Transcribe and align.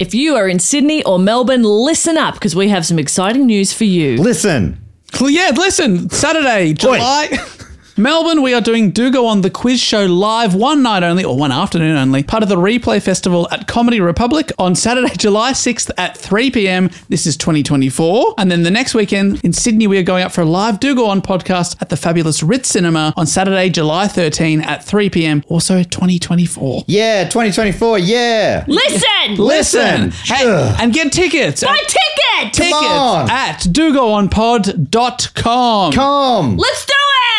If 0.00 0.12
you 0.12 0.34
are 0.34 0.48
in 0.48 0.58
Sydney 0.58 1.04
or 1.04 1.20
Melbourne, 1.20 1.62
listen 1.62 2.18
up 2.18 2.34
because 2.34 2.56
we 2.56 2.68
have 2.68 2.84
some 2.84 2.98
exciting 2.98 3.46
news 3.46 3.72
for 3.72 3.84
you. 3.84 4.16
Listen. 4.16 4.84
Yeah, 5.20 5.52
listen, 5.54 6.10
Saturday, 6.10 6.72
July. 6.72 7.28
Melbourne, 7.96 8.42
we 8.42 8.52
are 8.52 8.60
doing 8.60 8.90
Do 8.90 9.08
Go 9.12 9.28
On 9.28 9.42
the 9.42 9.50
Quiz 9.50 9.80
Show 9.80 10.04
live 10.06 10.52
one 10.52 10.82
night 10.82 11.04
only, 11.04 11.22
or 11.22 11.36
one 11.36 11.52
afternoon 11.52 11.96
only, 11.96 12.24
part 12.24 12.42
of 12.42 12.48
the 12.48 12.56
Replay 12.56 13.00
Festival 13.00 13.46
at 13.52 13.68
Comedy 13.68 14.00
Republic 14.00 14.50
on 14.58 14.74
Saturday, 14.74 15.14
July 15.16 15.52
6th 15.52 15.92
at 15.96 16.16
3 16.16 16.50
pm. 16.50 16.90
This 17.08 17.24
is 17.24 17.36
2024. 17.36 18.34
And 18.36 18.50
then 18.50 18.64
the 18.64 18.70
next 18.72 18.94
weekend 18.94 19.40
in 19.44 19.52
Sydney, 19.52 19.86
we 19.86 19.96
are 19.98 20.02
going 20.02 20.24
up 20.24 20.32
for 20.32 20.40
a 20.40 20.44
live 20.44 20.80
Do 20.80 20.96
Go 20.96 21.06
On 21.06 21.22
podcast 21.22 21.80
at 21.80 21.88
the 21.88 21.96
fabulous 21.96 22.42
Ritz 22.42 22.70
Cinema 22.70 23.14
on 23.16 23.28
Saturday, 23.28 23.70
July 23.70 24.08
13 24.08 24.60
at 24.62 24.84
3 24.84 25.08
pm, 25.10 25.44
also 25.46 25.84
2024. 25.84 26.82
Yeah, 26.88 27.22
2024. 27.28 28.00
Yeah. 28.00 28.64
Listen! 28.66 29.36
Listen. 29.36 30.10
Hey, 30.10 30.44
Ugh. 30.50 30.76
and 30.80 30.92
get 30.92 31.12
tickets. 31.12 31.62
My 31.62 31.70
at, 31.70 31.78
ticket! 31.88 32.52
tickets 32.54 32.74
on. 32.74 33.30
at 33.30 33.60
dogoonpod.com. 33.60 35.92
Come. 35.92 36.56
Let's 36.56 36.86
do 36.86 36.92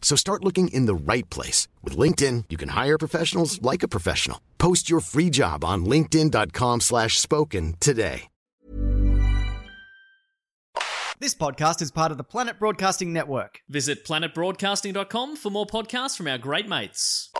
So 0.00 0.16
start 0.16 0.42
looking 0.44 0.68
in 0.68 0.86
the 0.86 0.94
right 0.94 1.28
place. 1.28 1.68
With 1.84 1.98
LinkedIn, 1.98 2.44
you 2.48 2.56
can 2.56 2.70
hire 2.70 2.96
professionals 2.96 3.60
like 3.60 3.82
a 3.82 3.88
professional. 3.88 4.40
Post 4.56 4.88
your 4.88 5.00
free 5.00 5.28
job 5.28 5.64
on 5.64 5.84
linkedin.com 5.84 6.80
slash 6.80 7.18
spoken 7.18 7.74
today. 7.78 8.28
This 11.20 11.34
podcast 11.34 11.82
is 11.82 11.90
part 11.90 12.12
of 12.12 12.16
the 12.16 12.22
Planet 12.22 12.60
Broadcasting 12.60 13.12
Network. 13.12 13.62
Visit 13.68 14.04
planetbroadcasting.com 14.04 15.34
for 15.34 15.50
more 15.50 15.66
podcasts 15.66 16.16
from 16.16 16.28
our 16.28 16.38
great 16.38 16.68
mates. 16.68 17.30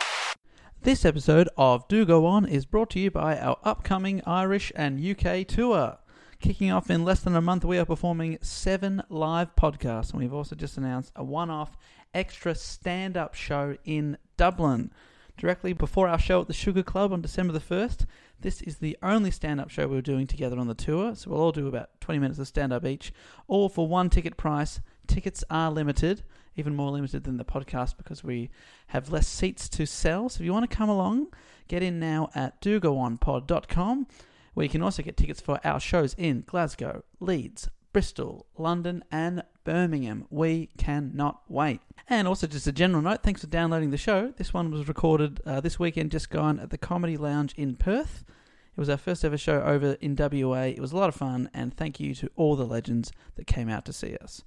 This 0.81 1.05
episode 1.05 1.47
of 1.55 1.87
Do 1.87 2.03
Go 2.05 2.25
On 2.25 2.45
is 2.45 2.65
brought 2.65 2.89
to 2.89 2.99
you 2.99 3.09
by 3.09 3.37
our 3.37 3.57
upcoming 3.63 4.21
Irish 4.25 4.73
and 4.75 4.99
UK 4.99 5.47
tour. 5.47 5.97
Kicking 6.41 6.71
off 6.71 6.89
in 6.89 7.05
less 7.05 7.21
than 7.21 7.37
a 7.37 7.41
month, 7.41 7.63
we 7.63 7.77
are 7.77 7.85
performing 7.85 8.37
seven 8.41 9.01
live 9.09 9.55
podcasts, 9.55 10.11
and 10.11 10.19
we've 10.21 10.33
also 10.33 10.55
just 10.55 10.77
announced 10.77 11.13
a 11.15 11.23
one 11.23 11.49
off 11.49 11.77
extra 12.13 12.55
stand 12.55 13.17
up 13.17 13.33
show 13.35 13.77
in 13.85 14.17
Dublin. 14.37 14.91
Directly 15.37 15.73
before 15.73 16.07
our 16.07 16.19
show 16.19 16.41
at 16.41 16.47
the 16.47 16.53
Sugar 16.53 16.83
Club 16.83 17.13
on 17.13 17.21
December 17.21 17.53
the 17.53 17.59
1st, 17.59 18.05
this 18.41 18.61
is 18.61 18.77
the 18.77 18.97
only 19.01 19.31
stand 19.31 19.61
up 19.61 19.69
show 19.69 19.87
we're 19.87 20.01
doing 20.01 20.27
together 20.27 20.57
on 20.57 20.67
the 20.67 20.73
tour, 20.73 21.15
so 21.15 21.29
we'll 21.29 21.41
all 21.41 21.51
do 21.51 21.67
about 21.67 21.99
20 22.01 22.19
minutes 22.19 22.39
of 22.39 22.47
stand 22.47 22.73
up 22.73 22.85
each, 22.85 23.13
all 23.47 23.69
for 23.69 23.87
one 23.87 24.09
ticket 24.09 24.35
price. 24.35 24.81
Tickets 25.07 25.43
are 25.49 25.71
limited, 25.71 26.23
even 26.55 26.75
more 26.75 26.91
limited 26.91 27.23
than 27.23 27.37
the 27.37 27.45
podcast 27.45 27.97
because 27.97 28.23
we 28.23 28.49
have 28.87 29.11
less 29.11 29.27
seats 29.27 29.69
to 29.69 29.85
sell. 29.85 30.29
So 30.29 30.41
if 30.41 30.45
you 30.45 30.53
want 30.53 30.69
to 30.69 30.75
come 30.75 30.89
along, 30.89 31.27
get 31.67 31.83
in 31.83 31.99
now 31.99 32.29
at 32.35 32.61
dogoonpod.com 32.61 34.07
where 34.53 34.63
you 34.65 34.69
can 34.69 34.81
also 34.81 35.03
get 35.03 35.15
tickets 35.15 35.39
for 35.39 35.59
our 35.63 35.79
shows 35.79 36.13
in 36.17 36.43
Glasgow, 36.45 37.03
Leeds, 37.21 37.69
Bristol, 37.93 38.45
London, 38.57 39.03
and 39.11 39.43
Birmingham. 39.63 40.25
We 40.29 40.69
cannot 40.77 41.41
wait. 41.47 41.81
And 42.07 42.27
also, 42.27 42.47
just 42.47 42.67
a 42.67 42.71
general 42.71 43.01
note 43.01 43.21
thanks 43.21 43.41
for 43.41 43.47
downloading 43.47 43.91
the 43.91 43.97
show. 43.97 44.33
This 44.37 44.53
one 44.53 44.71
was 44.71 44.87
recorded 44.87 45.41
uh, 45.45 45.61
this 45.61 45.77
weekend, 45.77 46.11
just 46.11 46.29
gone 46.29 46.59
at 46.59 46.71
the 46.71 46.77
Comedy 46.77 47.17
Lounge 47.17 47.53
in 47.55 47.75
Perth. 47.75 48.23
It 48.27 48.79
was 48.79 48.89
our 48.89 48.97
first 48.97 49.25
ever 49.25 49.37
show 49.37 49.61
over 49.61 49.97
in 49.99 50.15
WA. 50.15 50.63
It 50.63 50.79
was 50.79 50.91
a 50.91 50.97
lot 50.97 51.09
of 51.09 51.15
fun, 51.15 51.49
and 51.53 51.75
thank 51.75 51.99
you 51.99 52.15
to 52.15 52.31
all 52.35 52.55
the 52.55 52.65
legends 52.65 53.11
that 53.35 53.45
came 53.45 53.69
out 53.69 53.85
to 53.85 53.93
see 53.93 54.15
us. 54.17 54.43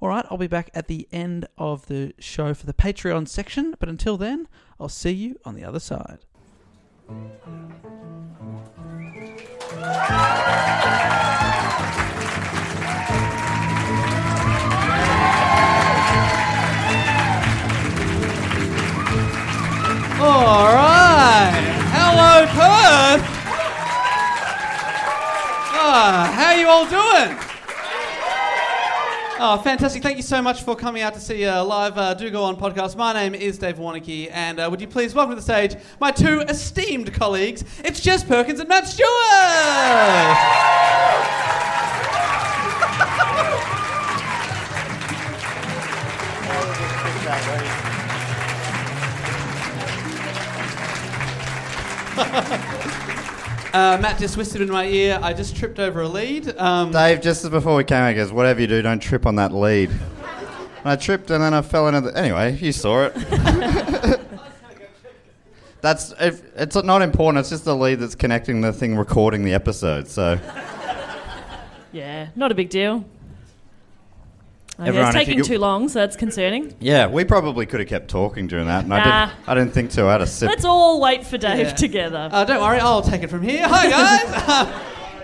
All 0.00 0.08
right, 0.08 0.24
I'll 0.30 0.38
be 0.38 0.46
back 0.46 0.70
at 0.74 0.88
the 0.88 1.06
end 1.12 1.46
of 1.58 1.86
the 1.86 2.14
show 2.18 2.54
for 2.54 2.66
the 2.66 2.72
Patreon 2.72 3.28
section, 3.28 3.74
but 3.78 3.88
until 3.88 4.16
then, 4.16 4.48
I'll 4.80 4.88
see 4.88 5.12
you 5.12 5.38
on 5.44 5.54
the 5.54 5.64
other 5.64 5.80
side. 5.80 6.18
All 20.26 20.72
right. 20.74 21.52
Hello, 21.92 22.46
Perth. 22.46 23.22
Ah, 25.76 26.32
how 26.34 26.52
you 26.52 26.66
all 26.66 26.86
doing? 26.86 27.36
Oh, 29.38 29.60
fantastic. 29.62 30.02
Thank 30.02 30.16
you 30.16 30.22
so 30.22 30.40
much 30.40 30.62
for 30.62 30.74
coming 30.76 31.02
out 31.02 31.12
to 31.12 31.20
see 31.20 31.42
a 31.42 31.62
live 31.62 31.98
uh, 31.98 32.14
Do 32.14 32.30
Go 32.30 32.42
On 32.44 32.56
podcast. 32.56 32.96
My 32.96 33.12
name 33.12 33.34
is 33.34 33.58
Dave 33.58 33.78
Warnock, 33.78 34.08
and 34.08 34.58
uh, 34.58 34.66
would 34.70 34.80
you 34.80 34.86
please 34.86 35.14
welcome 35.14 35.32
to 35.32 35.36
the 35.36 35.42
stage 35.42 35.76
my 36.00 36.10
two 36.10 36.40
esteemed 36.40 37.12
colleagues? 37.12 37.62
It's 37.84 38.00
Jess 38.00 38.24
Perkins 38.24 38.60
and 38.60 38.68
Matt 38.70 38.88
Stewart! 38.88 39.10
Uh, 53.74 53.98
Matt 54.00 54.20
just 54.20 54.36
whispered 54.36 54.60
in 54.60 54.70
my 54.70 54.86
ear, 54.86 55.18
I 55.20 55.32
just 55.32 55.56
tripped 55.56 55.80
over 55.80 56.02
a 56.02 56.08
lead. 56.08 56.56
Um, 56.58 56.92
Dave, 56.92 57.20
just 57.20 57.42
as 57.42 57.50
before 57.50 57.74
we 57.74 57.82
came 57.82 57.98
out, 57.98 58.10
he 58.10 58.14
goes, 58.14 58.30
whatever 58.30 58.60
you 58.60 58.68
do, 58.68 58.80
don't 58.82 59.00
trip 59.00 59.26
on 59.26 59.34
that 59.34 59.52
lead. 59.52 59.90
And 59.90 60.00
I 60.84 60.94
tripped 60.94 61.28
and 61.32 61.42
then 61.42 61.52
I 61.52 61.60
fell 61.60 61.88
into 61.88 62.02
the. 62.02 62.16
Anyway, 62.16 62.56
you 62.58 62.70
saw 62.70 63.06
it. 63.06 63.14
that's 65.80 66.14
if, 66.20 66.42
it's 66.54 66.76
not 66.76 67.02
important. 67.02 67.40
It's 67.40 67.50
just 67.50 67.64
the 67.64 67.74
lead 67.74 67.96
that's 67.96 68.14
connecting 68.14 68.60
the 68.60 68.72
thing 68.72 68.96
recording 68.96 69.42
the 69.42 69.54
episode. 69.54 70.06
So 70.06 70.38
Yeah, 71.90 72.28
not 72.36 72.52
a 72.52 72.54
big 72.54 72.70
deal. 72.70 73.04
Okay, 74.78 74.88
Everyone, 74.88 75.08
it's 75.08 75.14
if 75.16 75.20
you 75.20 75.26
taking 75.26 75.38
could- 75.38 75.46
too 75.46 75.58
long, 75.58 75.88
so 75.88 76.00
that's 76.00 76.16
concerning. 76.16 76.74
yeah, 76.80 77.06
we 77.06 77.22
probably 77.24 77.64
could 77.64 77.78
have 77.78 77.88
kept 77.88 78.08
talking 78.08 78.48
during 78.48 78.66
that, 78.66 78.82
and 78.84 78.92
I 78.92 79.04
didn't. 79.04 79.48
I 79.48 79.54
didn't 79.54 79.72
think 79.72 79.90
to. 79.92 80.06
I 80.06 80.12
had 80.12 80.20
a 80.22 80.26
sip. 80.26 80.48
Let's 80.48 80.64
all 80.64 81.00
wait 81.00 81.24
for 81.24 81.38
Dave 81.38 81.66
Yeah. 81.68 81.72
together. 81.74 82.28
Uh, 82.32 82.44
don't 82.44 82.60
worry, 82.60 82.80
I'll 82.80 83.00
take 83.02 83.22
it 83.22 83.30
from 83.30 83.42
here. 83.42 83.66
Hi, 83.68 83.88
guys. 83.88 84.72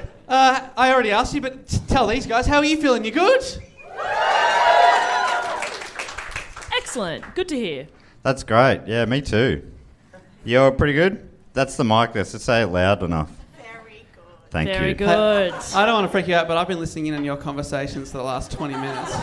uh, 0.28 0.68
I 0.76 0.92
already 0.92 1.10
asked 1.10 1.34
you, 1.34 1.40
but 1.40 1.66
t- 1.66 1.78
tell 1.88 2.06
these 2.06 2.26
guys, 2.26 2.46
how 2.46 2.58
are 2.58 2.64
you 2.64 2.80
feeling? 2.80 3.04
You 3.04 3.10
good? 3.10 3.42
Excellent. 6.76 7.34
Good 7.34 7.48
to 7.48 7.56
hear. 7.56 7.88
That's 8.22 8.42
great. 8.44 8.82
Yeah, 8.86 9.04
me 9.06 9.20
too. 9.20 9.68
You're 10.44 10.70
pretty 10.70 10.92
good. 10.94 11.28
That's 11.52 11.76
the 11.76 11.84
mic. 11.84 12.12
There, 12.12 12.24
so 12.24 12.38
say 12.38 12.62
it 12.62 12.66
loud 12.68 13.02
enough. 13.02 13.30
Very 14.50 14.64
good. 14.64 14.68
Thank 14.68 14.68
Very 14.68 14.88
you. 14.90 14.94
Very 14.94 15.50
good. 15.50 15.74
I 15.74 15.86
don't 15.86 15.94
want 15.94 16.06
to 16.06 16.10
freak 16.10 16.28
you 16.28 16.34
out, 16.34 16.48
but 16.48 16.56
I've 16.56 16.68
been 16.68 16.80
listening 16.80 17.06
in 17.06 17.14
on 17.14 17.24
your 17.24 17.36
conversations 17.36 18.10
for 18.10 18.18
the 18.18 18.24
last 18.24 18.52
20 18.52 18.74
minutes. 18.74 19.14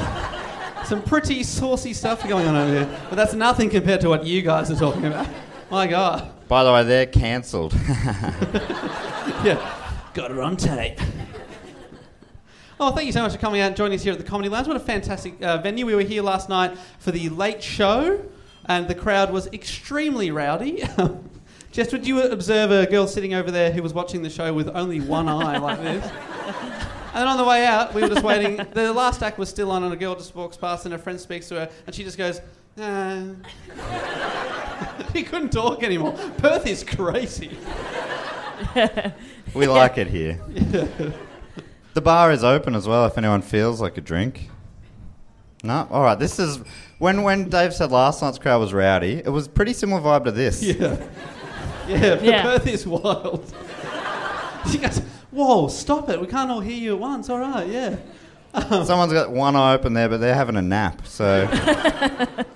Some 0.85 1.01
pretty 1.01 1.43
saucy 1.43 1.93
stuff 1.93 2.27
going 2.27 2.47
on 2.47 2.55
over 2.55 2.71
here, 2.71 2.99
but 3.09 3.15
that's 3.15 3.33
nothing 3.33 3.69
compared 3.69 4.01
to 4.01 4.09
what 4.09 4.25
you 4.25 4.41
guys 4.41 4.71
are 4.71 4.75
talking 4.75 5.05
about. 5.05 5.27
My 5.69 5.85
God. 5.85 6.31
By 6.47 6.63
the 6.63 6.71
way, 6.71 6.83
they're 6.83 7.05
cancelled. 7.05 7.75
Yeah. 9.43 9.73
Got 10.13 10.31
it 10.31 10.39
on 10.39 10.57
tape. 10.57 10.99
Oh, 12.79 12.91
thank 12.91 13.05
you 13.05 13.11
so 13.11 13.21
much 13.21 13.33
for 13.33 13.37
coming 13.37 13.61
out 13.61 13.67
and 13.67 13.75
joining 13.77 13.97
us 13.97 14.03
here 14.03 14.13
at 14.13 14.19
the 14.19 14.25
Comedy 14.25 14.49
Lounge. 14.49 14.67
What 14.67 14.75
a 14.75 14.79
fantastic 14.79 15.41
uh, 15.43 15.59
venue. 15.59 15.85
We 15.85 15.95
were 15.95 16.01
here 16.01 16.23
last 16.23 16.49
night 16.49 16.75
for 16.97 17.11
the 17.11 17.29
late 17.29 17.61
show, 17.61 18.25
and 18.65 18.87
the 18.87 18.95
crowd 18.95 19.31
was 19.31 19.47
extremely 19.47 20.31
rowdy. 20.31 20.83
Jess, 21.77 21.91
would 21.91 22.07
you 22.07 22.23
observe 22.23 22.71
a 22.71 22.87
girl 22.87 23.05
sitting 23.05 23.35
over 23.35 23.51
there 23.51 23.71
who 23.71 23.83
was 23.83 23.93
watching 23.93 24.23
the 24.23 24.31
show 24.31 24.51
with 24.51 24.67
only 24.69 24.99
one 24.99 25.29
eye 25.29 25.57
like 25.59 25.79
this? 25.79 26.03
And 26.05 27.13
then 27.13 27.27
on 27.27 27.37
the 27.37 27.43
way 27.43 27.67
out, 27.67 27.93
we 27.93 28.01
were 28.01 28.07
just 28.07 28.23
waiting. 28.23 28.55
The 28.73 28.91
last 28.91 29.21
act 29.21 29.37
was 29.37 29.47
still 29.47 29.69
on, 29.69 29.83
and 29.83 29.93
a 29.93 29.95
girl 29.95 30.15
just 30.15 30.33
walks 30.33 30.57
past, 30.57 30.85
and 30.85 30.95
a 30.95 30.97
friend 30.97 31.21
speaks 31.21 31.47
to 31.49 31.53
her, 31.59 31.69
and 31.85 31.93
she 31.93 32.03
just 32.03 32.17
goes, 32.17 32.41
"Ah." 32.79 33.27
he 35.13 35.21
couldn't 35.21 35.51
talk 35.51 35.83
anymore. 35.83 36.13
Perth 36.39 36.65
is 36.65 36.83
crazy. 36.83 37.55
We 39.53 39.67
like 39.67 39.99
it 39.99 40.07
here. 40.07 40.41
The 41.93 42.01
bar 42.01 42.31
is 42.31 42.43
open 42.43 42.73
as 42.73 42.87
well 42.87 43.05
if 43.05 43.19
anyone 43.19 43.43
feels 43.43 43.79
like 43.81 43.99
a 43.99 44.01
drink. 44.01 44.49
No? 45.63 45.87
All 45.91 46.01
right, 46.01 46.17
this 46.17 46.39
is. 46.39 46.59
When, 46.97 47.21
when 47.21 47.49
Dave 47.49 47.71
said 47.71 47.91
last 47.91 48.23
night's 48.23 48.39
crowd 48.39 48.61
was 48.61 48.73
rowdy, 48.73 49.21
it 49.23 49.29
was 49.29 49.47
pretty 49.47 49.73
similar 49.73 50.01
vibe 50.01 50.23
to 50.23 50.31
this. 50.31 50.63
Yeah. 50.63 50.97
Yeah, 51.89 52.15
but 52.15 52.23
Yeah. 52.23 52.43
Perth 52.43 52.67
is 52.67 52.85
wild. 52.87 53.53
she 54.71 54.77
goes, 54.77 54.99
Whoa, 55.31 55.67
stop 55.67 56.09
it. 56.09 56.19
We 56.19 56.27
can't 56.27 56.49
all 56.51 56.59
hear 56.61 56.77
you 56.77 56.93
at 56.93 56.99
once. 56.99 57.29
All 57.29 57.39
right, 57.39 57.67
yeah. 57.67 57.97
Um, 58.53 58.85
Someone's 58.85 59.13
got 59.13 59.31
one 59.31 59.55
eye 59.55 59.73
open 59.73 59.93
there, 59.93 60.09
but 60.09 60.19
they're 60.19 60.33
having 60.33 60.55
a 60.55 60.61
nap. 60.61 61.05
So 61.05 61.47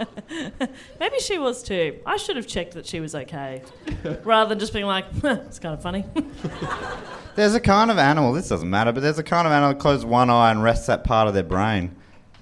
Maybe 0.99 1.19
she 1.19 1.37
was 1.37 1.61
too. 1.61 1.99
I 2.05 2.17
should 2.17 2.37
have 2.37 2.47
checked 2.47 2.73
that 2.73 2.85
she 2.85 2.99
was 2.99 3.13
okay, 3.13 3.61
rather 4.23 4.49
than 4.49 4.59
just 4.59 4.73
being 4.73 4.85
like, 4.85 5.05
huh, 5.21 5.39
"It's 5.45 5.59
kind 5.59 5.73
of 5.75 5.81
funny." 5.83 6.05
there's 7.35 7.53
a 7.53 7.59
kind 7.59 7.91
of 7.91 7.97
animal. 7.97 8.33
This 8.33 8.47
doesn't 8.49 8.69
matter, 8.69 8.91
but 8.91 9.01
there's 9.03 9.19
a 9.19 9.23
kind 9.23 9.45
of 9.45 9.51
animal 9.53 9.73
that 9.73 9.79
closes 9.79 10.05
one 10.05 10.29
eye 10.29 10.51
and 10.51 10.63
rests 10.63 10.87
that 10.87 11.03
part 11.03 11.27
of 11.27 11.33
their 11.33 11.43
brain, 11.43 11.95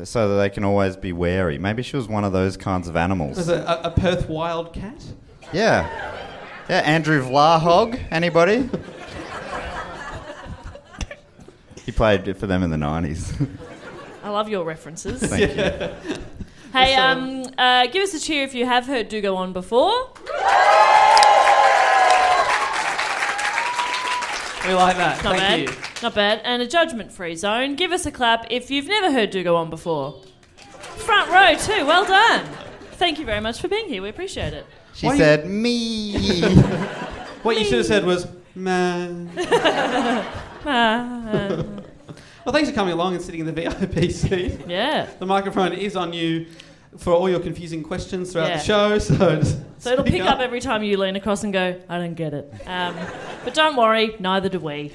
so 0.03 0.29
that 0.29 0.35
they 0.35 0.49
can 0.49 0.63
always 0.63 0.95
be 0.95 1.11
wary. 1.11 1.57
Maybe 1.57 1.81
she 1.83 1.97
was 1.97 2.07
one 2.07 2.23
of 2.23 2.31
those 2.31 2.55
kinds 2.55 2.87
of 2.87 2.95
animals. 2.95 3.35
There's 3.35 3.49
a, 3.49 3.63
a, 3.65 3.87
a 3.87 3.91
Perth 3.91 4.29
wild 4.29 4.71
cat. 4.73 5.03
Yeah. 5.51 6.15
Yeah, 6.69 6.81
Andrew 6.81 7.23
Vlahov. 7.27 7.99
Anybody? 8.11 8.69
he 11.85 11.91
played 11.91 12.37
for 12.37 12.45
them 12.47 12.61
in 12.63 12.69
the 12.69 12.77
90s. 12.77 13.47
I 14.23 14.29
love 14.29 14.49
your 14.49 14.63
references. 14.63 15.21
Thank 15.21 15.55
you. 15.55 16.15
Hey, 16.71 16.93
So- 16.95 17.01
um, 17.01 17.43
uh, 17.57 17.87
give 17.87 18.03
us 18.03 18.13
a 18.13 18.19
cheer 18.19 18.43
if 18.43 18.53
you 18.53 18.63
have 18.67 18.85
heard 18.85 19.09
"Do 19.09 19.19
Go 19.21 19.35
On" 19.37 19.53
before. 19.53 19.89
We 24.67 24.75
like 24.75 24.97
that. 24.97 25.23
Not 25.23 25.37
Thank 25.37 25.39
bad. 25.39 25.59
you. 25.61 25.69
Not 26.03 26.13
bad. 26.13 26.41
And 26.43 26.61
a 26.61 26.67
judgment-free 26.67 27.37
zone. 27.37 27.75
Give 27.75 27.91
us 27.91 28.05
a 28.05 28.11
clap 28.11 28.45
if 28.51 28.69
you've 28.69 28.87
never 28.87 29.11
heard 29.11 29.31
"Do 29.31 29.43
Go 29.43 29.55
On" 29.55 29.71
before. 29.71 30.21
Front 30.97 31.31
row 31.31 31.55
too. 31.55 31.87
Well 31.87 32.05
done. 32.05 32.45
Thank 32.91 33.17
you 33.17 33.25
very 33.25 33.41
much 33.41 33.59
for 33.59 33.67
being 33.67 33.87
here. 33.87 34.03
We 34.03 34.09
appreciate 34.09 34.53
it. 34.53 34.67
She 34.99 35.07
Why 35.07 35.13
you- 35.13 35.19
said, 35.19 35.49
me. 35.65 36.41
What 37.43 37.57
you 37.57 37.63
should 37.63 37.77
have 37.77 37.85
said 37.85 38.05
was, 38.05 38.27
man. 38.53 39.31
Ah, 40.65 41.63
Well, 42.45 42.53
thanks 42.53 42.69
for 42.69 42.75
coming 42.75 42.93
along 42.93 43.13
and 43.15 43.23
sitting 43.23 43.39
in 43.39 43.45
the 43.45 43.53
VIP 43.53 44.11
seat. 44.11 44.59
yeah. 44.67 45.07
The 45.19 45.25
microphone 45.25 45.71
is 45.71 45.95
on 45.95 46.11
you 46.11 46.47
for 46.97 47.13
all 47.13 47.29
your 47.29 47.39
confusing 47.39 47.81
questions 47.81 48.33
throughout 48.33 48.49
Yeah. 48.49 48.57
the 48.57 48.63
show. 48.63 48.97
So, 48.99 49.35
just 49.37 49.59
So 49.77 49.91
it'll 49.93 50.03
speak 50.05 50.15
pick 50.21 50.29
up 50.29 50.39
every 50.39 50.59
time 50.59 50.83
you 50.83 50.97
lean 50.97 51.15
across 51.15 51.43
and 51.45 51.53
go, 51.53 51.79
"I 51.87 51.97
don't 51.97 52.15
get 52.15 52.33
it." 52.33 52.51
Um, 52.65 52.95
but 53.45 53.53
don't 53.53 53.77
worry, 53.77 54.15
neither 54.19 54.49
do 54.49 54.59
we. 54.59 54.91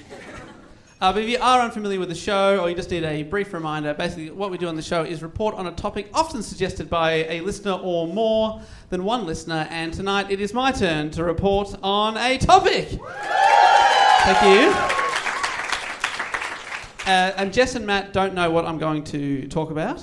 Uh, 1.04 1.12
but 1.12 1.22
if 1.22 1.28
you 1.28 1.36
are 1.38 1.60
unfamiliar 1.60 2.00
with 2.00 2.08
the 2.08 2.14
show 2.14 2.58
or 2.58 2.70
you 2.70 2.74
just 2.74 2.90
need 2.90 3.04
a 3.04 3.24
brief 3.24 3.52
reminder, 3.52 3.92
basically 3.92 4.30
what 4.30 4.50
we 4.50 4.56
do 4.56 4.66
on 4.68 4.74
the 4.74 4.80
show 4.80 5.02
is 5.02 5.22
report 5.22 5.54
on 5.54 5.66
a 5.66 5.72
topic 5.72 6.08
often 6.14 6.42
suggested 6.42 6.88
by 6.88 7.26
a 7.28 7.42
listener 7.42 7.72
or 7.72 8.08
more 8.08 8.62
than 8.88 9.04
one 9.04 9.26
listener. 9.26 9.66
And 9.68 9.92
tonight 9.92 10.30
it 10.30 10.40
is 10.40 10.54
my 10.54 10.72
turn 10.72 11.10
to 11.10 11.22
report 11.22 11.76
on 11.82 12.16
a 12.16 12.38
topic. 12.38 12.88
Thank 12.88 14.42
you. 14.44 14.70
Uh, 17.06 17.32
and 17.36 17.52
Jess 17.52 17.74
and 17.74 17.86
Matt 17.86 18.14
don't 18.14 18.32
know 18.32 18.50
what 18.50 18.64
I'm 18.64 18.78
going 18.78 19.04
to 19.04 19.46
talk 19.48 19.70
about. 19.70 20.02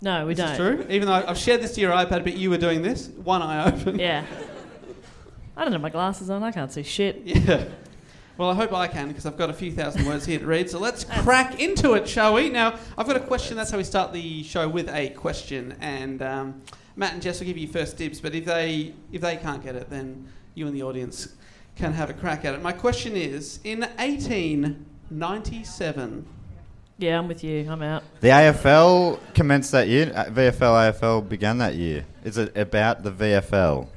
No, 0.00 0.26
we 0.26 0.32
This 0.32 0.46
don't. 0.46 0.56
true. 0.56 0.86
Even 0.88 1.08
though 1.08 1.12
I've 1.28 1.36
shared 1.36 1.60
this 1.60 1.74
to 1.74 1.82
your 1.82 1.92
iPad, 1.92 2.24
but 2.24 2.38
you 2.38 2.48
were 2.48 2.56
doing 2.56 2.80
this, 2.80 3.08
one 3.22 3.42
eye 3.42 3.70
open. 3.70 3.98
Yeah. 3.98 4.24
I 5.58 5.64
don't 5.64 5.72
have 5.72 5.82
my 5.82 5.90
glasses 5.90 6.30
on. 6.30 6.42
I 6.42 6.52
can't 6.52 6.72
see 6.72 6.82
shit. 6.84 7.20
Yeah. 7.26 7.64
Well, 8.38 8.48
I 8.50 8.54
hope 8.54 8.72
I 8.72 8.86
can 8.86 9.08
because 9.08 9.26
I've 9.26 9.36
got 9.36 9.50
a 9.50 9.52
few 9.52 9.72
thousand 9.72 10.06
words 10.06 10.24
here 10.24 10.38
to 10.38 10.46
read. 10.46 10.70
So 10.70 10.78
let's 10.78 11.02
crack 11.02 11.58
into 11.60 11.94
it, 11.94 12.08
shall 12.08 12.34
we? 12.34 12.50
Now, 12.50 12.78
I've 12.96 13.08
got 13.08 13.16
a 13.16 13.20
question. 13.20 13.56
That's 13.56 13.72
how 13.72 13.78
we 13.78 13.82
start 13.84 14.12
the 14.12 14.44
show 14.44 14.68
with 14.68 14.88
a 14.90 15.08
question. 15.10 15.74
And 15.80 16.22
um, 16.22 16.62
Matt 16.94 17.14
and 17.14 17.22
Jess 17.22 17.40
will 17.40 17.48
give 17.48 17.58
you 17.58 17.66
first 17.66 17.96
dibs. 17.96 18.20
But 18.20 18.36
if 18.36 18.44
they 18.44 18.94
if 19.10 19.22
they 19.22 19.38
can't 19.38 19.60
get 19.60 19.74
it, 19.74 19.90
then 19.90 20.28
you 20.54 20.68
and 20.68 20.76
the 20.76 20.84
audience 20.84 21.34
can 21.74 21.92
have 21.94 22.10
a 22.10 22.14
crack 22.14 22.44
at 22.44 22.54
it. 22.54 22.62
My 22.62 22.70
question 22.70 23.16
is: 23.16 23.58
In 23.64 23.80
1897, 23.80 26.24
Yeah, 26.98 27.18
I'm 27.18 27.26
with 27.26 27.42
you. 27.42 27.68
I'm 27.68 27.82
out. 27.82 28.04
the 28.20 28.28
AFL 28.28 29.18
commenced 29.34 29.72
that 29.72 29.88
year. 29.88 30.12
Uh, 30.14 30.26
VFL, 30.26 30.92
AFL 30.92 31.28
began 31.28 31.58
that 31.58 31.74
year. 31.74 32.06
Is 32.22 32.38
it 32.38 32.56
about 32.56 33.02
the 33.02 33.10
VFL? 33.10 33.88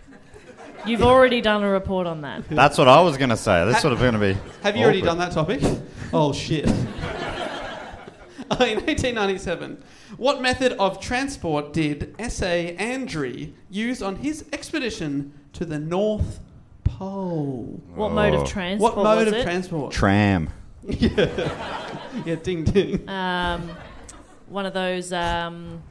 You've 0.85 1.03
already 1.03 1.41
done 1.41 1.63
a 1.63 1.69
report 1.69 2.07
on 2.07 2.21
that. 2.21 2.47
That's 2.49 2.77
what 2.77 2.87
I 2.87 3.01
was 3.01 3.17
going 3.17 3.29
to 3.29 3.37
say. 3.37 3.65
This 3.65 3.83
would 3.83 3.91
have 3.91 3.99
going 3.99 4.13
to 4.13 4.19
be. 4.19 4.37
have 4.63 4.75
you 4.75 4.83
already 4.83 5.01
done 5.01 5.17
that 5.19 5.31
topic? 5.31 5.61
oh 6.13 6.33
shit! 6.33 6.65
In 8.59 8.77
1897, 8.79 9.81
what 10.17 10.41
method 10.41 10.73
of 10.73 10.99
transport 10.99 11.71
did 11.71 12.13
S.A. 12.19 12.75
Andre 12.77 13.53
use 13.69 14.01
on 14.01 14.17
his 14.17 14.43
expedition 14.51 15.33
to 15.53 15.63
the 15.65 15.79
North 15.79 16.39
Pole? 16.83 17.81
What 17.95 18.11
mode 18.11 18.33
Oh. 18.33 18.41
of 18.41 18.47
transport 18.49 18.97
What 18.97 19.03
mode 19.03 19.17
was 19.19 19.27
of 19.27 19.33
it? 19.35 19.43
transport? 19.43 19.93
Tram. 19.93 20.49
yeah, 20.83 22.35
ding 22.43 22.63
ding. 22.65 23.07
um, 23.07 23.71
one 24.49 24.65
of 24.65 24.73
those. 24.73 25.13
Um, 25.13 25.81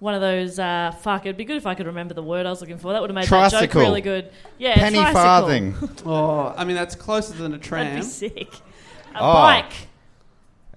one 0.00 0.14
of 0.14 0.20
those. 0.20 0.58
Uh, 0.58 0.92
fuck! 1.00 1.26
It'd 1.26 1.36
be 1.36 1.44
good 1.44 1.56
if 1.56 1.66
I 1.66 1.74
could 1.74 1.86
remember 1.86 2.14
the 2.14 2.22
word 2.22 2.46
I 2.46 2.50
was 2.50 2.60
looking 2.60 2.78
for. 2.78 2.92
That 2.92 3.00
would 3.00 3.10
have 3.10 3.14
made 3.14 3.26
that 3.28 3.50
joke 3.50 3.74
really 3.74 4.00
good. 4.00 4.30
Yeah, 4.58 4.74
Penny 4.74 4.98
tricycle. 4.98 5.22
farthing. 5.22 5.74
Oh, 6.06 6.54
I 6.56 6.64
mean 6.64 6.76
that's 6.76 6.94
closer 6.94 7.34
than 7.34 7.54
a 7.54 7.58
tram. 7.58 7.86
That'd 7.86 8.00
be 8.00 8.06
sick. 8.06 8.54
A 9.14 9.20
Oh. 9.20 9.32
bike. 9.34 9.72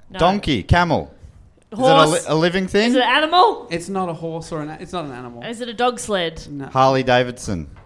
No. 0.10 0.20
Donkey. 0.20 0.64
Camel. 0.64 1.14
Horse. 1.74 2.10
Is 2.10 2.26
it 2.26 2.28
a, 2.28 2.34
li- 2.34 2.36
a 2.38 2.40
living 2.40 2.68
thing? 2.68 2.90
Is 2.90 2.96
it 2.96 3.02
an 3.02 3.08
animal? 3.10 3.68
It's 3.72 3.88
not 3.88 4.10
a 4.10 4.14
horse 4.14 4.52
or 4.52 4.62
an. 4.62 4.70
It's 4.72 4.92
not 4.92 5.06
an 5.06 5.12
animal. 5.12 5.44
Is 5.44 5.62
it 5.62 5.70
a 5.70 5.74
dog 5.74 6.00
sled? 6.00 6.46
No. 6.50 6.66
Harley 6.66 7.04
Davidson. 7.04 7.70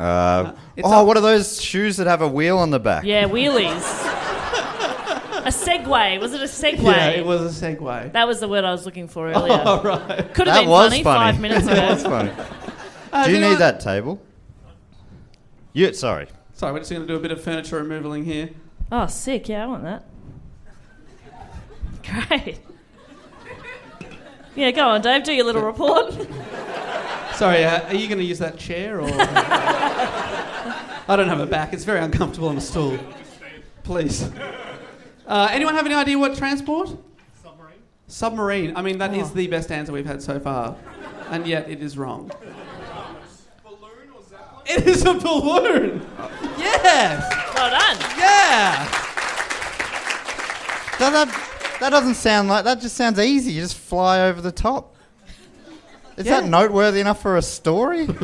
Uh, 0.00 0.52
It's 0.76 0.88
oh, 0.88 1.02
a- 1.02 1.04
what 1.04 1.16
are 1.16 1.20
those 1.20 1.60
shoes 1.62 1.96
that 1.98 2.06
have 2.08 2.22
a 2.22 2.28
wheel 2.28 2.58
on 2.58 2.70
the 2.70 2.80
back? 2.80 3.04
Yeah, 3.04 3.24
wheelies. 3.26 3.82
a 5.44 5.48
Segway. 5.50 6.20
Was 6.20 6.32
it 6.34 6.40
a 6.40 6.44
Segway? 6.44 6.94
Yeah, 6.96 7.08
it 7.10 7.26
was 7.26 7.62
a 7.62 7.66
Segway. 7.66 8.12
That 8.12 8.26
was 8.26 8.40
the 8.40 8.48
word 8.48 8.64
I 8.64 8.72
was 8.72 8.84
looking 8.86 9.08
for 9.08 9.28
earlier. 9.32 9.62
Oh 9.64 9.82
right. 9.82 10.32
Could 10.34 10.46
have 10.46 10.54
That 10.56 10.60
been 10.62 10.68
was 10.70 10.90
funny, 10.90 11.02
funny. 11.02 11.18
five 11.32 11.40
minutes 11.40 11.66
that 11.74 11.90
was 11.90 12.00
ago. 12.04 12.10
funny. 12.10 12.32
Uh, 13.14 13.26
Do 13.26 13.32
you 13.32 13.40
need 13.40 13.48
what? 13.50 13.58
that 13.58 13.80
table? 13.80 14.22
You 15.74 15.92
sorry. 15.92 16.28
Sorry, 16.54 16.72
we're 16.72 16.78
just 16.78 16.90
going 16.90 17.02
to 17.02 17.06
do 17.08 17.14
a 17.16 17.20
bit 17.20 17.30
of 17.30 17.42
furniture 17.42 17.84
removaling 17.84 18.24
here. 18.24 18.48
Oh, 18.90 19.06
sick. 19.06 19.50
Yeah, 19.50 19.64
I 19.64 19.66
want 19.66 19.82
that. 19.82 20.04
Great. 22.28 22.58
Yeah, 24.54 24.70
go 24.70 24.88
on, 24.88 25.02
Dave. 25.02 25.24
Do 25.24 25.32
your 25.34 25.44
little 25.44 25.60
report. 25.62 26.12
Sorry, 27.34 27.64
uh, 27.64 27.86
are 27.88 27.94
you 27.94 28.08
going 28.08 28.18
to 28.18 28.24
use 28.24 28.38
that 28.38 28.56
chair 28.56 28.98
or? 29.00 29.08
I 29.10 31.14
don't 31.16 31.28
have 31.28 31.40
a 31.40 31.46
back. 31.46 31.74
It's 31.74 31.84
very 31.84 32.00
uncomfortable 32.00 32.48
on 32.48 32.56
a 32.56 32.60
stool. 32.62 32.98
Please. 33.82 34.30
Uh, 35.26 35.48
anyone 35.50 35.74
have 35.74 35.86
any 35.86 35.94
idea 35.94 36.18
what 36.18 36.36
transport? 36.36 36.90
Submarine. 37.42 37.78
Submarine. 38.08 38.76
I 38.76 38.82
mean, 38.82 38.98
that 38.98 39.14
is 39.14 39.30
Oh. 39.30 39.34
the 39.34 39.46
best 39.46 39.70
answer 39.70 39.92
we've 39.92 40.06
had 40.06 40.22
so 40.22 40.38
far, 40.40 40.76
and 41.30 41.46
yet 41.46 41.70
it 41.70 41.80
is 41.82 41.96
wrong. 41.96 42.30
Balloon 43.64 44.10
or 44.14 44.22
zeppelin? 44.28 44.62
It 44.66 44.86
is 44.86 45.04
a 45.04 45.14
balloon. 45.14 46.06
Yes. 46.58 47.54
well 47.54 47.70
done. 47.70 47.96
Yeah. 48.18 48.88
That, 50.98 51.10
that, 51.12 51.76
that 51.80 51.90
doesn't 51.90 52.14
sound 52.14 52.48
like 52.48 52.64
that. 52.64 52.80
Just 52.80 52.96
sounds 52.96 53.18
easy. 53.18 53.52
You 53.52 53.62
just 53.62 53.76
fly 53.76 54.20
over 54.28 54.40
the 54.40 54.52
top. 54.52 54.94
Is 56.16 56.26
Yeah. 56.26 56.40
that 56.40 56.48
noteworthy 56.48 57.00
enough 57.00 57.22
for 57.22 57.36
a 57.36 57.42
story? 57.42 58.06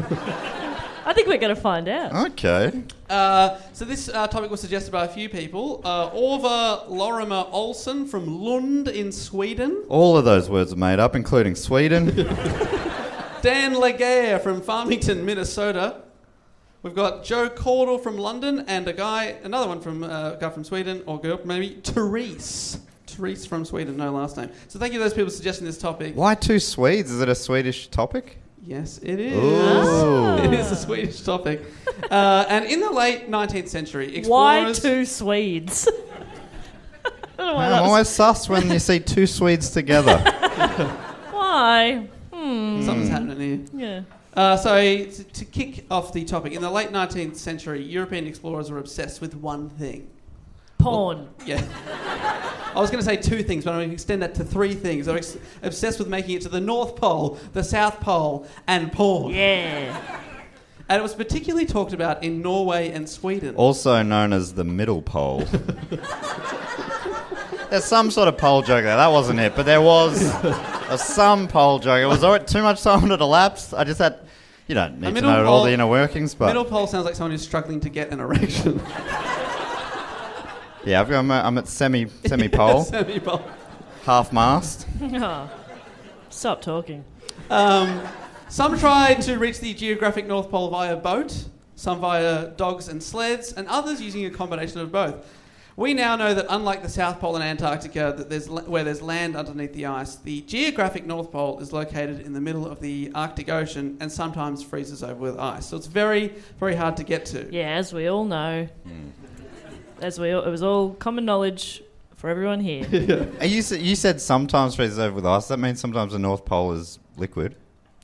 I 1.08 1.14
think 1.14 1.26
we're 1.26 1.38
going 1.38 1.54
to 1.54 1.60
find 1.60 1.88
out. 1.88 2.32
okay. 2.32 2.82
Uh, 3.08 3.56
so 3.72 3.86
this 3.86 4.10
uh, 4.10 4.26
topic 4.26 4.50
was 4.50 4.60
suggested 4.60 4.90
by 4.92 5.06
a 5.06 5.08
few 5.08 5.30
people. 5.30 5.80
Uh, 5.82 6.10
Orva 6.10 6.86
Lorimer 6.86 7.46
Olsen 7.50 8.06
from 8.06 8.42
Lund 8.42 8.88
in 8.88 9.10
Sweden. 9.10 9.84
All 9.88 10.18
of 10.18 10.26
those 10.26 10.50
words 10.50 10.70
are 10.74 10.76
made 10.76 10.98
up, 10.98 11.16
including 11.16 11.54
Sweden. 11.54 12.14
Dan 13.40 13.72
Laguerre 13.72 14.38
from 14.38 14.60
Farmington, 14.60 15.24
Minnesota. 15.24 16.02
We've 16.82 16.94
got 16.94 17.24
Joe 17.24 17.48
Caudle 17.48 17.98
from 17.98 18.18
London 18.18 18.66
and 18.68 18.86
a 18.86 18.92
guy, 18.92 19.36
another 19.42 19.66
one 19.66 19.80
from 19.80 20.04
uh, 20.04 20.32
a 20.32 20.36
guy 20.38 20.50
from 20.50 20.62
Sweden 20.62 21.02
or 21.06 21.18
girl 21.18 21.40
maybe 21.42 21.80
Therese. 21.84 22.80
Therese 23.06 23.46
from 23.46 23.64
Sweden, 23.64 23.96
no 23.96 24.12
last 24.12 24.36
name. 24.36 24.50
So 24.68 24.78
thank 24.78 24.92
you 24.92 24.98
to 24.98 25.04
those 25.04 25.14
people 25.14 25.30
suggesting 25.30 25.66
this 25.66 25.78
topic. 25.78 26.14
Why 26.16 26.34
two 26.34 26.58
Swedes? 26.58 27.10
Is 27.10 27.22
it 27.22 27.30
a 27.30 27.34
Swedish 27.34 27.88
topic? 27.88 28.36
Yes, 28.68 28.98
it 29.02 29.18
is. 29.18 29.32
Ooh. 29.32 30.36
It 30.44 30.52
is 30.52 30.70
a 30.70 30.76
Swedish 30.76 31.22
topic. 31.22 31.62
uh, 32.10 32.44
and 32.50 32.66
in 32.66 32.80
the 32.80 32.90
late 32.90 33.30
19th 33.30 33.68
century, 33.68 34.22
Why 34.26 34.74
two 34.74 35.06
Swedes? 35.06 35.88
don't 37.38 37.46
know 37.46 37.54
why 37.54 37.72
I'm 37.72 37.82
always 37.84 38.08
sus 38.08 38.46
when 38.46 38.70
you 38.70 38.78
see 38.78 39.00
two 39.00 39.26
Swedes 39.26 39.70
together. 39.70 40.18
Why? 41.30 42.08
Hmm. 42.30 42.82
Something's 42.82 43.08
happening 43.08 43.68
here. 43.74 44.04
Yeah. 44.36 44.38
Uh, 44.38 44.56
so, 44.58 44.76
to, 44.76 45.24
to 45.24 45.44
kick 45.46 45.86
off 45.90 46.12
the 46.12 46.26
topic, 46.26 46.52
in 46.52 46.60
the 46.60 46.70
late 46.70 46.90
19th 46.90 47.36
century, 47.36 47.82
European 47.82 48.26
explorers 48.26 48.70
were 48.70 48.78
obsessed 48.78 49.22
with 49.22 49.34
one 49.34 49.70
thing. 49.70 50.10
Porn. 50.78 51.28
Yeah. 51.44 51.62
I 52.74 52.80
was 52.80 52.90
going 52.90 53.02
to 53.02 53.04
say 53.04 53.16
two 53.16 53.42
things, 53.42 53.64
but 53.64 53.72
I'm 53.72 53.78
going 53.78 53.88
to 53.88 53.94
extend 53.94 54.22
that 54.22 54.34
to 54.36 54.44
three 54.44 54.74
things. 54.74 55.08
I'm 55.08 55.16
ex- 55.16 55.36
obsessed 55.62 55.98
with 55.98 56.08
making 56.08 56.36
it 56.36 56.42
to 56.42 56.48
the 56.48 56.60
North 56.60 56.96
Pole, 56.96 57.38
the 57.52 57.64
South 57.64 58.00
Pole, 58.00 58.46
and 58.66 58.92
porn. 58.92 59.34
Yeah. 59.34 60.00
And 60.88 60.98
it 60.98 61.02
was 61.02 61.14
particularly 61.14 61.66
talked 61.66 61.92
about 61.92 62.22
in 62.22 62.40
Norway 62.40 62.90
and 62.90 63.08
Sweden. 63.08 63.54
also 63.56 64.02
known 64.02 64.32
as 64.32 64.54
the 64.54 64.64
middle 64.64 65.02
pole. 65.02 65.44
There's 67.70 67.84
some 67.84 68.10
sort 68.10 68.28
of 68.28 68.38
pole 68.38 68.62
joke 68.62 68.84
there. 68.84 68.96
That 68.96 69.08
wasn't 69.08 69.40
it, 69.40 69.54
but 69.54 69.66
there 69.66 69.82
was 69.82 70.22
a 70.88 70.96
some 70.96 71.46
pole 71.48 71.78
joke. 71.78 72.00
It 72.00 72.06
was 72.06 72.24
alright, 72.24 72.46
too 72.46 72.62
much 72.62 72.82
time 72.82 73.00
had 73.10 73.20
elapsed. 73.20 73.74
I 73.74 73.84
just 73.84 73.98
had, 73.98 74.20
you 74.68 74.74
don't 74.74 74.98
need 75.00 75.08
to 75.08 75.12
middle 75.12 75.30
know 75.30 75.44
all 75.44 75.64
the 75.64 75.72
inner 75.72 75.86
workings, 75.86 76.34
but 76.34 76.46
Middle 76.46 76.64
pole 76.64 76.86
sounds 76.86 77.04
like 77.04 77.14
someone 77.14 77.32
who's 77.32 77.42
struggling 77.42 77.80
to 77.80 77.90
get 77.90 78.10
an 78.10 78.20
erection. 78.20 78.80
yeah, 80.84 81.00
I've 81.00 81.08
got, 81.08 81.18
I'm, 81.18 81.30
at- 81.30 81.44
I'm 81.44 81.58
at 81.58 81.68
semi 81.68 82.06
semi 82.26 82.48
pole, 82.48 82.82
Semi-pole. 82.84 83.42
half 84.04 84.32
mast. 84.32 84.86
Oh. 85.02 85.50
Stop 86.30 86.60
talking. 86.60 87.04
Um, 87.50 88.02
some 88.48 88.78
tried 88.78 89.22
to 89.22 89.38
reach 89.38 89.60
the 89.60 89.72
geographic 89.74 90.26
North 90.26 90.50
Pole 90.50 90.68
via 90.70 90.96
boat, 90.96 91.44
some 91.74 92.00
via 92.00 92.48
dogs 92.48 92.88
and 92.88 93.02
sleds, 93.02 93.52
and 93.54 93.66
others 93.68 94.00
using 94.00 94.26
a 94.26 94.30
combination 94.30 94.80
of 94.80 94.92
both. 94.92 95.26
We 95.76 95.94
now 95.94 96.16
know 96.16 96.34
that 96.34 96.46
unlike 96.50 96.82
the 96.82 96.88
South 96.88 97.20
Pole 97.20 97.36
and 97.36 97.44
Antarctica, 97.44 98.12
that 98.16 98.28
there's 98.28 98.48
where 98.50 98.82
there's 98.84 99.00
land 99.00 99.36
underneath 99.36 99.72
the 99.74 99.86
ice, 99.86 100.16
the 100.16 100.40
geographic 100.42 101.06
North 101.06 101.30
Pole 101.30 101.60
is 101.60 101.72
located 101.72 102.20
in 102.20 102.32
the 102.32 102.40
middle 102.40 102.66
of 102.66 102.80
the 102.80 103.10
Arctic 103.14 103.48
Ocean 103.48 103.96
and 104.00 104.10
sometimes 104.10 104.62
freezes 104.62 105.02
over 105.04 105.14
with 105.14 105.38
ice. 105.38 105.66
So 105.66 105.76
it's 105.76 105.86
very, 105.86 106.34
very 106.58 106.74
hard 106.74 106.96
to 106.98 107.04
get 107.04 107.24
to. 107.26 107.48
Yeah, 107.54 107.68
as 107.76 107.92
we 107.92 108.08
all 108.08 108.24
know. 108.24 108.68
As 110.00 110.18
we 110.20 110.30
all, 110.32 110.42
it 110.44 110.50
was 110.50 110.62
all 110.62 110.90
common 110.94 111.24
knowledge 111.24 111.82
for 112.16 112.28
everyone 112.30 112.60
here. 112.60 112.84
Uh, 113.40 113.44
You 113.44 113.62
said, 113.62 113.80
you 113.80 113.96
said 113.96 114.20
sometimes 114.20 114.74
freezes 114.76 114.98
over 114.98 115.14
with 115.14 115.26
ice. 115.26 115.48
That 115.48 115.58
means 115.58 115.80
sometimes 115.80 116.12
the 116.12 116.18
North 116.18 116.44
Pole 116.44 116.72
is 116.72 116.98
liquid. 117.16 117.56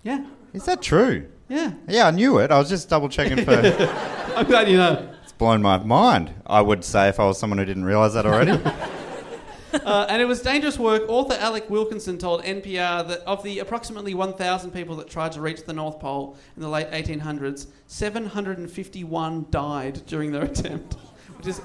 Yeah, 0.02 0.24
Is 0.52 0.64
that 0.66 0.82
true? 0.82 1.26
yeah. 1.48 1.72
Yeah, 1.88 2.08
I 2.08 2.10
knew 2.10 2.38
it. 2.38 2.50
I 2.50 2.58
was 2.58 2.68
just 2.68 2.88
double 2.88 3.08
checking 3.08 3.44
for. 3.44 3.52
I'm 4.36 4.46
glad 4.46 4.68
you 4.68 4.76
know. 4.76 5.08
it's 5.22 5.32
blown 5.32 5.62
my 5.62 5.78
mind. 5.78 6.32
I 6.46 6.60
would 6.60 6.84
say 6.84 7.08
if 7.08 7.18
I 7.20 7.24
was 7.26 7.38
someone 7.38 7.58
who 7.58 7.64
didn't 7.64 7.84
realise 7.84 8.14
that 8.14 8.26
already. 8.26 8.58
Uh, 9.74 10.06
and 10.08 10.22
it 10.22 10.24
was 10.24 10.40
dangerous 10.40 10.78
work. 10.78 11.02
Author 11.08 11.34
Alec 11.40 11.68
Wilkinson 11.68 12.16
told 12.16 12.44
NPR 12.44 13.08
that 13.08 13.18
of 13.26 13.42
the 13.42 13.58
approximately 13.58 14.14
1,000 14.14 14.70
people 14.70 14.94
that 14.94 15.08
tried 15.10 15.32
to 15.32 15.40
reach 15.40 15.64
the 15.64 15.72
North 15.72 15.98
Pole 15.98 16.36
in 16.54 16.62
the 16.62 16.68
late 16.68 16.88
1800s, 16.92 17.66
751 17.88 19.46
died 19.50 20.06
during 20.06 20.30
their 20.30 20.42
attempt, 20.44 20.94
which 21.36 21.48
is 21.48 21.60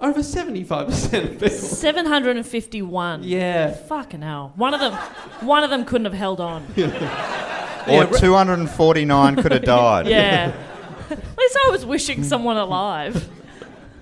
over 0.00 0.20
75% 0.20 1.24
of 1.24 1.30
people. 1.32 1.48
751. 1.48 3.22
Yeah. 3.24 3.72
Fucking 3.72 4.22
hell. 4.22 4.52
One 4.56 4.74
of 4.74 4.80
them 4.80 4.92
one 5.46 5.64
of 5.64 5.70
them 5.70 5.84
couldn't 5.84 6.04
have 6.06 6.14
held 6.14 6.40
on. 6.40 6.66
Yeah. 7.86 8.06
or 8.06 8.06
249 8.18 9.36
could 9.42 9.52
have 9.52 9.62
died. 9.64 10.06
Yeah. 10.06 10.52
At 11.10 11.18
least 11.38 11.58
I 11.66 11.70
was 11.70 11.84
wishing 11.84 12.24
someone 12.24 12.56
alive. 12.56 13.28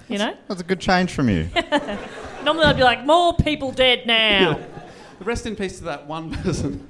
You 0.09 0.19
know? 0.19 0.37
That's 0.47 0.61
a 0.61 0.65
good 0.65 0.79
change 0.79 1.13
from 1.13 1.29
you. 1.29 1.49
Normally 2.45 2.67
I'd 2.67 2.77
be 2.77 2.85
like, 2.85 3.05
more 3.05 3.35
people 3.35 3.73
dead 3.73 4.07
now. 4.07 4.61
Rest 5.19 5.47
in 5.47 5.57
peace 5.57 5.79
to 5.79 5.85
that 5.85 6.07
one 6.07 6.31
person. 6.31 6.89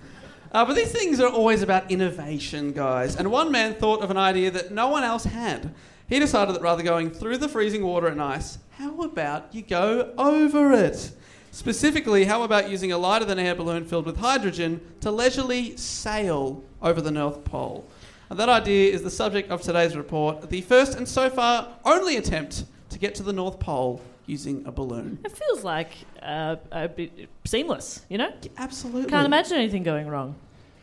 Uh, 0.52 0.66
but 0.66 0.74
these 0.74 0.92
things 0.92 1.18
are 1.18 1.28
always 1.30 1.62
about 1.62 1.90
innovation, 1.90 2.72
guys. 2.72 3.16
And 3.16 3.30
one 3.30 3.50
man 3.50 3.72
thought 3.72 4.02
of 4.02 4.10
an 4.10 4.18
idea 4.18 4.50
that 4.50 4.70
no 4.70 4.88
one 4.88 5.02
else 5.02 5.24
had. 5.24 5.72
He 6.08 6.18
decided 6.18 6.54
that 6.54 6.62
rather 6.62 6.82
going 6.82 7.10
through 7.10 7.38
the 7.38 7.48
freezing 7.48 7.84
water 7.84 8.06
and 8.06 8.20
ice, 8.20 8.58
how 8.78 9.00
about 9.00 9.54
you 9.54 9.62
go 9.62 10.12
over 10.18 10.72
it? 10.72 11.12
Specifically, 11.50 12.24
how 12.24 12.42
about 12.42 12.70
using 12.70 12.92
a 12.92 12.98
lighter 12.98 13.24
than 13.24 13.38
air 13.38 13.54
balloon 13.54 13.84
filled 13.84 14.06
with 14.06 14.16
hydrogen 14.16 14.80
to 15.00 15.10
leisurely 15.10 15.76
sail 15.76 16.64
over 16.80 17.00
the 17.00 17.10
North 17.10 17.44
Pole? 17.44 17.86
And 18.30 18.38
that 18.38 18.48
idea 18.48 18.92
is 18.92 19.02
the 19.02 19.10
subject 19.10 19.50
of 19.50 19.60
today's 19.60 19.94
report, 19.94 20.48
the 20.48 20.62
first 20.62 20.96
and 20.96 21.06
so 21.06 21.28
far 21.28 21.68
only 21.84 22.16
attempt 22.16 22.64
to 22.88 22.98
get 22.98 23.14
to 23.16 23.22
the 23.22 23.32
North 23.32 23.60
Pole 23.60 24.00
using 24.24 24.64
a 24.66 24.72
balloon. 24.72 25.18
It 25.24 25.32
feels 25.32 25.62
like 25.62 25.90
uh, 26.22 26.56
a 26.70 26.88
bit 26.88 27.28
seamless, 27.44 28.06
you 28.08 28.16
know? 28.16 28.32
Absolutely. 28.56 29.10
Can't 29.10 29.26
imagine 29.26 29.58
anything 29.58 29.82
going 29.82 30.06
wrong. 30.06 30.34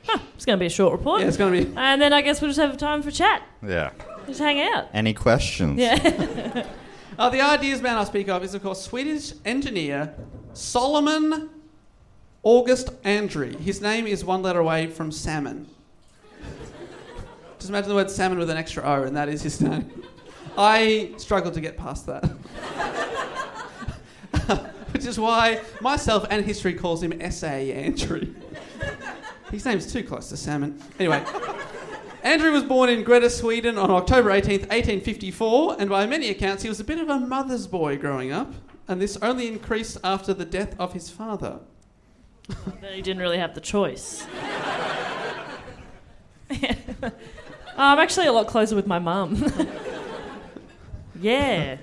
Huh, 0.06 0.20
it's 0.36 0.46
going 0.46 0.58
to 0.58 0.60
be 0.60 0.68
a 0.68 0.70
short 0.70 0.92
report. 0.92 1.22
Yeah, 1.22 1.28
it's 1.28 1.38
going 1.38 1.54
to 1.54 1.66
be. 1.66 1.74
And 1.76 2.02
then 2.02 2.14
I 2.14 2.22
guess 2.22 2.42
we'll 2.42 2.50
just 2.50 2.60
have 2.60 2.78
time 2.78 3.02
for 3.02 3.12
chat. 3.12 3.44
Yeah. 3.68 3.92
Just 4.30 4.42
hang 4.42 4.62
out. 4.62 4.88
Any 4.94 5.16
questions? 5.16 5.80
Yeah. 5.80 6.68
Uh, 7.18 7.30
the 7.32 7.42
ideas 7.42 7.82
man 7.82 7.98
I 7.98 8.04
speak 8.04 8.30
of 8.30 8.44
is, 8.44 8.54
of 8.54 8.62
course, 8.62 8.84
Swedish 8.84 9.34
engineer 9.44 10.14
Salomon 10.54 11.50
August 12.44 13.02
Andrée. 13.02 13.60
His 13.60 13.82
name 13.82 14.06
is 14.06 14.24
one 14.24 14.44
letter 14.44 14.60
away 14.60 14.86
from 14.86 15.12
salmon. 15.12 15.68
Just 17.58 17.70
imagine 17.70 17.90
the 17.90 17.96
word 17.96 18.12
salmon 18.12 18.38
with 18.38 18.52
an 18.52 18.58
extra 18.58 18.84
O, 18.84 19.04
and 19.04 19.18
that 19.18 19.30
is 19.30 19.42
his 19.42 19.60
name. 19.60 19.92
I 20.56 21.14
struggled 21.18 21.56
to 21.56 21.62
get 21.62 21.76
past 21.76 22.06
that. 22.06 22.24
Which 24.92 25.06
is 25.06 25.20
why 25.20 25.62
myself 25.82 26.28
and 26.30 26.46
history 26.46 26.76
calls 26.76 27.02
him 27.02 27.20
S.A. 27.20 27.86
Andre. 27.86 28.28
His 29.52 29.66
name's 29.66 29.92
too 29.92 30.04
close 30.04 30.30
to 30.30 30.38
salmon. 30.38 30.80
Anyway. 31.00 31.26
Andre 32.24 32.50
was 32.50 32.64
born 32.64 32.90
in 32.90 33.04
Greta, 33.04 33.30
Sweden 33.30 33.78
on 33.78 33.90
October 33.90 34.30
18th, 34.30 34.68
1854, 34.70 35.78
and 35.80 35.90
by 35.90 36.06
many 36.06 36.30
accounts, 36.30 36.64
he 36.64 36.70
was 36.70 36.80
a 36.80 36.84
bit 36.84 37.00
of 37.00 37.08
a 37.10 37.18
mother's 37.20 37.66
boy 37.66 37.98
growing 37.98 38.32
up, 38.32 38.54
and 38.88 39.02
this 39.02 39.18
only 39.22 39.48
increased 39.48 39.98
after 40.04 40.34
the 40.34 40.46
death 40.46 40.76
of 40.80 40.94
his 40.94 41.10
father. 41.10 41.60
Then 42.82 42.94
he 42.94 43.02
didn't 43.02 43.22
really 43.22 43.38
have 43.38 43.54
the 43.56 43.62
choice. 43.62 44.26
Oh, 44.34 45.56
I'm 47.78 48.00
actually 48.00 48.26
a 48.28 48.32
lot 48.34 48.48
closer 48.48 48.76
with 48.76 48.88
my 48.88 48.98
mum. 49.00 49.46
yeah. 51.22 51.78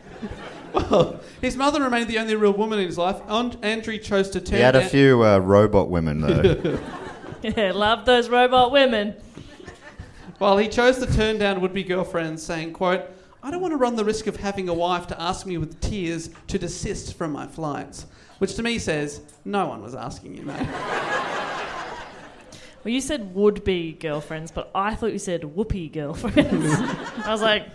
Well, 0.75 1.21
his 1.41 1.57
mother 1.57 1.81
remained 1.83 2.09
the 2.09 2.19
only 2.19 2.35
real 2.35 2.53
woman 2.53 2.79
in 2.81 2.87
his 2.87 2.99
life. 2.99 3.21
And 3.29 3.57
Andre 3.65 3.99
chose 3.99 4.29
to 4.31 4.41
turn 4.41 4.57
He 4.57 4.63
had 4.63 4.75
a 4.77 4.81
down- 4.81 4.89
few 4.91 5.25
uh, 5.25 5.39
robot 5.39 5.89
women, 5.89 6.21
though. 6.21 6.79
Yeah, 7.43 7.71
love 7.73 8.05
those 8.05 8.29
robot 8.29 8.73
women. 8.73 9.15
Well, 10.39 10.59
he 10.59 10.69
chose 10.69 10.99
to 10.99 11.07
turn 11.07 11.39
down 11.39 11.61
would-be 11.61 11.85
girlfriends, 11.85 12.43
saying, 12.43 12.75
quote, 12.75 13.03
I 13.43 13.51
don't 13.51 13.63
want 13.63 13.73
to 13.73 13.79
run 13.79 13.97
the 13.97 14.05
risk 14.05 14.27
of 14.27 14.37
having 14.37 14.69
a 14.69 14.75
wife 14.75 15.07
to 15.07 15.21
ask 15.21 15.47
me 15.47 15.57
with 15.57 15.81
tears 15.81 16.31
to 16.49 16.59
desist 16.59 17.15
from 17.15 17.33
my 17.33 17.47
flights. 17.47 18.07
Which 18.39 18.55
to 18.57 18.63
me 18.63 18.79
says, 18.79 19.23
no 19.45 19.67
one 19.67 19.83
was 19.83 19.95
asking 19.95 20.37
you, 20.37 20.43
mate. 20.43 20.69
Well, 22.85 22.93
you 22.93 23.01
said 23.01 23.35
would 23.35 23.65
be 23.65 23.95
girlfriends, 23.95 24.53
but 24.53 24.71
I 24.75 24.95
thought 24.95 25.13
you 25.13 25.19
said 25.19 25.43
whoopee 25.43 25.89
girlfriends. 25.89 26.73
I 27.25 27.33
was 27.33 27.43
like, 27.43 27.67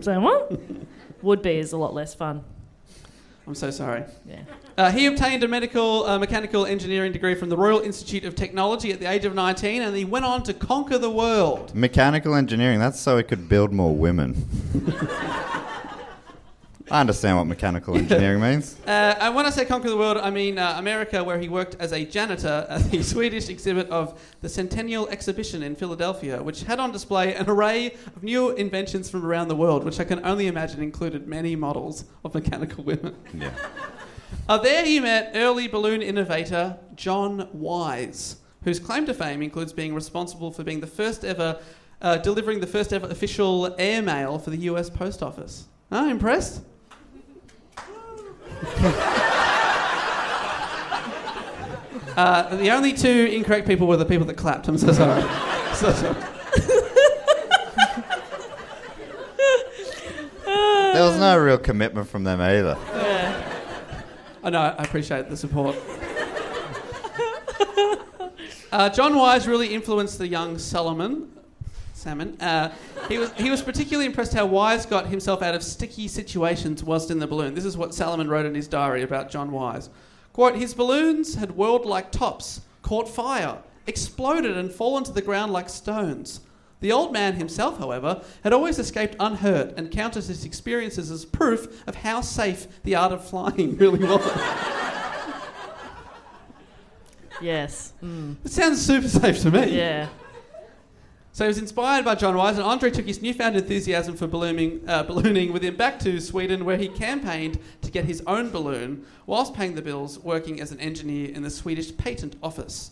saying 0.00 0.22
what? 0.22 0.52
Would 1.22 1.42
be 1.42 1.56
is 1.58 1.72
a 1.72 1.76
lot 1.76 1.92
less 1.92 2.14
fun. 2.14 2.44
I'm 3.46 3.54
so 3.54 3.70
sorry. 3.70 4.04
Yeah. 4.26 4.40
Uh, 4.76 4.90
he 4.90 5.06
obtained 5.06 5.42
a 5.42 5.48
medical 5.48 6.04
uh, 6.06 6.18
mechanical 6.18 6.66
engineering 6.66 7.12
degree 7.12 7.34
from 7.34 7.48
the 7.48 7.56
Royal 7.56 7.80
Institute 7.80 8.24
of 8.24 8.34
Technology 8.34 8.92
at 8.92 9.00
the 9.00 9.06
age 9.06 9.24
of 9.24 9.34
19, 9.34 9.82
and 9.82 9.96
he 9.96 10.04
went 10.04 10.24
on 10.24 10.42
to 10.44 10.54
conquer 10.54 10.98
the 10.98 11.10
world. 11.10 11.74
Mechanical 11.74 12.34
engineering, 12.34 12.78
that's 12.78 13.00
so 13.00 13.16
he 13.16 13.22
could 13.22 13.48
build 13.48 13.72
more 13.72 13.94
women. 13.94 14.46
I 16.90 17.00
understand 17.00 17.36
what 17.36 17.46
mechanical 17.46 17.96
engineering 17.96 18.40
means. 18.40 18.76
Uh, 18.90 19.14
and 19.20 19.36
when 19.36 19.46
I 19.46 19.50
say 19.50 19.64
conquer 19.64 19.88
the 19.88 19.96
world, 19.96 20.16
I 20.16 20.30
mean 20.30 20.58
uh, 20.58 20.74
America, 20.76 21.22
where 21.22 21.38
he 21.38 21.48
worked 21.48 21.76
as 21.78 21.92
a 21.92 22.04
janitor 22.04 22.66
at 22.68 22.90
the 22.90 23.02
Swedish 23.14 23.48
exhibit 23.48 23.88
of 23.88 24.20
the 24.40 24.48
Centennial 24.48 25.08
Exhibition 25.08 25.62
in 25.62 25.76
Philadelphia, 25.76 26.42
which 26.42 26.64
had 26.64 26.80
on 26.80 26.90
display 26.90 27.34
an 27.34 27.48
array 27.48 27.94
of 28.16 28.24
new 28.24 28.50
inventions 28.50 29.08
from 29.08 29.24
around 29.24 29.46
the 29.46 29.54
world, 29.54 29.84
which 29.84 30.00
I 30.00 30.04
can 30.04 30.24
only 30.26 30.48
imagine 30.48 30.82
included 30.82 31.28
many 31.28 31.54
models 31.54 32.04
of 32.24 32.34
mechanical 32.34 32.82
women. 32.82 33.14
Yeah. 33.32 33.52
Uh, 34.48 34.58
there 34.58 34.84
he 34.84 34.98
met 34.98 35.32
early 35.36 35.68
balloon 35.68 36.02
innovator 36.02 36.76
John 36.96 37.48
Wise, 37.52 38.36
whose 38.64 38.80
claim 38.80 39.06
to 39.06 39.14
fame 39.14 39.42
includes 39.42 39.72
being 39.72 39.94
responsible 39.94 40.50
for 40.50 40.64
being 40.64 40.80
the 40.80 40.86
first 40.88 41.24
ever, 41.24 41.60
uh, 42.02 42.16
delivering 42.16 42.58
the 42.58 42.66
first 42.66 42.92
ever 42.92 43.06
official 43.06 43.74
airmail 43.78 44.40
for 44.40 44.50
the 44.50 44.58
US 44.58 44.90
Post 44.90 45.22
Office. 45.22 45.68
Oh, 45.92 46.08
impressed? 46.08 46.62
Uh, 52.16 52.54
the 52.56 52.70
only 52.70 52.92
two 52.92 53.08
incorrect 53.32 53.66
people 53.66 53.86
were 53.86 53.96
the 53.96 54.04
people 54.04 54.26
that 54.26 54.36
clapped. 54.36 54.68
I'm 54.68 54.76
so 54.76 54.92
sorry. 54.92 55.22
so 55.74 55.92
sorry. 55.92 56.14
There 60.92 61.04
was 61.08 61.18
no 61.18 61.38
real 61.38 61.56
commitment 61.56 62.08
from 62.08 62.24
them 62.24 62.40
either. 62.40 62.76
I 64.42 64.50
know. 64.50 64.60
I 64.60 64.82
appreciate 64.82 65.30
the 65.30 65.36
support. 65.36 65.76
Uh, 68.72 68.88
John 68.88 69.16
Wise 69.16 69.48
really 69.48 69.74
influenced 69.74 70.18
the 70.18 70.28
young 70.28 70.58
Salomon. 70.58 71.28
Salmon. 72.00 72.40
Uh, 72.40 72.72
he 73.08 73.18
was 73.18 73.30
he 73.34 73.50
was 73.50 73.60
particularly 73.60 74.06
impressed 74.06 74.32
how 74.32 74.46
Wise 74.46 74.86
got 74.86 75.08
himself 75.08 75.42
out 75.42 75.54
of 75.54 75.62
sticky 75.62 76.08
situations 76.08 76.82
whilst 76.82 77.10
in 77.10 77.18
the 77.18 77.26
balloon. 77.26 77.54
This 77.54 77.66
is 77.66 77.76
what 77.76 77.94
Salomon 77.94 78.28
wrote 78.28 78.46
in 78.46 78.54
his 78.54 78.66
diary 78.66 79.02
about 79.02 79.30
John 79.30 79.52
Wise. 79.52 79.90
Quote: 80.32 80.56
His 80.56 80.72
balloons 80.72 81.34
had 81.34 81.56
whirled 81.56 81.84
like 81.84 82.10
tops, 82.10 82.62
caught 82.82 83.08
fire, 83.08 83.58
exploded, 83.86 84.56
and 84.56 84.72
fallen 84.72 85.04
to 85.04 85.12
the 85.12 85.22
ground 85.22 85.52
like 85.52 85.68
stones. 85.68 86.40
The 86.80 86.92
old 86.92 87.12
man 87.12 87.34
himself, 87.34 87.78
however, 87.78 88.22
had 88.42 88.54
always 88.54 88.78
escaped 88.78 89.14
unhurt 89.20 89.74
and 89.76 89.90
counted 89.90 90.24
his 90.24 90.46
experiences 90.46 91.10
as 91.10 91.26
proof 91.26 91.86
of 91.86 91.96
how 91.96 92.22
safe 92.22 92.82
the 92.84 92.94
art 92.94 93.12
of 93.12 93.22
flying 93.22 93.76
really 93.76 93.98
was. 93.98 94.24
Yes. 97.42 97.92
Mm. 98.02 98.36
it 98.44 98.50
sounds 98.50 98.80
super 98.80 99.08
safe 99.08 99.40
to 99.42 99.50
me. 99.50 99.76
Yeah. 99.76 100.08
So 101.40 101.46
he 101.46 101.48
was 101.48 101.56
inspired 101.56 102.04
by 102.04 102.16
John 102.16 102.36
Wise, 102.36 102.58
and 102.58 102.66
Andre 102.66 102.90
took 102.90 103.06
his 103.06 103.22
newfound 103.22 103.56
enthusiasm 103.56 104.14
for 104.14 104.26
ballooning, 104.26 104.82
uh, 104.86 105.02
ballooning 105.08 105.54
with 105.54 105.64
him 105.64 105.74
back 105.74 105.98
to 106.00 106.20
Sweden, 106.20 106.66
where 106.66 106.76
he 106.76 106.86
campaigned 106.86 107.58
to 107.80 107.90
get 107.90 108.04
his 108.04 108.22
own 108.26 108.50
balloon 108.50 109.06
whilst 109.24 109.54
paying 109.54 109.74
the 109.74 109.80
bills, 109.80 110.18
working 110.18 110.60
as 110.60 110.70
an 110.70 110.78
engineer 110.80 111.30
in 111.34 111.42
the 111.42 111.48
Swedish 111.48 111.96
Patent 111.96 112.36
Office. 112.42 112.90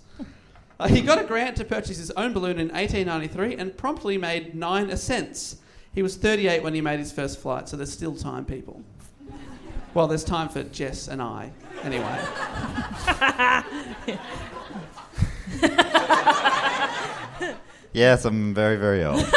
Uh, 0.81 0.89
he 0.89 1.03
got 1.03 1.21
a 1.21 1.25
grant 1.25 1.59
to 1.59 1.65
purchase 1.67 1.99
his 1.99 2.11
own 2.13 2.33
balloon 2.33 2.59
in 2.59 2.69
1893 2.69 3.57
and 3.57 3.77
promptly 3.77 4.17
made 4.17 4.55
nine 4.55 4.89
ascents. 4.89 5.59
He 5.95 6.03
was 6.03 6.17
38 6.17 6.63
when 6.63 6.73
he 6.73 6.81
made 6.81 7.01
his 7.01 7.13
first 7.13 7.41
flight, 7.41 7.69
so 7.69 7.77
there's 7.77 7.93
still 7.93 8.17
time, 8.17 8.47
people. 8.47 8.83
Well, 9.93 10.09
there's 10.09 10.25
time 10.25 10.49
for 10.49 10.63
Jess 10.63 11.07
and 11.07 11.21
I, 11.21 11.53
anyway. 11.83 12.19
Yes, 17.93 18.25
I'm 18.25 18.55
very, 18.55 18.77
very 18.77 19.05
old. 19.05 19.25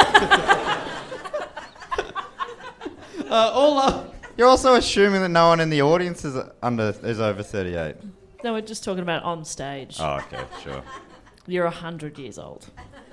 Uh, 3.31 3.49
all 3.53 3.77
up. 3.77 4.13
You're 4.35 4.49
also 4.49 4.75
assuming 4.75 5.21
that 5.21 5.29
no 5.29 5.47
one 5.47 5.61
in 5.61 5.69
the 5.69 5.81
audience 5.81 6.25
is 6.25 6.35
under 6.61 6.93
is 7.03 7.21
over 7.21 7.41
38. 7.41 7.95
No, 8.43 8.51
we're 8.51 8.59
just 8.59 8.83
talking 8.83 9.03
about 9.03 9.23
on 9.23 9.45
stage. 9.45 9.95
Oh, 10.01 10.15
okay, 10.17 10.43
sure. 10.61 10.83
You're 11.47 11.63
100 11.63 12.19
years 12.19 12.37
old. 12.37 12.67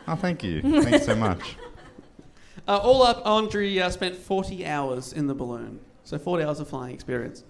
Oh, 0.09 0.17
thank 0.17 0.43
you. 0.43 0.61
Thanks 0.83 1.07
so 1.07 1.15
much. 1.15 1.57
Uh, 2.67 2.77
all 2.77 3.03
up, 3.03 3.23
Andre 3.25 3.79
uh, 3.79 3.89
spent 3.89 4.15
40 4.15 4.67
hours 4.67 5.15
in 5.15 5.27
the 5.27 5.35
balloon. 5.35 5.81
So 6.05 6.19
40 6.19 6.45
hours 6.45 6.61
of 6.61 6.69
flying 6.69 6.93
experience. 6.93 7.43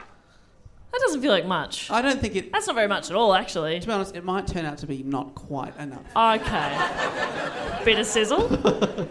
That 0.93 1.01
doesn't 1.01 1.23
feel 1.23 1.33
like 1.33 1.45
much. 1.45 1.91
I 1.91 2.01
don't 2.03 2.21
think 2.21 2.37
it, 2.37 2.53
That's 2.53 2.69
not 2.69 2.77
very 2.77 2.87
much 2.87 3.11
at 3.11 3.17
all, 3.17 3.35
actually. 3.35 3.81
to 3.81 3.87
be 3.87 3.93
honest, 3.93 4.15
it 4.15 4.25
might 4.25 4.47
turn 4.47 4.65
out 4.65 4.79
to 4.79 4.87
be 4.87 5.03
not 5.03 5.35
quite 5.35 5.77
enough. 5.77 6.05
Okay. 6.15 7.68
Bit 7.89 8.01
of 8.01 8.07
sizzle. 8.07 8.49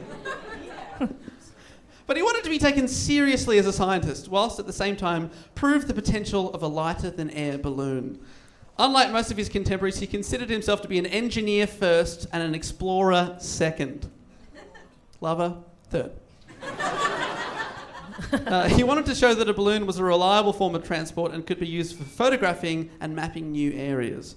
But 2.05 2.15
he 2.15 2.21
wanted 2.21 2.43
to 2.43 2.49
be 2.51 2.59
taken 2.59 2.87
seriously 2.87 3.57
as 3.57 3.65
a 3.65 3.73
scientist, 3.73 4.29
whilst 4.29 4.59
at 4.59 4.67
the 4.67 4.71
same 4.71 4.95
time 4.95 5.31
prove 5.55 5.87
the 5.87 5.95
potential 5.95 6.53
of 6.53 6.61
a 6.61 6.67
lighter 6.67 7.09
than 7.09 7.31
air 7.31 7.57
balloon. 7.57 8.19
Unlike 8.77 9.11
most 9.11 9.31
of 9.31 9.35
his 9.35 9.49
contemporaries, 9.49 9.99
he 9.99 10.05
considered 10.05 10.51
himself 10.51 10.83
to 10.83 10.87
be 10.87 10.99
an 10.99 11.07
engineer 11.07 11.65
first 11.65 12.27
and 12.31 12.43
an 12.43 12.53
explorer 12.53 13.35
second. 13.39 14.11
Lover, 15.21 15.57
third. 15.89 16.11
Uh, 18.31 18.67
he 18.67 18.83
wanted 18.83 19.05
to 19.05 19.15
show 19.15 19.33
that 19.33 19.47
a 19.47 19.53
balloon 19.53 19.85
was 19.85 19.99
a 19.99 20.03
reliable 20.03 20.51
form 20.51 20.75
of 20.75 20.83
transport 20.83 21.31
and 21.31 21.45
could 21.45 21.59
be 21.59 21.67
used 21.67 21.95
for 21.95 22.03
photographing 22.03 22.89
and 22.99 23.15
mapping 23.15 23.51
new 23.51 23.71
areas. 23.73 24.35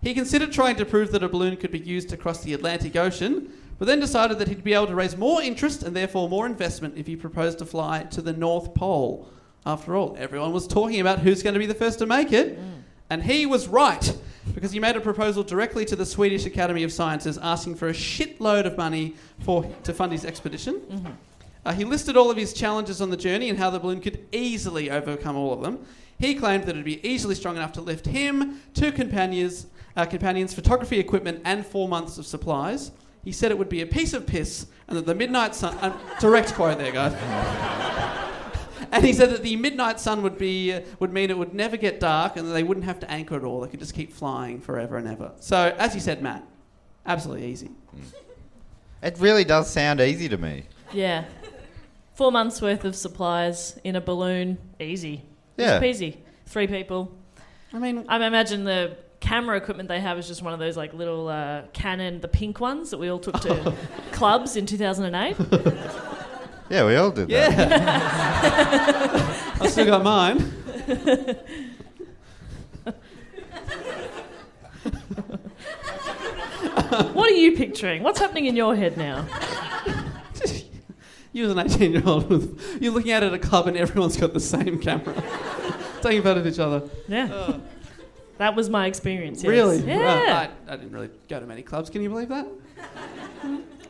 He 0.00 0.14
considered 0.14 0.52
trying 0.52 0.76
to 0.76 0.84
prove 0.86 1.10
that 1.12 1.24
a 1.24 1.28
balloon 1.28 1.56
could 1.56 1.72
be 1.72 1.80
used 1.80 2.12
across 2.12 2.42
the 2.42 2.54
Atlantic 2.54 2.94
Ocean, 2.94 3.52
but 3.78 3.86
then 3.86 4.00
decided 4.00 4.38
that 4.38 4.48
he'd 4.48 4.64
be 4.64 4.74
able 4.74 4.86
to 4.86 4.94
raise 4.94 5.16
more 5.16 5.42
interest 5.42 5.82
and 5.82 5.94
therefore 5.94 6.28
more 6.28 6.46
investment 6.46 6.96
if 6.96 7.06
he 7.06 7.16
proposed 7.16 7.58
to 7.58 7.66
fly 7.66 8.02
to 8.04 8.22
the 8.22 8.32
North 8.32 8.74
Pole. 8.74 9.28
After 9.64 9.96
all, 9.96 10.14
everyone 10.18 10.52
was 10.52 10.66
talking 10.66 11.00
about 11.00 11.18
who's 11.18 11.42
going 11.42 11.54
to 11.54 11.58
be 11.60 11.66
the 11.66 11.74
first 11.74 11.98
to 11.98 12.06
make 12.06 12.32
it, 12.32 12.58
and 13.10 13.22
he 13.22 13.46
was 13.46 13.66
right 13.68 14.16
because 14.54 14.70
he 14.70 14.78
made 14.78 14.94
a 14.96 15.00
proposal 15.00 15.42
directly 15.42 15.84
to 15.84 15.96
the 15.96 16.06
Swedish 16.06 16.46
Academy 16.46 16.84
of 16.84 16.92
Sciences 16.92 17.36
asking 17.38 17.74
for 17.74 17.88
a 17.88 17.92
shitload 17.92 18.64
of 18.64 18.76
money 18.78 19.14
for 19.40 19.68
to 19.82 19.92
fund 19.92 20.12
his 20.12 20.24
expedition. 20.24 20.80
Uh, 21.64 21.72
he 21.72 21.84
listed 21.84 22.16
all 22.16 22.30
of 22.30 22.36
his 22.36 22.52
challenges 22.52 23.00
on 23.00 23.10
the 23.10 23.16
journey 23.16 23.50
and 23.50 23.58
how 23.58 23.70
the 23.70 23.78
balloon 23.80 24.00
could 24.00 24.24
easily 24.30 24.88
overcome 24.88 25.34
all 25.36 25.52
of 25.52 25.60
them. 25.62 25.84
He 26.18 26.36
claimed 26.36 26.64
that 26.64 26.76
it 26.76 26.76
would 26.76 26.84
be 26.84 27.04
easily 27.06 27.34
strong 27.34 27.56
enough 27.56 27.72
to 27.72 27.80
lift 27.80 28.06
him, 28.06 28.62
two 28.72 28.92
companions, 28.92 29.66
uh, 29.96 30.06
companions, 30.06 30.54
photography 30.54 31.00
equipment, 31.00 31.42
and 31.44 31.66
four 31.66 31.88
months 31.88 32.18
of 32.18 32.24
supplies. 32.24 32.92
He 33.26 33.32
said 33.32 33.50
it 33.50 33.58
would 33.58 33.68
be 33.68 33.80
a 33.80 33.86
piece 33.86 34.12
of 34.12 34.24
piss, 34.24 34.66
and 34.86 34.96
that 34.96 35.04
the 35.04 35.14
midnight 35.14 35.52
sun. 35.52 35.76
Uh, 35.78 35.98
direct 36.20 36.54
quote 36.54 36.78
there, 36.78 36.92
guys. 36.92 37.12
and 38.92 39.04
he 39.04 39.12
said 39.12 39.30
that 39.30 39.42
the 39.42 39.56
midnight 39.56 39.98
sun 39.98 40.22
would 40.22 40.38
be 40.38 40.72
uh, 40.72 40.82
would 41.00 41.12
mean 41.12 41.28
it 41.30 41.36
would 41.36 41.52
never 41.52 41.76
get 41.76 41.98
dark, 41.98 42.36
and 42.36 42.46
that 42.46 42.52
they 42.52 42.62
wouldn't 42.62 42.86
have 42.86 43.00
to 43.00 43.10
anchor 43.10 43.34
at 43.34 43.42
all. 43.42 43.62
They 43.62 43.68
could 43.68 43.80
just 43.80 43.94
keep 43.94 44.12
flying 44.12 44.60
forever 44.60 44.96
and 44.96 45.08
ever. 45.08 45.32
So, 45.40 45.74
as 45.76 45.92
you 45.92 46.00
said, 46.00 46.22
Matt, 46.22 46.46
absolutely 47.04 47.46
easy. 47.48 47.72
It 49.02 49.18
really 49.18 49.42
does 49.42 49.68
sound 49.68 50.00
easy 50.00 50.28
to 50.28 50.36
me. 50.36 50.62
Yeah. 50.92 51.24
Four 52.14 52.30
months 52.30 52.62
worth 52.62 52.84
of 52.84 52.94
supplies 52.94 53.76
in 53.82 53.96
a 53.96 54.00
balloon. 54.00 54.58
Easy. 54.78 55.24
Yeah. 55.56 55.82
Easy 55.82 56.12
peasy. 56.12 56.16
Three 56.46 56.68
people. 56.68 57.12
I 57.72 57.80
mean, 57.80 58.04
I 58.08 58.24
imagine 58.24 58.62
the 58.62 58.96
camera 59.20 59.56
equipment 59.56 59.88
they 59.88 60.00
have 60.00 60.18
is 60.18 60.28
just 60.28 60.42
one 60.42 60.52
of 60.52 60.58
those 60.58 60.76
like 60.76 60.92
little 60.94 61.28
uh, 61.28 61.62
Canon, 61.72 62.20
the 62.20 62.28
pink 62.28 62.60
ones 62.60 62.90
that 62.90 62.98
we 62.98 63.08
all 63.08 63.18
took 63.18 63.40
to 63.40 63.74
clubs 64.12 64.56
in 64.56 64.66
2008. 64.66 65.36
Yeah, 66.68 66.84
we 66.84 66.96
all 66.96 67.12
did 67.12 67.28
that. 67.28 67.52
yeah. 67.52 69.52
I 69.60 69.68
still 69.68 69.86
got 69.86 70.02
mine. 70.02 70.40
what 77.12 77.30
are 77.30 77.34
you 77.34 77.56
picturing? 77.56 78.02
What's 78.02 78.18
happening 78.18 78.46
in 78.46 78.56
your 78.56 78.74
head 78.74 78.96
now? 78.96 79.26
You 81.32 81.44
as 81.44 81.52
an 81.52 81.58
18 81.58 81.92
year 81.92 82.02
old, 82.06 82.58
you're 82.80 82.92
looking 82.92 83.12
out 83.12 83.22
at 83.22 83.34
a 83.34 83.38
club 83.38 83.68
and 83.68 83.76
everyone's 83.76 84.16
got 84.16 84.32
the 84.32 84.40
same 84.40 84.80
camera. 84.80 85.14
Taking 86.00 86.22
photos 86.22 86.46
of 86.46 86.52
each 86.52 86.58
other. 86.58 86.88
Yeah. 87.08 87.58
That 88.38 88.54
was 88.54 88.68
my 88.68 88.86
experience. 88.86 89.42
Yes. 89.42 89.50
Really? 89.50 89.78
Yeah. 89.78 90.30
Right. 90.30 90.50
I, 90.68 90.72
I 90.72 90.76
didn't 90.76 90.92
really 90.92 91.10
go 91.28 91.40
to 91.40 91.46
many 91.46 91.62
clubs. 91.62 91.90
Can 91.90 92.02
you 92.02 92.10
believe 92.10 92.28
that? 92.28 92.46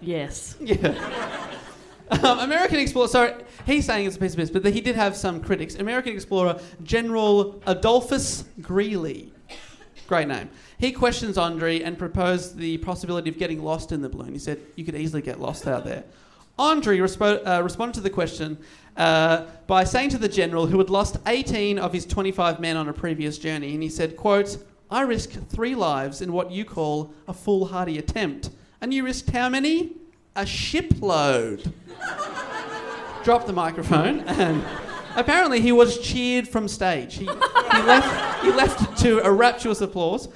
Yes. 0.00 0.56
Yeah. 0.60 1.52
Um, 2.08 2.38
American 2.38 2.78
Explorer, 2.78 3.08
sorry, 3.08 3.34
he's 3.66 3.84
saying 3.84 4.06
it's 4.06 4.14
a 4.14 4.20
piece 4.20 4.30
of 4.32 4.38
piss, 4.38 4.48
but 4.48 4.64
he 4.64 4.80
did 4.80 4.94
have 4.94 5.16
some 5.16 5.40
critics. 5.40 5.74
American 5.74 6.12
Explorer 6.12 6.60
General 6.84 7.60
Adolphus 7.66 8.44
Greely. 8.60 9.32
Great 10.06 10.28
name. 10.28 10.48
He 10.78 10.92
questions 10.92 11.36
Andre 11.36 11.80
and 11.80 11.98
proposed 11.98 12.58
the 12.58 12.78
possibility 12.78 13.28
of 13.28 13.38
getting 13.38 13.60
lost 13.60 13.90
in 13.90 14.02
the 14.02 14.08
balloon. 14.08 14.32
He 14.32 14.38
said, 14.38 14.60
You 14.76 14.84
could 14.84 14.94
easily 14.94 15.20
get 15.20 15.40
lost 15.40 15.66
out 15.66 15.84
there. 15.84 16.04
Andre 16.58 16.98
respo- 16.98 17.46
uh, 17.46 17.62
responded 17.62 17.94
to 17.94 18.00
the 18.00 18.10
question 18.10 18.58
uh, 18.96 19.44
by 19.66 19.84
saying 19.84 20.10
to 20.10 20.18
the 20.18 20.28
general, 20.28 20.66
who 20.66 20.78
had 20.78 20.88
lost 20.88 21.18
18 21.26 21.78
of 21.78 21.92
his 21.92 22.06
25 22.06 22.60
men 22.60 22.76
on 22.76 22.88
a 22.88 22.92
previous 22.92 23.38
journey, 23.38 23.74
and 23.74 23.82
he 23.82 23.88
said, 23.90 24.16
quote, 24.16 24.56
I 24.90 25.02
risked 25.02 25.36
three 25.48 25.74
lives 25.74 26.22
in 26.22 26.32
what 26.32 26.50
you 26.50 26.64
call 26.64 27.12
a 27.26 27.34
foolhardy 27.34 27.98
attempt. 27.98 28.50
And 28.80 28.94
you 28.94 29.04
risked 29.04 29.30
how 29.30 29.48
many? 29.48 29.96
A 30.36 30.46
shipload. 30.46 31.72
Dropped 33.24 33.48
the 33.48 33.52
microphone 33.52 34.20
and 34.20 34.64
apparently 35.16 35.60
he 35.60 35.72
was 35.72 35.98
cheered 35.98 36.46
from 36.46 36.68
stage. 36.68 37.14
He, 37.14 37.24
he, 37.24 37.82
left, 37.82 38.44
he 38.44 38.52
left 38.52 38.98
to 38.98 39.18
a 39.26 39.32
rapturous 39.32 39.80
applause 39.80 40.28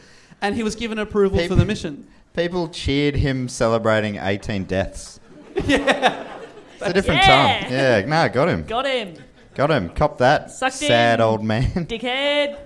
and 0.42 0.56
he 0.56 0.64
was 0.64 0.74
given 0.74 0.98
approval 0.98 1.46
for 1.46 1.54
the 1.54 1.64
mission. 1.64 2.08
People 2.34 2.68
cheered 2.68 3.14
him 3.14 3.48
celebrating 3.48 4.16
18 4.16 4.64
deaths. 4.64 5.19
Yeah. 5.66 6.26
It's 6.74 6.82
a 6.88 6.92
different 6.92 7.20
Yeah. 7.20 7.60
time. 7.60 7.72
Yeah, 7.72 8.04
no, 8.06 8.28
got 8.32 8.48
him. 8.48 8.64
Got 8.64 8.86
him. 8.86 9.14
Got 9.54 9.70
him. 9.70 9.88
Cop 9.90 10.18
that. 10.18 10.50
Sucked 10.50 10.74
sad 10.76 11.20
in. 11.20 11.24
old 11.24 11.44
man. 11.44 11.64
Dickhead. 11.86 12.58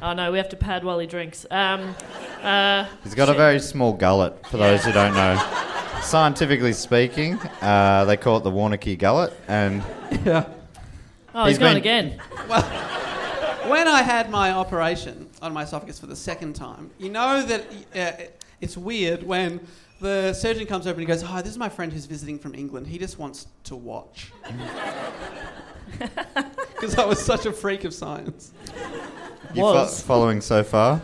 Oh 0.00 0.14
no, 0.14 0.32
we 0.32 0.38
have 0.38 0.48
to 0.48 0.56
pad 0.56 0.82
while 0.82 0.98
he 0.98 1.06
drinks. 1.06 1.46
Um, 1.50 1.94
uh, 2.42 2.86
He's 3.04 3.14
got 3.14 3.28
a 3.28 3.34
very 3.34 3.60
small 3.60 3.92
gullet, 3.92 4.44
for 4.48 4.56
those 4.56 4.84
who 4.84 4.90
don't 4.92 5.14
know. 5.14 5.36
Scientifically 6.02 6.72
speaking, 6.72 7.34
uh, 7.60 8.04
they 8.06 8.16
call 8.16 8.38
it 8.38 8.42
the 8.42 8.50
Warnock 8.50 8.84
gullet, 8.98 9.32
and 9.46 9.84
Yeah. 10.24 10.46
oh, 11.34 11.44
he's 11.44 11.50
He's 11.52 11.58
gone 11.58 11.74
been- 11.74 11.76
again. 11.76 12.20
When 13.68 13.86
I 13.86 14.02
had 14.02 14.28
my 14.30 14.50
operation 14.50 15.28
on 15.40 15.52
my 15.52 15.62
esophagus 15.62 16.00
for 16.00 16.06
the 16.06 16.16
second 16.16 16.54
time, 16.54 16.90
you 16.98 17.08
know 17.10 17.42
that 17.44 17.64
uh, 17.94 18.24
it's 18.60 18.76
weird 18.76 19.22
when 19.22 19.60
the 20.02 20.34
surgeon 20.34 20.66
comes 20.66 20.86
over 20.86 20.92
and 20.94 21.00
he 21.00 21.06
goes, 21.06 21.22
"Hi, 21.22 21.40
this 21.40 21.52
is 21.52 21.58
my 21.58 21.68
friend 21.70 21.92
who's 21.92 22.04
visiting 22.06 22.38
from 22.38 22.54
England. 22.54 22.86
He 22.86 22.98
just 22.98 23.18
wants 23.18 23.46
to 23.64 23.76
watch." 23.76 24.32
Because 26.74 26.96
I 26.98 27.04
was 27.04 27.24
such 27.24 27.46
a 27.46 27.52
freak 27.52 27.84
of 27.84 27.94
science. 27.94 28.50
You 29.54 29.62
fo- 29.62 29.74
Was. 29.74 30.02
following 30.02 30.40
so 30.40 30.64
far? 30.64 31.00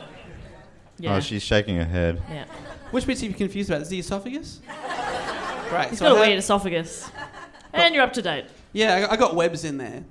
Yeah. 0.99 1.17
Oh, 1.17 1.21
she's 1.21 1.43
shaking 1.43 1.77
her 1.77 1.85
head. 1.85 2.21
yeah. 2.29 2.47
Which 2.91 3.07
bits 3.07 3.23
are 3.23 3.27
you 3.27 3.35
confused 3.35 3.71
about? 3.71 3.83
Is 3.83 3.89
the 3.89 3.99
esophagus? 4.01 4.61
Great. 5.69 5.91
He's 5.91 5.99
so 5.99 6.07
got 6.07 6.13
a 6.13 6.15
I 6.17 6.19
had- 6.21 6.27
weird 6.29 6.39
esophagus. 6.39 7.11
And 7.73 7.95
you're 7.95 8.03
up 8.03 8.13
to 8.15 8.23
date. 8.23 8.47
Yeah, 8.73 9.07
I 9.09 9.13
I 9.13 9.17
got 9.17 9.37
webs 9.37 9.65
in 9.65 9.77
there. 9.79 10.03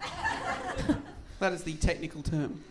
that 1.40 1.52
is 1.54 1.64
the 1.64 1.74
technical 1.74 2.22
term. 2.22 2.62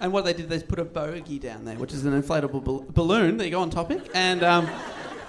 And 0.00 0.12
what 0.12 0.24
they 0.26 0.32
did, 0.34 0.50
they 0.50 0.58
put 0.60 0.78
a 0.80 0.84
bogey 0.84 1.38
down 1.38 1.64
there, 1.64 1.76
which 1.76 1.92
is 1.94 2.04
an 2.04 2.20
inflatable 2.20 2.62
bal- 2.62 2.84
balloon. 2.90 3.36
There 3.38 3.46
you 3.46 3.52
go 3.52 3.60
on 3.60 3.70
topic. 3.70 4.10
And 4.12 4.42
um, 4.42 4.68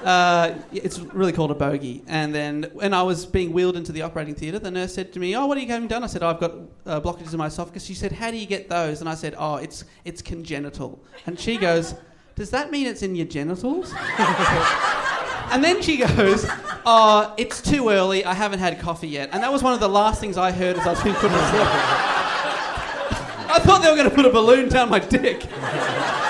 uh, 0.03 0.53
it's 0.71 0.99
really 0.99 1.31
called 1.31 1.51
a 1.51 1.55
bogey. 1.55 2.03
And 2.08 2.34
then 2.34 2.69
when 2.73 2.93
I 2.93 3.03
was 3.03 3.25
being 3.25 3.53
wheeled 3.53 3.75
into 3.77 3.91
the 3.91 4.01
operating 4.01 4.36
theatre, 4.36 4.60
the 4.60 4.71
nurse 4.71 4.93
said 4.93 5.13
to 5.13 5.19
me, 5.19 5.36
"Oh, 5.36 5.45
what 5.45 5.58
are 5.58 5.62
you 5.62 5.67
having 5.67 5.88
done?" 5.88 6.03
I 6.03 6.08
said, 6.08 6.23
"I've 6.23 6.39
got 6.39 6.51
uh, 6.86 7.01
blockages 7.01 7.31
in 7.31 7.38
my 7.38 7.47
esophagus." 7.47 7.86
She 7.86 7.93
said, 7.93 8.12
"How 8.12 8.31
do 8.31 8.38
you 8.38 8.45
get 8.45 8.69
those?" 8.69 9.01
And 9.01 9.10
I 9.10 9.15
said, 9.15 9.36
"Oh, 9.38 9.55
it's 9.55 9.86
it's 10.03 10.21
congenital." 10.21 11.03
And 11.25 11.39
she 11.39 11.58
goes, 11.58 11.95
"Does 12.36 12.49
that 12.51 12.71
mean 12.71 12.88
it's 12.88 13.01
in 13.01 13.15
your 13.15 13.27
genitals?" 13.27 13.93
And 15.51 15.63
then 15.63 15.81
she 15.81 15.97
goes, 15.97 16.45
Oh, 16.88 17.34
it's 17.38 17.62
too 17.62 17.89
early. 17.89 18.25
I 18.25 18.34
haven't 18.34 18.60
had 18.60 18.79
coffee 18.79 19.08
yet. 19.08 19.29
And 19.31 19.41
that 19.43 19.51
was 19.51 19.63
one 19.63 19.73
of 19.73 19.79
the 19.79 19.88
last 19.88 20.19
things 20.19 20.38
I 20.38 20.51
heard 20.51 20.77
as 20.77 20.86
I 20.86 20.91
was 20.91 21.03
being 21.03 21.15
put 21.15 21.25
in 21.25 21.31
the 21.31 21.49
sleep. 21.49 21.67
I 23.47 23.60
thought 23.63 23.81
they 23.81 23.89
were 23.89 23.95
going 23.95 24.10
to 24.10 24.15
put 24.15 24.25
a 24.25 24.29
balloon 24.29 24.69
down 24.69 24.89
my 24.89 24.99
dick. 24.99 25.45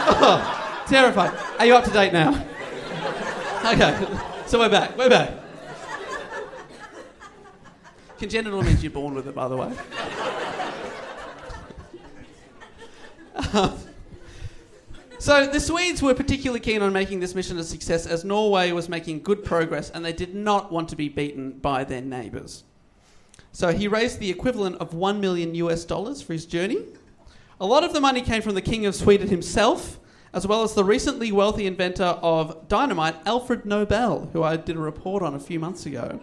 Oh, 0.08 0.84
terrified. 0.88 1.34
Are 1.58 1.66
you 1.66 1.76
up 1.76 1.84
to 1.86 1.90
date 1.90 2.14
now? 2.14 2.46
Okay, 3.66 4.08
so 4.46 4.60
we're 4.60 4.70
back. 4.70 4.96
We're 4.96 5.10
back. 5.10 5.32
Congenital 8.20 8.62
means 8.62 8.84
you're 8.84 8.92
born 8.92 9.16
with 9.16 9.28
it, 9.28 9.34
by 9.34 9.48
the 9.48 9.58
way. 9.58 9.74
Um, 13.54 13.78
so 15.18 15.48
the 15.48 15.60
Swedes 15.60 16.04
were 16.04 16.14
particularly 16.14 16.60
keen 16.60 16.84
on 16.84 16.94
making 16.94 17.22
this 17.22 17.34
mission 17.34 17.58
a 17.58 17.64
success 17.64 18.06
as 18.06 18.24
Norway 18.24 18.72
was 18.72 18.88
making 18.88 19.24
good 19.24 19.44
progress 19.44 19.90
and 19.90 20.06
they 20.06 20.14
did 20.14 20.36
not 20.36 20.72
want 20.72 20.88
to 20.90 20.96
be 20.96 21.10
beaten 21.10 21.54
by 21.54 21.84
their 21.84 22.02
neighbours. 22.02 22.66
So 23.52 23.72
he 23.74 23.88
raised 23.88 24.20
the 24.20 24.30
equivalent 24.30 24.76
of 24.76 24.94
1 24.94 25.20
million 25.20 25.56
US 25.56 25.86
dollars 25.86 26.22
for 26.22 26.34
his 26.34 26.46
journey. 26.46 26.84
A 27.60 27.66
lot 27.66 27.84
of 27.84 27.94
the 27.94 28.00
money 28.00 28.22
came 28.22 28.44
from 28.44 28.54
the 28.54 28.62
King 28.62 28.86
of 28.86 28.94
Sweden 28.94 29.28
himself, 29.28 30.00
as 30.36 30.46
well 30.46 30.64
as 30.64 30.74
the 30.74 30.84
recently 30.84 31.32
wealthy 31.32 31.66
inventor 31.66 32.04
of 32.04 32.68
dynamite, 32.68 33.16
Alfred 33.26 33.66
Nobel, 33.66 34.30
who 34.34 34.44
I 34.44 34.58
did 34.58 34.76
a 34.76 34.80
report 34.80 35.24
on 35.24 35.34
a 35.34 35.40
few 35.40 35.60
months 35.62 35.86
ago. 35.86 36.20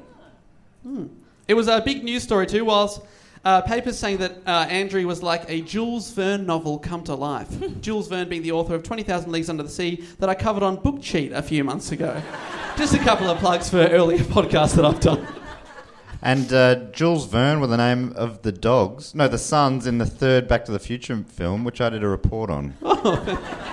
Hmm. 0.83 1.07
It 1.49 1.55
was 1.55 1.67
a 1.67 1.81
big 1.81 2.05
news 2.05 2.23
story 2.23 2.47
too, 2.47 2.67
whilst 2.67 3.01
uh, 3.45 3.63
papers 3.63 3.99
saying 3.99 4.19
that 4.19 4.33
uh, 4.47 4.69
Andre 4.71 5.05
was 5.05 5.23
like 5.23 5.49
a 5.49 5.63
Jules 5.63 6.11
Verne 6.11 6.45
novel 6.45 6.79
come 6.79 7.03
to 7.05 7.15
life. 7.15 7.49
Jules 7.81 8.07
Verne 8.07 8.29
being 8.29 8.43
the 8.43 8.53
author 8.53 8.75
of 8.75 8.83
20,000 8.83 9.33
Leagues 9.33 9.49
Under 9.49 9.63
the 9.63 9.71
Sea 9.71 10.05
that 10.19 10.29
I 10.29 10.35
covered 10.35 10.63
on 10.63 10.77
Book 10.77 11.01
Cheat 11.01 11.33
a 11.33 11.43
few 11.43 11.65
months 11.65 11.91
ago. 11.91 12.23
Just 12.77 12.95
a 12.95 12.99
couple 12.99 13.31
of 13.31 13.39
plugs 13.39 13.71
for 13.71 13.79
earlier 13.79 14.19
podcasts 14.25 14.77
that 14.77 14.85
I've 14.85 15.01
done. 15.01 15.27
And 16.25 16.53
uh, 16.53 16.77
Jules 16.93 17.27
Verne 17.27 17.61
were 17.61 17.67
the 17.67 17.77
name 17.77 18.13
of 18.15 18.43
the 18.43 18.53
dogs. 18.53 19.13
No, 19.15 19.27
the 19.27 19.39
sons 19.39 19.87
in 19.89 19.99
the 19.99 20.07
third 20.07 20.47
Back 20.47 20.65
to 20.67 20.73
the 20.73 20.79
Future 20.79 21.17
film, 21.27 21.65
which 21.65 21.81
I 21.81 21.91
did 21.91 22.05
a 22.05 22.09
report 22.09 22.49
on. 22.51 22.75
Oh, 23.05 23.17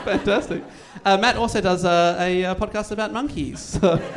Fantastic. 0.05 0.63
Uh, 1.05 1.15
Matt 1.17 1.35
also 1.35 1.61
does 1.61 1.85
uh, 1.85 2.15
a, 2.19 2.45
uh 2.45 2.55
podcast 2.55 2.89
about 2.91 3.13
monkeys. 3.13 3.59
So- 3.59 4.01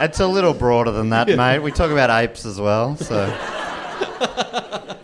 It's 0.00 0.18
a 0.20 0.26
little 0.26 0.52
broader 0.52 0.90
than 0.90 1.10
that, 1.10 1.28
mate. 1.28 1.60
We 1.60 1.70
talk 1.70 1.90
about 1.92 2.10
apes 2.10 2.44
as 2.44 2.60
well. 2.60 2.96
So 2.96 3.26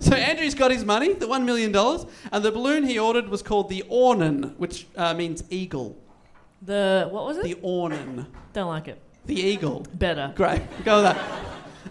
So 0.00 0.14
Andre's 0.16 0.54
got 0.54 0.70
his 0.70 0.84
money, 0.84 1.12
the 1.14 1.28
one 1.28 1.44
million 1.46 1.70
dollars, 1.72 2.04
and 2.32 2.44
the 2.44 2.50
balloon 2.50 2.82
he 2.84 2.98
ordered 2.98 3.28
was 3.28 3.42
called 3.42 3.68
the 3.68 3.84
Ornen, 3.90 4.56
which 4.56 4.86
uh, 4.96 5.14
means 5.14 5.44
eagle. 5.50 5.96
The 6.62 7.08
what 7.10 7.24
was 7.24 7.38
it? 7.38 7.44
The 7.44 7.54
Ornen, 7.56 8.26
Don't 8.52 8.68
like 8.68 8.88
it. 8.88 9.00
the 9.26 9.34
eagle. 9.38 9.86
Better. 9.94 10.32
Great, 10.34 10.62
go 10.84 10.96
with 11.02 11.04
that. 11.04 11.18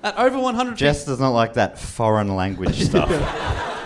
At 0.03 0.17
over 0.17 0.37
100 0.39 0.71
feet- 0.71 0.77
Jess 0.77 1.05
does 1.05 1.19
not 1.19 1.29
like 1.31 1.53
that 1.53 1.79
foreign 1.79 2.35
language 2.35 2.83
stuff. 2.89 3.09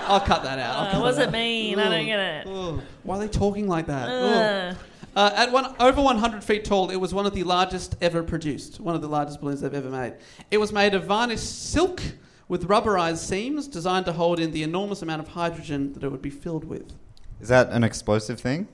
I'll 0.08 0.20
cut 0.20 0.44
that 0.44 0.60
out. 0.60 0.76
I'll 0.76 0.88
Uh, 0.88 0.92
cut 0.92 1.02
what 1.02 1.08
does 1.10 1.18
that 1.18 1.30
it 1.30 1.32
mean? 1.32 1.80
I 1.80 1.90
don't 1.90 2.06
get 2.06 2.20
it. 2.20 2.48
out. 2.48 2.54
Ugh. 2.54 2.82
Why 3.04 3.16
are 3.16 3.20
they 3.20 3.28
talking 3.28 3.68
like 3.68 3.86
that? 3.88 4.10
Ugh. 4.10 4.74
Uh, 4.74 4.78
Uh, 5.14 5.30
at 5.36 5.52
one, 5.52 5.76
over 5.82 6.02
100 6.02 6.42
feet 6.42 6.64
tall, 6.64 6.90
it 6.90 6.96
was 6.96 7.14
one 7.14 7.26
of 7.26 7.34
the 7.34 7.44
largest 7.44 7.96
ever 8.02 8.24
produced, 8.24 8.80
one 8.80 8.96
of 8.96 9.02
the 9.02 9.10
largest 9.10 9.42
balloons 9.42 9.60
they've 9.60 9.74
ever 9.74 9.90
made. 9.90 10.14
It 10.50 10.58
was 10.58 10.72
made 10.72 10.94
of 10.94 11.04
varnished 11.04 11.70
silk 11.70 12.02
with 12.48 12.68
rubberized 12.70 13.18
seams 13.18 13.68
designed 13.68 14.06
to 14.06 14.14
hold 14.14 14.40
in 14.40 14.52
the 14.52 14.64
enormous 14.64 15.02
amount 15.02 15.22
of 15.22 15.28
hydrogen 15.30 15.92
that 15.94 16.04
it 16.04 16.10
would 16.10 16.22
be 16.22 16.30
filled 16.30 16.64
with. 16.64 16.94
Is 17.42 17.50
that 17.50 17.70
an 17.72 17.84
explosive 17.84 18.40
thing? 18.40 18.70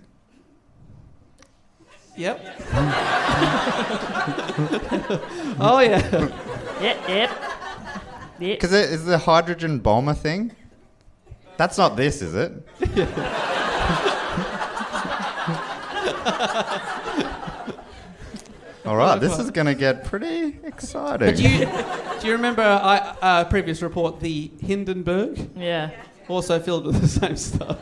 Yep. 2.18 2.42
oh, 5.60 5.80
yeah. 5.80 6.30
yep, 6.82 6.98
yep. 7.08 7.10
Yep. 7.10 7.32
Because 8.40 8.74
it 8.74 8.90
is 8.90 9.06
the 9.06 9.20
hydrogen 9.20 9.78
bomb 9.80 10.08
a 10.08 10.16
thing? 10.16 10.52
That's 11.58 11.78
not 11.78 11.96
this, 11.96 12.22
is 12.24 12.34
it? 12.36 12.54
All 18.86 18.96
right, 18.96 19.20
this 19.20 19.38
is 19.38 19.52
going 19.52 19.68
to 19.68 19.76
get 19.76 20.06
pretty 20.06 20.60
exciting. 20.64 21.36
Do 21.36 21.44
you, 21.44 21.66
do 22.22 22.28
you 22.28 22.34
remember 22.34 22.62
our 22.62 23.18
uh, 23.22 23.44
previous 23.46 23.82
report, 23.82 24.22
the 24.22 24.50
Hindenburg? 24.62 25.50
Yeah. 25.56 25.92
Also 26.30 26.60
filled 26.60 26.86
with 26.86 27.02
the 27.02 27.08
same 27.08 27.36
stuff. 27.36 27.78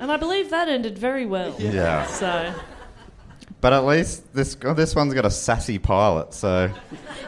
And 0.00 0.10
I 0.12 0.16
believe 0.16 0.50
that 0.50 0.68
ended 0.68 0.98
very 0.98 1.24
well. 1.24 1.54
yeah, 1.58 2.04
So 2.06 2.52
but 3.60 3.72
at 3.72 3.84
least 3.84 4.32
this 4.34 4.56
oh, 4.64 4.74
this 4.74 4.94
one's 4.94 5.14
got 5.14 5.24
a 5.24 5.30
sassy 5.30 5.78
pilot, 5.78 6.34
so 6.34 6.70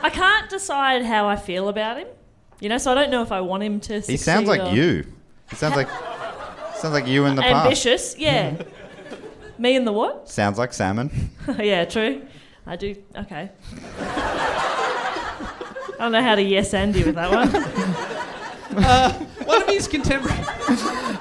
I 0.02 0.10
can't 0.10 0.48
decide 0.50 1.04
how 1.04 1.28
I 1.28 1.36
feel 1.36 1.68
about 1.68 1.98
him. 1.98 2.08
You 2.60 2.68
know, 2.68 2.78
so 2.78 2.92
I 2.92 2.94
don't 2.94 3.10
know 3.10 3.22
if 3.22 3.32
I 3.32 3.40
want 3.40 3.62
him 3.62 3.80
to. 3.80 4.00
he 4.00 4.16
sounds 4.16 4.48
like 4.48 4.60
or- 4.60 4.74
you. 4.74 5.06
He 5.50 5.56
sounds 5.56 5.76
like 5.76 5.88
sounds 6.76 6.92
like 6.94 7.06
you 7.06 7.24
in 7.24 7.34
the 7.34 7.42
past. 7.42 7.64
Ambitious, 7.64 8.18
yeah. 8.18 8.62
Me 9.58 9.74
and 9.74 9.86
the 9.86 9.92
what? 9.92 10.28
Sounds 10.28 10.58
like 10.58 10.72
salmon. 10.72 11.30
yeah, 11.58 11.84
true. 11.84 12.22
I 12.66 12.76
do. 12.76 12.94
Okay. 13.16 13.50
I 13.98 15.94
don't 15.98 16.12
know 16.12 16.22
how 16.22 16.34
to 16.36 16.42
yes 16.42 16.72
and 16.74 16.94
you 16.94 17.06
with 17.06 17.14
that 17.16 17.30
one. 17.30 18.24
Uh, 18.70 19.10
one 19.44 19.62
of 19.62 19.68
his 19.68 19.88
contemporaries. 19.88 20.46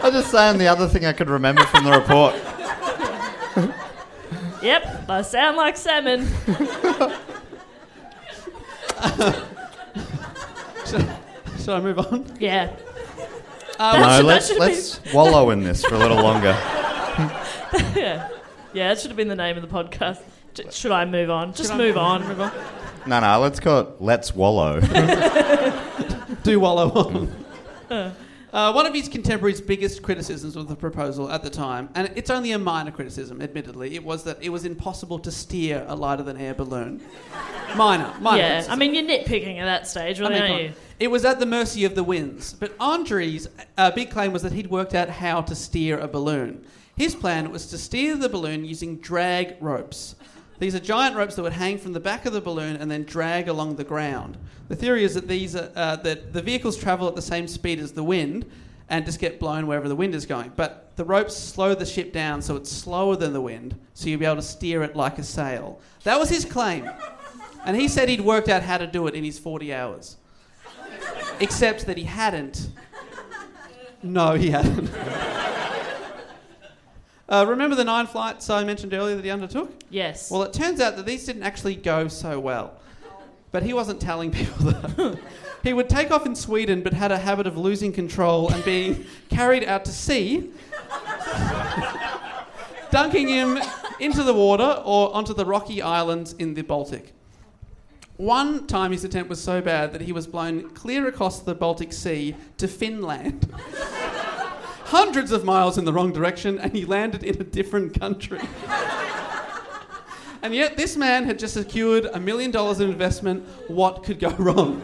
I'm 0.01 0.11
just 0.11 0.29
saying 0.29 0.57
the 0.57 0.67
other 0.67 0.87
thing 0.87 1.05
I 1.05 1.13
could 1.13 1.29
remember 1.29 1.63
from 1.63 1.85
the 1.85 1.91
report. 1.91 2.35
Yep, 4.61 5.09
I 5.09 5.21
sound 5.21 5.57
like 5.57 5.77
salmon. 5.77 6.27
Should 10.85 11.69
I 11.69 11.79
move 11.81 11.99
on? 11.99 12.25
Yeah. 12.39 12.71
Uh, 13.79 13.99
no, 13.99 14.17
should- 14.17 14.25
let's 14.25 14.51
let's 14.57 15.13
wallow 15.13 15.49
in 15.51 15.63
this 15.63 15.83
for 15.85 15.95
a 15.95 15.99
little 15.99 16.21
longer. 16.21 16.49
Yeah. 17.95 18.29
Yeah, 18.73 18.89
that 18.89 18.99
should 18.99 19.09
have 19.09 19.17
been 19.17 19.29
the 19.29 19.35
name 19.35 19.55
of 19.57 19.63
the 19.67 19.67
podcast. 19.69 20.19
J- 20.53 20.65
Should 20.69 20.91
I 20.91 21.03
move 21.05 21.31
on? 21.31 21.53
Just 21.53 21.71
I- 21.71 21.77
move 21.77 21.97
on. 21.97 22.27
Move 22.27 22.41
on. 22.41 22.51
No, 23.07 23.19
no, 23.21 23.39
let's 23.39 23.59
call 23.59 23.79
it 23.79 23.87
Let's 23.99 24.35
Wallow. 24.35 24.79
do 26.43 26.59
wallow 26.59 26.89
on. 26.91 27.45
Uh, 27.89 28.11
one 28.73 28.87
of 28.87 28.93
his 28.95 29.07
contemporaries' 29.07 29.61
biggest 29.61 30.01
criticisms 30.01 30.55
of 30.55 30.67
the 30.67 30.75
proposal 30.75 31.29
at 31.31 31.43
the 31.43 31.49
time, 31.49 31.89
and 31.93 32.11
it's 32.15 32.31
only 32.31 32.53
a 32.53 32.57
minor 32.57 32.89
criticism, 32.89 33.39
admittedly, 33.39 33.93
it 33.93 34.03
was 34.03 34.23
that 34.23 34.41
it 34.41 34.49
was 34.49 34.65
impossible 34.65 35.19
to 35.19 35.31
steer 35.31 35.85
a 35.87 35.95
lighter 35.95 36.23
than 36.23 36.37
air 36.37 36.55
balloon. 36.55 36.99
Minor, 37.75 38.11
minor. 38.19 38.37
yeah, 38.37 38.47
criticism. 38.49 38.73
I 38.73 38.75
mean, 38.77 38.95
you're 38.95 39.03
nitpicking 39.03 39.59
at 39.59 39.65
that 39.65 39.87
stage, 39.87 40.19
I 40.21 40.29
mean, 40.29 40.41
aren't 40.41 40.63
you? 40.63 40.73
It 40.99 41.09
was 41.09 41.25
at 41.25 41.39
the 41.39 41.45
mercy 41.45 41.85
of 41.85 41.93
the 41.93 42.03
winds. 42.03 42.53
But 42.53 42.73
Andre's 42.79 43.47
uh, 43.77 43.91
big 43.91 44.09
claim 44.09 44.31
was 44.33 44.41
that 44.41 44.53
he'd 44.53 44.71
worked 44.71 44.95
out 44.95 45.09
how 45.09 45.41
to 45.41 45.53
steer 45.53 45.99
a 45.99 46.07
balloon. 46.07 46.65
His 46.95 47.13
plan 47.13 47.51
was 47.51 47.67
to 47.67 47.77
steer 47.77 48.15
the 48.15 48.29
balloon 48.29 48.65
using 48.65 48.97
drag 48.97 49.55
ropes. 49.61 50.15
These 50.59 50.73
are 50.73 50.79
giant 50.79 51.15
ropes 51.15 51.35
that 51.35 51.43
would 51.43 51.53
hang 51.53 51.77
from 51.77 51.93
the 51.93 51.99
back 51.99 52.25
of 52.25 52.33
the 52.33 52.41
balloon 52.41 52.77
and 52.77 52.89
then 52.89 53.03
drag 53.03 53.47
along 53.47 53.75
the 53.75 53.83
ground. 53.83 54.37
The 54.69 54.75
theory 54.75 55.03
is 55.03 55.13
that 55.13 55.27
these 55.27 55.55
are, 55.55 55.71
uh, 55.75 55.97
that 55.97 56.33
the 56.33 56.41
vehicles 56.41 56.77
travel 56.77 57.07
at 57.07 57.15
the 57.15 57.21
same 57.21 57.47
speed 57.47 57.79
as 57.79 57.91
the 57.91 58.03
wind 58.03 58.49
and 58.89 59.05
just 59.05 59.19
get 59.19 59.39
blown 59.39 59.67
wherever 59.67 59.87
the 59.87 59.95
wind 59.95 60.15
is 60.15 60.25
going. 60.25 60.51
But 60.55 60.91
the 60.95 61.05
ropes 61.05 61.35
slow 61.35 61.75
the 61.75 61.85
ship 61.85 62.11
down 62.11 62.41
so 62.41 62.55
it's 62.55 62.71
slower 62.71 63.15
than 63.15 63.33
the 63.33 63.41
wind, 63.41 63.75
so 63.93 64.09
you'll 64.09 64.19
be 64.19 64.25
able 64.25 64.37
to 64.37 64.41
steer 64.41 64.81
it 64.83 64.95
like 64.95 65.19
a 65.19 65.23
sail. 65.23 65.79
That 66.03 66.19
was 66.19 66.29
his 66.29 66.43
claim. 66.43 66.89
And 67.65 67.75
he 67.75 67.87
said 67.87 68.09
he'd 68.09 68.21
worked 68.21 68.49
out 68.49 68.63
how 68.63 68.77
to 68.77 68.87
do 68.87 69.07
it 69.07 69.13
in 69.13 69.23
his 69.23 69.37
40 69.37 69.73
hours. 69.73 70.17
Except 71.39 71.85
that 71.85 71.97
he 71.97 72.05
hadn't. 72.05 72.69
No, 74.01 74.33
he 74.33 74.49
hadn't. 74.49 74.89
Uh, 77.29 77.45
remember 77.47 77.75
the 77.75 77.83
nine 77.83 78.07
flights 78.07 78.49
I 78.49 78.63
mentioned 78.63 78.93
earlier 78.93 79.15
that 79.15 79.25
he 79.25 79.31
undertook? 79.31 79.71
Yes. 79.89 80.31
Well, 80.31 80.43
it 80.43 80.53
turns 80.53 80.79
out 80.79 80.95
that 80.95 81.05
these 81.05 81.25
didn't 81.25 81.43
actually 81.43 81.75
go 81.75 82.07
so 82.07 82.39
well. 82.39 82.79
but 83.51 83.63
he 83.63 83.73
wasn't 83.73 83.99
telling 83.99 84.31
people 84.39 84.65
that. 84.71 85.19
he 85.63 85.73
would 85.73 85.89
take 85.89 86.11
off 86.11 86.25
in 86.25 86.35
Sweden, 86.35 86.81
but 86.83 86.93
had 86.93 87.11
a 87.11 87.17
habit 87.17 87.45
of 87.47 87.57
losing 87.57 87.91
control 87.91 88.49
and 88.49 88.63
being 88.63 89.05
carried 89.29 89.63
out 89.65 89.83
to 89.85 89.91
sea, 89.91 90.51
dunking 92.91 93.27
him 93.27 93.59
into 93.99 94.23
the 94.23 94.33
water 94.33 94.81
or 94.85 95.13
onto 95.13 95.33
the 95.33 95.45
rocky 95.45 95.81
islands 95.81 96.31
in 96.33 96.53
the 96.53 96.61
Baltic. 96.61 97.13
One 98.17 98.65
time 98.67 98.91
his 98.93 99.03
attempt 99.03 99.29
was 99.29 99.41
so 99.43 99.61
bad 99.61 99.91
that 99.93 100.01
he 100.01 100.11
was 100.11 100.25
blown 100.27 100.69
clear 100.71 101.07
across 101.07 101.39
the 101.41 101.53
Baltic 101.53 101.93
Sea 101.93 102.35
to 102.57 102.67
Finland. 102.67 103.53
Hundreds 104.87 105.33
of 105.33 105.43
miles 105.43 105.77
in 105.77 105.83
the 105.83 105.91
wrong 105.91 106.13
direction, 106.13 106.57
and 106.59 106.71
he 106.71 106.85
landed 106.85 107.21
in 107.21 107.35
a 107.41 107.43
different 107.43 107.99
country. 107.99 108.39
and 110.41 110.55
yet, 110.55 110.77
this 110.77 110.95
man 110.95 111.25
had 111.25 111.37
just 111.37 111.53
secured 111.55 112.05
a 112.05 112.19
million 112.21 112.51
dollars 112.51 112.79
in 112.79 112.89
investment. 112.89 113.45
What 113.67 114.03
could 114.03 114.17
go 114.17 114.29
wrong? 114.37 114.81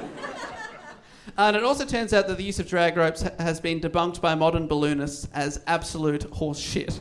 And 1.37 1.55
it 1.55 1.63
also 1.63 1.85
turns 1.85 2.13
out 2.13 2.27
that 2.27 2.35
the 2.35 2.43
use 2.43 2.59
of 2.59 2.67
drag 2.67 2.97
ropes 2.97 3.21
ha- 3.21 3.31
has 3.39 3.61
been 3.61 3.79
debunked 3.79 4.19
by 4.19 4.35
modern 4.35 4.67
balloonists 4.67 5.29
as 5.33 5.61
absolute 5.67 6.23
horse 6.23 6.59
shit. 6.59 6.99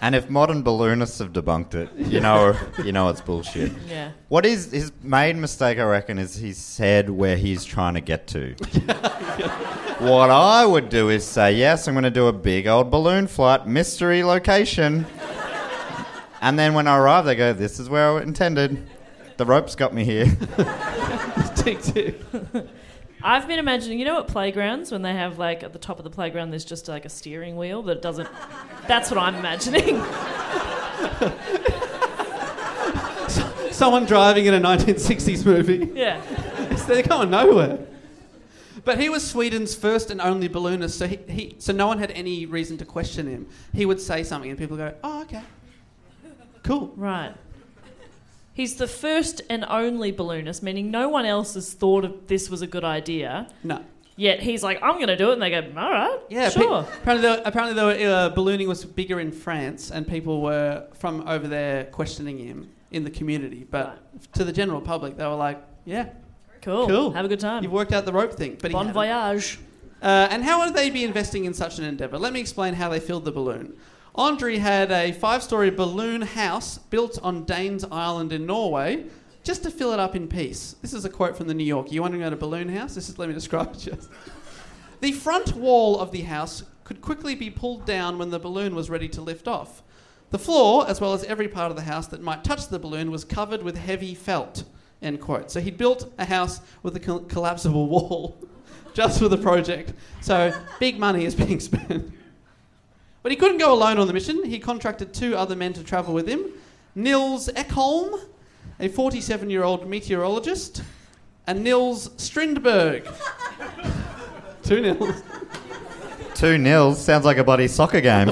And 0.00 0.14
if 0.14 0.30
modern 0.30 0.62
balloonists 0.62 1.18
have 1.18 1.32
debunked 1.32 1.74
it, 1.74 1.90
you 1.96 2.20
know, 2.20 2.56
you 2.84 2.92
know 2.92 3.08
it's 3.08 3.20
bullshit. 3.20 3.72
Yeah. 3.88 4.12
What 4.28 4.46
is 4.46 4.70
his 4.70 4.92
main 5.02 5.40
mistake? 5.40 5.78
I 5.78 5.84
reckon 5.84 6.18
is 6.18 6.36
he 6.36 6.52
said 6.52 7.10
where 7.10 7.36
he's 7.36 7.64
trying 7.64 7.94
to 7.94 8.00
get 8.00 8.28
to. 8.28 8.54
what 9.98 10.30
I 10.30 10.66
would 10.66 10.88
do 10.88 11.08
is 11.08 11.24
say, 11.24 11.52
yes, 11.52 11.88
I'm 11.88 11.94
going 11.94 12.04
to 12.04 12.10
do 12.10 12.26
a 12.26 12.32
big 12.32 12.66
old 12.66 12.90
balloon 12.90 13.26
flight, 13.26 13.66
mystery 13.66 14.22
location, 14.22 15.06
and 16.40 16.58
then 16.58 16.74
when 16.74 16.86
I 16.86 16.98
arrive, 16.98 17.24
they 17.24 17.34
go, 17.34 17.52
this 17.52 17.80
is 17.80 17.88
where 17.88 18.18
I 18.18 18.22
intended. 18.22 18.86
The 19.36 19.44
ropes 19.44 19.74
got 19.74 19.94
me 19.94 20.04
here. 20.04 20.24
tick, 21.56 21.82
tick. 21.82 22.20
I've 23.22 23.48
been 23.48 23.58
imagining, 23.58 23.98
you 23.98 24.04
know, 24.04 24.20
at 24.20 24.28
playgrounds 24.28 24.92
when 24.92 25.02
they 25.02 25.12
have 25.12 25.38
like 25.38 25.62
at 25.62 25.72
the 25.72 25.78
top 25.78 25.98
of 25.98 26.04
the 26.04 26.10
playground, 26.10 26.50
there's 26.50 26.64
just 26.64 26.88
like 26.88 27.04
a 27.04 27.08
steering 27.08 27.56
wheel 27.56 27.82
that 27.84 28.02
doesn't. 28.02 28.28
That's 28.86 29.10
what 29.10 29.18
I'm 29.18 29.34
imagining. 29.34 29.96
Someone 33.72 34.06
driving 34.06 34.46
in 34.46 34.54
a 34.54 34.60
1960s 34.60 35.44
movie. 35.44 35.90
yeah. 35.94 36.20
They're 36.86 37.02
going 37.02 37.30
nowhere. 37.30 37.78
But 38.86 39.00
he 39.00 39.08
was 39.10 39.28
Sweden's 39.28 39.74
first 39.74 40.10
and 40.12 40.20
only 40.20 40.48
balloonist, 40.48 40.96
so 40.98 41.06
he, 41.08 41.18
he 41.28 41.56
so 41.58 41.72
no 41.72 41.88
one 41.88 41.98
had 41.98 42.12
any 42.12 42.46
reason 42.46 42.78
to 42.78 42.84
question 42.84 43.26
him. 43.26 43.46
He 43.74 43.84
would 43.84 44.00
say 44.00 44.22
something, 44.22 44.48
and 44.48 44.58
people 44.58 44.76
go, 44.76 44.94
"Oh, 45.02 45.22
okay, 45.22 45.42
cool." 46.62 46.92
Right. 46.96 47.34
He's 48.54 48.76
the 48.76 48.86
first 48.86 49.42
and 49.50 49.64
only 49.68 50.12
balloonist, 50.12 50.62
meaning 50.62 50.90
no 50.90 51.08
one 51.08 51.26
else 51.26 51.54
has 51.54 51.74
thought 51.74 52.04
of 52.04 52.26
this 52.28 52.48
was 52.48 52.62
a 52.62 52.66
good 52.66 52.84
idea. 52.84 53.48
No. 53.64 53.84
Yet 54.18 54.40
he's 54.40 54.62
like, 54.62 54.78
I'm 54.82 54.94
going 54.94 55.08
to 55.08 55.16
do 55.16 55.28
it, 55.30 55.34
and 55.34 55.42
they 55.42 55.50
go, 55.50 55.58
all 55.76 55.90
right, 55.90 56.18
Yeah, 56.30 56.48
pe- 56.48 56.62
sure. 56.62 56.86
apparently, 57.02 57.28
there, 57.28 57.42
apparently 57.44 57.74
there 57.74 57.84
were, 58.08 58.14
uh, 58.16 58.28
ballooning 58.30 58.66
was 58.66 58.82
bigger 58.82 59.20
in 59.20 59.30
France, 59.30 59.90
and 59.90 60.08
people 60.08 60.40
were 60.40 60.86
from 60.94 61.28
over 61.28 61.46
there 61.46 61.84
questioning 61.84 62.38
him 62.38 62.70
in 62.92 63.04
the 63.04 63.10
community. 63.10 63.66
But 63.70 63.98
to 64.32 64.42
the 64.44 64.52
general 64.52 64.80
public, 64.80 65.18
they 65.18 65.26
were 65.26 65.34
like, 65.34 65.62
"Yeah, 65.84 66.06
cool, 66.66 66.86
cool, 66.86 67.10
have 67.12 67.24
a 67.24 67.28
good 67.28 67.40
time. 67.40 67.62
You've 67.62 67.72
worked 67.72 67.92
out 67.92 68.04
the 68.04 68.12
rope 68.12 68.34
thing." 68.34 68.58
But 68.60 68.70
he 68.70 68.74
bon 68.74 68.86
hadn't. 68.86 68.94
voyage. 68.94 69.58
Uh, 70.02 70.28
and 70.30 70.44
how 70.44 70.62
would 70.62 70.74
they 70.74 70.90
be 70.90 71.04
investing 71.04 71.46
in 71.46 71.54
such 71.54 71.78
an 71.78 71.84
endeavour? 71.84 72.18
Let 72.18 72.32
me 72.34 72.40
explain 72.40 72.74
how 72.74 72.90
they 72.90 73.00
filled 73.00 73.24
the 73.24 73.32
balloon. 73.32 73.74
Andre 74.14 74.58
had 74.58 74.90
a 74.92 75.12
five 75.12 75.42
story 75.42 75.70
balloon 75.70 76.22
house 76.22 76.78
built 76.78 77.18
on 77.22 77.44
Danes 77.44 77.84
Island 77.90 78.32
in 78.32 78.44
Norway 78.46 79.06
just 79.42 79.62
to 79.62 79.70
fill 79.70 79.92
it 79.92 80.00
up 80.00 80.16
in 80.16 80.26
peace. 80.26 80.74
This 80.82 80.92
is 80.92 81.04
a 81.04 81.08
quote 81.08 81.36
from 81.36 81.46
the 81.46 81.54
New 81.54 81.64
Yorker. 81.64 81.94
You 81.94 82.02
wondering 82.02 82.22
about 82.22 82.32
a 82.32 82.36
balloon 82.36 82.68
house? 82.68 82.94
This 82.94 83.08
is, 83.08 83.18
let 83.18 83.28
me 83.28 83.34
describe 83.34 83.72
it 83.74 83.78
just. 83.78 84.10
The 85.00 85.12
front 85.12 85.54
wall 85.54 86.00
of 86.00 86.10
the 86.10 86.22
house 86.22 86.64
could 86.84 87.02
quickly 87.02 87.34
be 87.34 87.50
pulled 87.50 87.84
down 87.84 88.16
when 88.16 88.30
the 88.30 88.38
balloon 88.38 88.74
was 88.74 88.88
ready 88.88 89.08
to 89.10 89.20
lift 89.20 89.46
off. 89.46 89.82
The 90.30 90.38
floor, 90.38 90.88
as 90.88 91.02
well 91.02 91.12
as 91.12 91.22
every 91.24 91.48
part 91.48 91.70
of 91.70 91.76
the 91.76 91.82
house 91.82 92.06
that 92.08 92.22
might 92.22 92.42
touch 92.42 92.68
the 92.68 92.78
balloon, 92.78 93.10
was 93.10 93.22
covered 93.22 93.62
with 93.62 93.76
heavy 93.76 94.14
felt. 94.14 94.64
End 95.02 95.20
quote. 95.20 95.50
So 95.50 95.60
he'd 95.60 95.76
built 95.76 96.12
a 96.18 96.24
house 96.24 96.60
with 96.82 96.96
a 96.96 97.00
col- 97.00 97.20
collapsible 97.20 97.86
wall 97.88 98.36
just 98.94 99.18
for 99.18 99.28
the 99.28 99.36
project. 99.36 99.92
So 100.20 100.52
big 100.80 100.98
money 100.98 101.24
is 101.24 101.34
being 101.34 101.60
spent. 101.68 102.12
But 103.22 103.32
he 103.32 103.36
couldn't 103.36 103.58
go 103.58 103.72
alone 103.72 103.98
on 103.98 104.06
the 104.06 104.12
mission. 104.12 104.44
He 104.44 104.58
contracted 104.58 105.12
two 105.12 105.36
other 105.36 105.56
men 105.56 105.72
to 105.74 105.84
travel 105.84 106.14
with 106.14 106.28
him 106.28 106.44
Nils 106.94 107.48
Ekholm, 107.48 108.18
a 108.80 108.88
47 108.88 109.50
year 109.50 109.64
old 109.64 109.86
meteorologist, 109.88 110.82
and 111.46 111.62
Nils 111.62 112.10
Strindberg. 112.16 113.06
two 114.62 114.80
Nils. 114.80 115.22
Two 116.34 116.58
nils 116.58 117.02
sounds 117.02 117.24
like 117.24 117.38
a 117.38 117.44
bloody 117.44 117.66
soccer 117.66 118.02
game. 118.02 118.28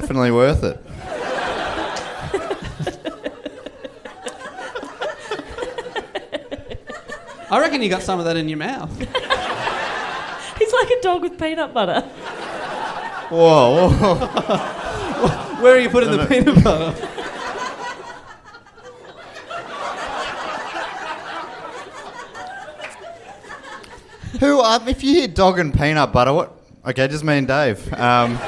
Definitely 0.00 0.30
worth 0.30 0.62
it. 0.62 0.78
I 7.50 7.58
reckon 7.58 7.80
you 7.80 7.88
got 7.88 8.02
some 8.02 8.18
of 8.18 8.26
that 8.26 8.36
in 8.36 8.46
your 8.46 8.58
mouth. 8.58 8.94
He's 10.58 10.70
like 10.70 10.90
a 10.90 11.00
dog 11.00 11.22
with 11.22 11.40
peanut 11.40 11.72
butter. 11.72 12.02
Whoa, 13.30 13.88
whoa. 13.88 14.16
Where 15.62 15.76
are 15.76 15.80
you 15.80 15.88
putting 15.88 16.10
the 16.10 16.26
peanut 16.26 16.62
butter? 16.62 16.92
Who? 24.40 24.60
Um, 24.60 24.88
if 24.88 25.02
you 25.02 25.14
hear 25.14 25.28
dog 25.28 25.58
and 25.58 25.72
peanut 25.72 26.12
butter, 26.12 26.34
what? 26.34 26.52
Okay, 26.86 27.08
just 27.08 27.24
me 27.24 27.38
and 27.38 27.48
Dave. 27.48 27.90
Um, 27.94 28.38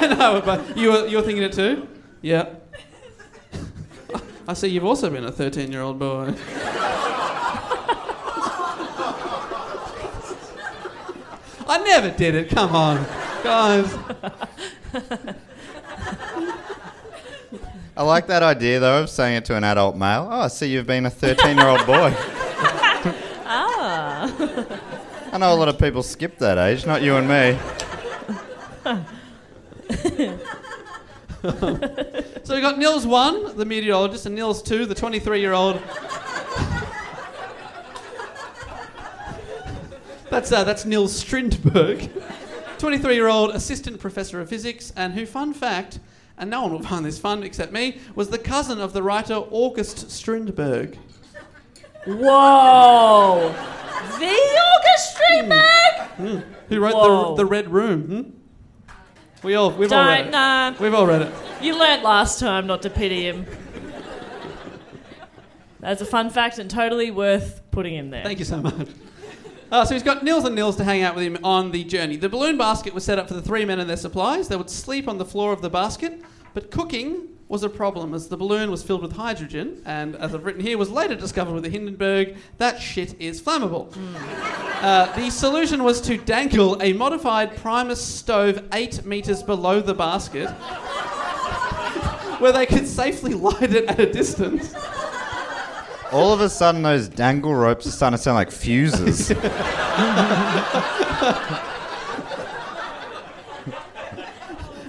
no, 0.18 0.42
but 0.44 0.76
you 0.76 0.90
were, 0.90 1.06
you 1.06 1.16
were 1.18 1.22
thinking 1.22 1.42
it 1.42 1.52
too? 1.52 1.88
Yeah. 2.20 2.54
I 4.46 4.54
see 4.54 4.68
you've 4.68 4.84
also 4.84 5.08
been 5.10 5.24
a 5.24 5.32
13 5.32 5.70
year 5.70 5.82
old 5.82 5.98
boy. 5.98 6.34
I 11.68 11.78
never 11.84 12.10
did 12.10 12.34
it. 12.34 12.50
Come 12.50 12.74
on, 12.74 13.04
guys. 13.42 13.94
I 17.96 18.02
like 18.02 18.26
that 18.26 18.42
idea 18.42 18.80
though 18.80 19.02
of 19.02 19.10
saying 19.10 19.36
it 19.36 19.44
to 19.46 19.56
an 19.56 19.64
adult 19.64 19.96
male. 19.96 20.28
Oh, 20.30 20.40
I 20.40 20.48
see 20.48 20.66
you've 20.68 20.86
been 20.86 21.06
a 21.06 21.10
13 21.10 21.56
year 21.56 21.68
old 21.68 21.86
boy. 21.86 22.14
Ah. 23.54 24.32
I 25.30 25.36
know 25.36 25.52
a 25.52 25.56
lot 25.56 25.68
of 25.68 25.78
people 25.78 26.02
skip 26.02 26.38
that 26.38 26.56
age, 26.56 26.86
not 26.86 27.02
you 27.02 27.16
and 27.16 27.28
me. 27.28 27.58
So 32.44 32.54
we've 32.54 32.62
got 32.62 32.76
Nils 32.76 33.06
1, 33.06 33.56
the 33.56 33.64
meteorologist, 33.64 34.26
and 34.26 34.34
Nils 34.34 34.62
2, 34.62 34.84
the 34.84 34.94
23 34.94 35.40
year 35.40 35.52
old. 35.52 35.80
that's, 40.28 40.50
uh, 40.50 40.64
that's 40.64 40.84
Nils 40.84 41.14
Strindberg, 41.14 42.10
23 42.78 43.14
year 43.14 43.28
old 43.28 43.50
assistant 43.50 44.00
professor 44.00 44.40
of 44.40 44.48
physics, 44.48 44.92
and 44.96 45.14
who, 45.14 45.24
fun 45.24 45.54
fact, 45.54 46.00
and 46.36 46.50
no 46.50 46.62
one 46.62 46.72
will 46.72 46.82
find 46.82 47.06
this 47.06 47.18
fun 47.18 47.44
except 47.44 47.72
me, 47.72 48.00
was 48.16 48.28
the 48.30 48.38
cousin 48.38 48.80
of 48.80 48.92
the 48.92 49.02
writer 49.02 49.34
August 49.34 50.10
Strindberg. 50.10 50.98
Whoa! 52.04 53.54
the 54.18 54.26
August 54.26 55.16
Strindberg? 55.16 56.44
Who 56.68 56.80
wrote 56.80 56.94
Whoa. 56.94 57.30
the, 57.30 57.44
the 57.44 57.46
Red 57.46 57.68
Room? 57.72 58.02
Hmm? 58.02 58.41
We 59.42 59.54
all, 59.56 59.70
we've 59.72 59.92
all 59.92 60.06
read 60.06 60.18
Don't, 60.18 60.28
it. 60.28 60.30
nah. 60.30 60.74
We've 60.78 60.94
all 60.94 61.06
read 61.06 61.22
it. 61.22 61.32
You 61.60 61.76
learnt 61.78 62.02
last 62.02 62.38
time 62.38 62.66
not 62.66 62.82
to 62.82 62.90
pity 62.90 63.26
him. 63.28 63.46
That's 65.80 66.00
a 66.00 66.06
fun 66.06 66.30
fact 66.30 66.58
and 66.58 66.70
totally 66.70 67.10
worth 67.10 67.60
putting 67.72 67.94
in 67.94 68.10
there. 68.10 68.22
Thank 68.22 68.38
you 68.38 68.44
so 68.44 68.62
much. 68.62 68.88
Uh, 69.70 69.84
so 69.84 69.94
he's 69.94 70.02
got 70.02 70.22
Nils 70.22 70.44
and 70.44 70.54
Nils 70.54 70.76
to 70.76 70.84
hang 70.84 71.02
out 71.02 71.16
with 71.16 71.24
him 71.24 71.38
on 71.42 71.72
the 71.72 71.82
journey. 71.82 72.16
The 72.16 72.28
balloon 72.28 72.56
basket 72.56 72.94
was 72.94 73.04
set 73.04 73.18
up 73.18 73.26
for 73.26 73.34
the 73.34 73.42
three 73.42 73.64
men 73.64 73.80
and 73.80 73.88
their 73.88 73.96
supplies. 73.96 74.46
They 74.46 74.56
would 74.56 74.70
sleep 74.70 75.08
on 75.08 75.18
the 75.18 75.24
floor 75.24 75.52
of 75.52 75.62
the 75.62 75.70
basket, 75.70 76.20
but 76.54 76.70
cooking 76.70 77.28
was 77.48 77.62
a 77.62 77.68
problem 77.68 78.14
as 78.14 78.28
the 78.28 78.36
balloon 78.36 78.70
was 78.70 78.82
filled 78.82 79.02
with 79.02 79.12
hydrogen, 79.12 79.82
and 79.84 80.16
as 80.16 80.34
I've 80.34 80.44
written 80.44 80.62
here, 80.62 80.78
was 80.78 80.90
later 80.90 81.14
discovered 81.14 81.52
with 81.52 81.64
the 81.64 81.70
Hindenburg 81.70 82.36
that 82.58 82.80
shit 82.80 83.20
is 83.20 83.42
flammable. 83.42 83.94
Uh, 84.80 85.14
the 85.14 85.30
solution 85.30 85.84
was 85.84 86.00
to 86.02 86.16
dangle 86.16 86.80
a 86.82 86.92
modified 86.92 87.56
Primus 87.56 88.02
stove 88.02 88.64
eight 88.72 89.04
metres 89.04 89.42
below 89.42 89.80
the 89.80 89.94
basket, 89.94 90.48
where 92.40 92.52
they 92.52 92.66
could 92.66 92.86
safely 92.86 93.34
light 93.34 93.74
it 93.74 93.84
at 93.84 94.00
a 94.00 94.10
distance. 94.10 94.74
All 96.10 96.32
of 96.32 96.40
a 96.40 96.48
sudden, 96.48 96.82
those 96.82 97.08
dangle 97.08 97.54
ropes 97.54 97.86
are 97.86 97.90
starting 97.90 98.16
to 98.16 98.22
sound 98.22 98.36
like 98.36 98.50
fuses. 98.50 99.30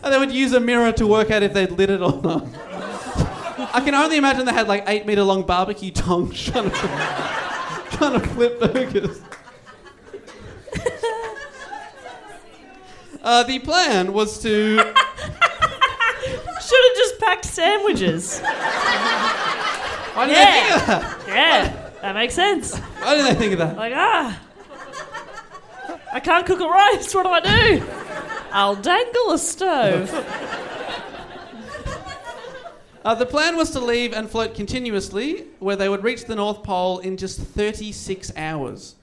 And 0.03 0.13
they 0.13 0.19
would 0.19 0.31
use 0.31 0.53
a 0.53 0.59
mirror 0.59 0.91
to 0.93 1.07
work 1.07 1.31
out 1.31 1.43
if 1.43 1.53
they'd 1.53 1.71
lit 1.71 1.89
it 1.89 2.01
or 2.01 2.21
not. 2.21 2.45
I 3.73 3.81
can 3.83 3.95
only 3.95 4.17
imagine 4.17 4.45
they 4.45 4.53
had 4.53 4.67
like 4.67 4.83
eight 4.87 5.05
meter 5.05 5.23
long 5.23 5.43
barbecue 5.43 5.91
tongs 5.91 6.43
trying 6.43 6.69
to, 6.69 6.77
trying 7.91 8.19
to 8.19 8.21
flip 8.27 8.59
burgers. 8.59 9.21
Uh, 13.23 13.43
the 13.43 13.59
plan 13.59 14.11
was 14.11 14.37
to. 14.39 14.75
Should 14.75 14.85
have 14.85 14.95
just 16.97 17.19
packed 17.19 17.45
sandwiches. 17.45 18.41
Why 18.41 20.27
did 20.27 20.35
they 20.35 20.45
think 20.45 20.75
of 20.75 20.85
that? 20.87 21.23
Yeah, 21.27 21.89
that 22.01 22.15
makes 22.15 22.33
sense. 22.33 22.77
Why 22.77 23.15
did 23.15 23.25
they 23.25 23.35
think 23.35 23.53
of 23.53 23.59
that? 23.59 23.77
Like, 23.77 23.93
ah, 23.95 24.37
I 26.11 26.19
can't 26.19 26.45
cook 26.45 26.59
a 26.59 26.67
roast. 26.67 27.15
What 27.15 27.23
do 27.23 27.29
I 27.29 27.39
do? 27.39 27.81
I'll 28.53 28.75
dangle 28.75 29.31
a 29.31 29.37
stove. 29.39 30.09
Uh, 33.03 33.13
the 33.15 33.25
plan 33.25 33.57
was 33.57 33.71
to 33.71 33.79
leave 33.79 34.13
and 34.13 34.29
float 34.29 34.55
continuously, 34.55 35.45
where 35.59 35.75
they 35.75 35.89
would 35.89 36.03
reach 36.03 36.23
the 36.25 36.35
North 36.35 36.63
Pole 36.63 36.99
in 36.99 37.17
just 37.17 37.39
36 37.41 38.31
hours. 38.37 38.95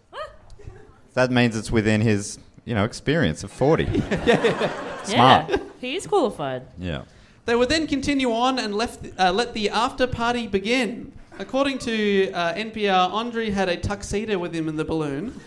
that 1.13 1.31
means 1.31 1.55
it's 1.55 1.71
within 1.71 2.01
his, 2.01 2.39
you 2.65 2.75
know, 2.75 2.85
experience 2.85 3.45
of 3.45 3.51
40. 3.53 3.85
Yeah, 4.25 4.71
Smart. 5.03 5.51
Yeah, 5.51 5.57
he 5.81 5.97
is 5.97 6.07
qualified. 6.07 6.63
Yeah. 6.79 7.03
They 7.45 7.55
would 7.57 7.69
then 7.69 7.87
continue 7.87 8.33
on 8.33 8.59
and 8.59 8.75
left, 8.75 9.07
uh, 9.19 9.33
let 9.33 9.53
the 9.55 9.69
after 9.71 10.07
party 10.07 10.47
begin. 10.47 11.13
According 11.39 11.79
to 11.81 12.31
uh, 12.33 12.55
NPR, 12.55 13.11
Andre 13.11 13.51
had 13.51 13.69
a 13.69 13.77
tuxedo 13.77 14.39
with 14.39 14.55
him 14.55 14.69
in 14.69 14.77
the 14.77 14.85
balloon 14.85 15.41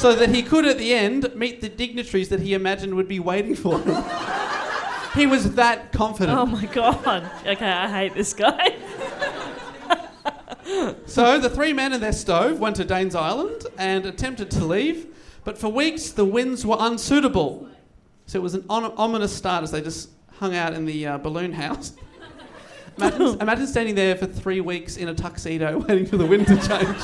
so 0.00 0.14
that 0.14 0.30
he 0.30 0.42
could, 0.42 0.64
at 0.64 0.78
the 0.78 0.94
end, 0.94 1.30
meet 1.34 1.60
the 1.60 1.68
dignitaries 1.68 2.30
that 2.30 2.40
he 2.40 2.54
imagined 2.54 2.94
would 2.94 3.08
be 3.08 3.20
waiting 3.20 3.54
for 3.54 3.78
him. 3.78 4.02
he 5.14 5.26
was 5.26 5.54
that 5.56 5.92
confident. 5.92 6.38
Oh 6.38 6.46
my 6.46 6.64
god. 6.66 7.30
Okay, 7.46 7.70
I 7.70 7.88
hate 7.88 8.14
this 8.14 8.32
guy. 8.32 8.76
So 11.04 11.38
the 11.40 11.50
three 11.50 11.72
men 11.72 11.92
and 11.92 12.02
their 12.02 12.12
stove 12.12 12.60
went 12.60 12.76
to 12.76 12.84
Danes 12.84 13.16
Island 13.16 13.66
and 13.76 14.06
attempted 14.06 14.52
to 14.52 14.64
leave, 14.64 15.08
but 15.44 15.58
for 15.58 15.68
weeks 15.68 16.10
the 16.10 16.24
winds 16.24 16.64
were 16.64 16.76
unsuitable. 16.78 17.68
So 18.26 18.38
it 18.38 18.42
was 18.42 18.54
an 18.54 18.64
on- 18.70 18.92
ominous 18.96 19.34
start 19.34 19.64
as 19.64 19.72
they 19.72 19.80
just 19.80 20.10
hung 20.38 20.54
out 20.54 20.72
in 20.72 20.84
the 20.84 21.06
uh, 21.06 21.18
balloon 21.18 21.52
house. 21.52 21.94
Imagine, 22.98 23.40
imagine 23.40 23.66
standing 23.66 23.94
there 23.94 24.14
for 24.14 24.26
three 24.26 24.60
weeks 24.60 24.96
in 24.96 25.08
a 25.08 25.14
tuxedo 25.14 25.78
waiting 25.88 26.06
for 26.06 26.16
the 26.18 26.26
wind 26.26 26.46
to 26.46 26.56
change. 26.56 26.98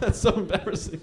That's 0.00 0.18
so 0.18 0.34
embarrassing. 0.34 1.00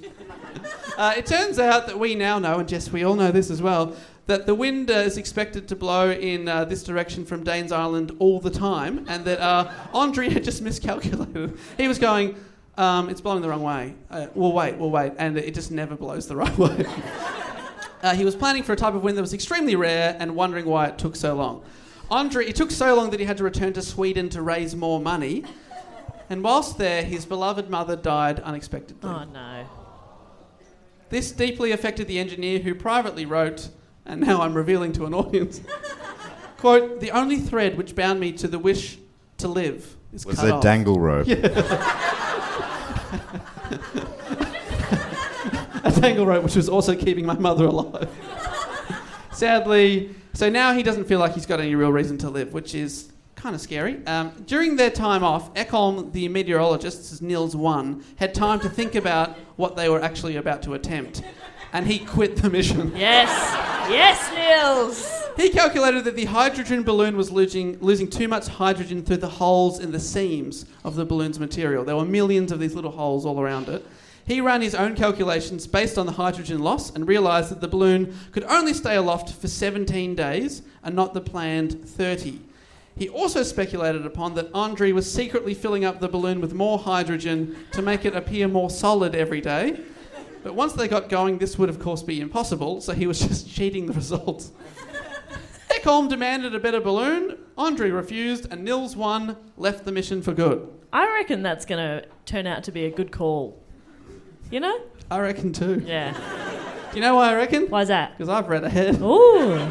Uh, 0.97 1.13
it 1.17 1.25
turns 1.25 1.57
out 1.57 1.87
that 1.87 1.97
we 1.97 2.15
now 2.15 2.37
know, 2.39 2.59
and 2.59 2.67
Jess, 2.67 2.91
we 2.91 3.03
all 3.03 3.15
know 3.15 3.31
this 3.31 3.49
as 3.49 3.61
well, 3.61 3.95
that 4.27 4.45
the 4.45 4.55
wind 4.55 4.91
uh, 4.91 4.95
is 4.95 5.17
expected 5.17 5.67
to 5.67 5.75
blow 5.75 6.11
in 6.11 6.47
uh, 6.47 6.65
this 6.65 6.83
direction 6.83 7.25
from 7.25 7.43
Danes 7.43 7.71
Island 7.71 8.11
all 8.19 8.39
the 8.39 8.49
time, 8.49 9.05
and 9.07 9.25
that 9.25 9.39
uh, 9.39 9.71
Andre 9.93 10.29
had 10.33 10.43
just 10.43 10.61
miscalculated. 10.61 11.57
He 11.77 11.87
was 11.87 11.97
going, 11.97 12.35
um, 12.77 13.09
it's 13.09 13.21
blowing 13.21 13.41
the 13.41 13.49
wrong 13.49 13.63
way. 13.63 13.95
Uh, 14.09 14.27
we'll 14.33 14.53
wait, 14.53 14.77
we'll 14.77 14.91
wait, 14.91 15.13
and 15.17 15.37
it 15.37 15.53
just 15.53 15.71
never 15.71 15.95
blows 15.95 16.27
the 16.27 16.35
right 16.37 16.57
way. 16.57 16.85
Uh, 18.03 18.15
he 18.15 18.25
was 18.25 18.35
planning 18.35 18.63
for 18.63 18.73
a 18.73 18.75
type 18.75 18.93
of 18.93 19.03
wind 19.03 19.17
that 19.17 19.21
was 19.21 19.33
extremely 19.33 19.75
rare 19.75 20.15
and 20.19 20.35
wondering 20.35 20.65
why 20.65 20.87
it 20.87 20.97
took 20.97 21.15
so 21.15 21.35
long. 21.35 21.63
Andre, 22.09 22.45
it 22.45 22.55
took 22.55 22.71
so 22.71 22.95
long 22.95 23.09
that 23.11 23.19
he 23.19 23.25
had 23.25 23.37
to 23.37 23.43
return 23.43 23.73
to 23.73 23.81
Sweden 23.81 24.29
to 24.29 24.41
raise 24.41 24.75
more 24.75 24.99
money. 24.99 25.45
And 26.29 26.43
whilst 26.43 26.77
there, 26.77 27.03
his 27.03 27.25
beloved 27.25 27.69
mother 27.69 27.95
died 27.95 28.39
unexpectedly. 28.39 29.09
Oh 29.09 29.23
no. 29.25 29.65
This 31.11 31.31
deeply 31.33 31.71
affected 31.71 32.07
the 32.07 32.17
engineer 32.19 32.59
who 32.59 32.73
privately 32.73 33.25
wrote, 33.25 33.69
and 34.05 34.21
now 34.21 34.41
I'm 34.41 34.53
revealing 34.55 34.93
to 34.93 35.05
an 35.05 35.13
audience, 35.13 35.59
quote, 36.57 37.01
the 37.01 37.11
only 37.11 37.37
thread 37.37 37.77
which 37.77 37.95
bound 37.95 38.19
me 38.19 38.31
to 38.33 38.47
the 38.47 38.57
wish 38.57 38.97
to 39.37 39.47
live 39.49 39.97
is 40.13 40.25
Was 40.25 40.37
cut 40.37 40.49
a 40.49 40.53
off. 40.55 40.63
dangle 40.63 40.99
rope. 41.01 41.27
a 45.83 45.91
dangle 45.99 46.25
rope 46.25 46.43
which 46.43 46.55
was 46.55 46.69
also 46.69 46.95
keeping 46.95 47.25
my 47.25 47.37
mother 47.37 47.65
alive. 47.65 48.09
Sadly, 49.33 50.15
so 50.33 50.49
now 50.49 50.73
he 50.73 50.81
doesn't 50.83 51.05
feel 51.05 51.19
like 51.19 51.33
he's 51.33 51.45
got 51.45 51.59
any 51.59 51.75
real 51.75 51.91
reason 51.91 52.17
to 52.19 52.29
live, 52.29 52.53
which 52.53 52.73
is 52.75 53.11
kind 53.41 53.55
of 53.55 53.61
scary. 53.61 54.05
Um, 54.05 54.31
during 54.45 54.75
their 54.75 54.91
time 54.91 55.23
off, 55.23 55.51
Ekholm, 55.55 56.11
the 56.13 56.27
meteorologist, 56.27 57.23
Nils 57.23 57.55
1, 57.55 58.03
had 58.17 58.35
time 58.35 58.59
to 58.59 58.69
think 58.69 58.93
about 58.93 59.35
what 59.55 59.75
they 59.75 59.89
were 59.89 59.99
actually 59.99 60.35
about 60.35 60.61
to 60.63 60.75
attempt. 60.75 61.23
And 61.73 61.87
he 61.87 61.97
quit 61.97 62.35
the 62.35 62.51
mission. 62.51 62.91
Yes. 62.95 63.29
Yes, 63.89 64.31
Nils. 64.35 65.23
He 65.37 65.49
calculated 65.49 66.03
that 66.03 66.15
the 66.15 66.25
hydrogen 66.25 66.83
balloon 66.83 67.17
was 67.17 67.31
losing, 67.31 67.79
losing 67.79 68.07
too 68.07 68.27
much 68.27 68.47
hydrogen 68.47 69.03
through 69.03 69.17
the 69.17 69.29
holes 69.29 69.79
in 69.79 69.91
the 69.91 69.99
seams 69.99 70.67
of 70.83 70.95
the 70.95 71.05
balloon's 71.05 71.39
material. 71.39 71.83
There 71.83 71.95
were 71.95 72.05
millions 72.05 72.51
of 72.51 72.59
these 72.59 72.75
little 72.75 72.91
holes 72.91 73.25
all 73.25 73.41
around 73.41 73.69
it. 73.69 73.83
He 74.23 74.39
ran 74.39 74.61
his 74.61 74.75
own 74.75 74.95
calculations 74.95 75.65
based 75.65 75.97
on 75.97 76.05
the 76.05 76.11
hydrogen 76.11 76.59
loss 76.59 76.91
and 76.91 77.07
realised 77.07 77.49
that 77.49 77.59
the 77.59 77.67
balloon 77.67 78.15
could 78.33 78.43
only 78.43 78.75
stay 78.75 78.97
aloft 78.97 79.33
for 79.33 79.47
17 79.47 80.13
days 80.13 80.61
and 80.83 80.95
not 80.95 81.15
the 81.15 81.21
planned 81.21 81.83
30. 81.89 82.39
He 82.97 83.09
also 83.09 83.43
speculated 83.43 84.05
upon 84.05 84.35
that 84.35 84.49
Andre 84.53 84.91
was 84.91 85.11
secretly 85.11 85.53
filling 85.53 85.85
up 85.85 85.99
the 85.99 86.07
balloon 86.07 86.41
with 86.41 86.53
more 86.53 86.77
hydrogen 86.77 87.55
to 87.71 87.81
make 87.81 88.05
it 88.05 88.15
appear 88.15 88.47
more 88.47 88.69
solid 88.69 89.15
every 89.15 89.41
day. 89.41 89.79
But 90.43 90.55
once 90.55 90.73
they 90.73 90.87
got 90.87 91.09
going, 91.09 91.37
this 91.37 91.57
would 91.57 91.69
of 91.69 91.79
course 91.79 92.03
be 92.03 92.19
impossible, 92.19 92.81
so 92.81 92.93
he 92.93 93.07
was 93.07 93.19
just 93.27 93.49
cheating 93.49 93.85
the 93.85 93.93
results. 93.93 94.51
Ekholm 95.69 96.09
demanded 96.09 96.53
a 96.53 96.59
better 96.59 96.81
balloon, 96.81 97.37
Andre 97.57 97.89
refused, 97.89 98.51
and 98.51 98.63
Nils 98.63 98.95
1 98.95 99.35
left 99.57 99.85
the 99.85 99.91
mission 99.91 100.21
for 100.21 100.33
good. 100.33 100.67
I 100.91 101.07
reckon 101.07 101.41
that's 101.41 101.65
going 101.65 101.79
to 101.79 102.07
turn 102.25 102.45
out 102.45 102.63
to 102.65 102.71
be 102.71 102.85
a 102.85 102.91
good 102.91 103.11
call. 103.11 103.57
You 104.49 104.59
know? 104.59 104.81
I 105.09 105.19
reckon 105.19 105.53
too. 105.53 105.81
Yeah. 105.85 106.13
Do 106.91 106.97
you 106.97 107.01
know 107.01 107.15
why 107.15 107.31
I 107.31 107.35
reckon? 107.35 107.67
Why's 107.67 107.87
that? 107.87 108.17
Because 108.17 108.27
I've 108.27 108.49
read 108.49 108.65
ahead. 108.65 109.01
Ooh. 109.01 109.65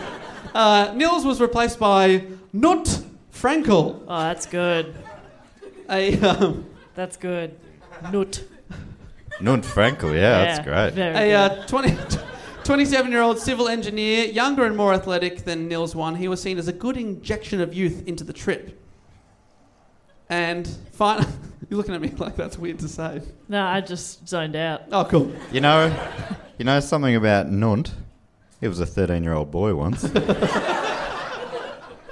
Uh, 0.54 0.92
Nils 0.94 1.26
was 1.26 1.40
replaced 1.40 1.78
by 1.78 2.24
Knut 2.54 3.04
Frankel, 3.40 4.02
Oh, 4.06 4.20
that's 4.20 4.44
good. 4.46 4.94
a 5.88 6.18
um, 6.20 6.66
That's 6.94 7.16
good. 7.16 7.58
Nut. 8.12 8.44
Nunt 9.40 9.64
Frankel, 9.64 10.14
yeah, 10.14 10.44
that's 10.44 10.58
great. 10.66 10.92
Very 10.92 11.32
a 11.32 11.48
good. 11.48 11.58
uh, 11.60 11.66
20, 11.66 11.96
27 12.64 13.10
year 13.10 13.22
old 13.22 13.38
civil 13.38 13.68
engineer, 13.68 14.26
younger 14.26 14.66
and 14.66 14.76
more 14.76 14.92
athletic 14.92 15.44
than 15.44 15.66
Nils 15.68 15.94
1. 15.94 16.16
He 16.16 16.28
was 16.28 16.42
seen 16.42 16.58
as 16.58 16.68
a 16.68 16.72
good 16.74 16.98
injection 16.98 17.62
of 17.62 17.72
youth 17.72 18.06
into 18.06 18.22
the 18.24 18.34
trip. 18.34 18.78
And 20.28 20.68
fine, 20.92 21.26
you're 21.70 21.78
looking 21.78 21.94
at 21.94 22.02
me 22.02 22.08
like 22.18 22.36
that's 22.36 22.58
weird 22.58 22.78
to 22.80 22.88
say. 22.88 23.22
no, 23.48 23.64
I 23.64 23.80
just 23.80 24.28
zoned 24.28 24.54
out. 24.56 24.82
Oh, 24.92 25.06
cool. 25.06 25.32
You 25.50 25.62
know, 25.62 25.90
you 26.58 26.66
know 26.66 26.78
something 26.80 27.16
about 27.16 27.46
Nunt? 27.50 27.92
He 28.60 28.68
was 28.68 28.80
a 28.80 28.86
13-year-old 28.86 29.50
boy 29.50 29.74
once. 29.74 30.04
if 30.14 30.14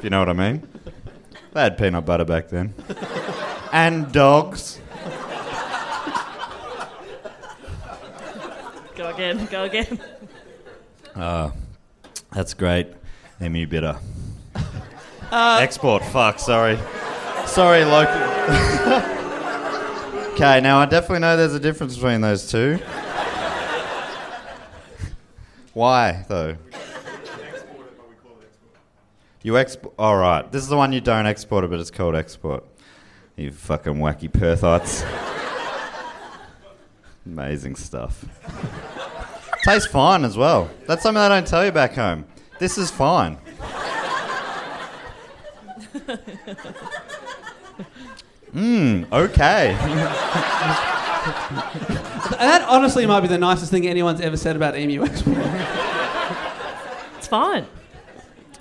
you 0.02 0.08
know 0.08 0.20
what 0.20 0.30
I 0.30 0.32
mean. 0.32 0.66
They 1.52 1.62
had 1.62 1.78
peanut 1.78 2.04
butter 2.04 2.24
back 2.24 2.48
then. 2.48 2.74
and 3.72 4.10
dogs. 4.12 4.80
Go 8.96 9.08
again. 9.10 9.46
Go 9.46 9.64
again. 9.64 10.00
Uh, 11.14 11.50
that's 12.32 12.54
great. 12.54 12.88
Emu 13.40 13.66
bitter. 13.66 13.98
Export, 15.32 16.04
fuck, 16.06 16.38
sorry. 16.38 16.78
Sorry, 17.46 17.84
local. 17.84 19.14
Okay, 20.38 20.60
now 20.60 20.78
I 20.78 20.86
definitely 20.86 21.18
know 21.18 21.36
there's 21.36 21.54
a 21.54 21.58
difference 21.58 21.96
between 21.96 22.20
those 22.20 22.48
two. 22.48 22.78
Why, 25.74 26.24
though? 26.28 26.56
You 29.42 29.56
export. 29.56 29.94
All 29.98 30.16
right, 30.16 30.50
this 30.50 30.62
is 30.62 30.68
the 30.68 30.76
one 30.76 30.92
you 30.92 31.00
don't 31.00 31.26
export 31.26 31.64
it, 31.64 31.70
but 31.70 31.78
it's 31.78 31.90
called 31.90 32.14
export. 32.14 32.64
You 33.36 33.52
fucking 33.52 33.94
wacky 33.94 34.30
Perthites. 34.30 35.04
Amazing 37.26 37.76
stuff. 37.76 38.24
Tastes 39.64 39.86
fine 39.86 40.24
as 40.24 40.36
well. 40.36 40.70
That's 40.86 41.02
something 41.02 41.22
they 41.22 41.28
don't 41.28 41.46
tell 41.46 41.64
you 41.64 41.70
back 41.70 41.94
home. 41.94 42.24
This 42.58 42.78
is 42.78 42.90
fine. 42.90 43.38
Mmm, 48.54 49.10
okay. 49.12 49.76
That 52.38 52.64
honestly 52.68 53.04
might 53.04 53.20
be 53.20 53.28
the 53.28 53.36
nicest 53.36 53.70
thing 53.70 53.86
anyone's 53.86 54.20
ever 54.20 54.36
said 54.36 54.56
about 54.56 54.78
Emu 54.78 55.04
Export. 55.04 55.36
It's 57.18 57.26
fine. 57.26 57.66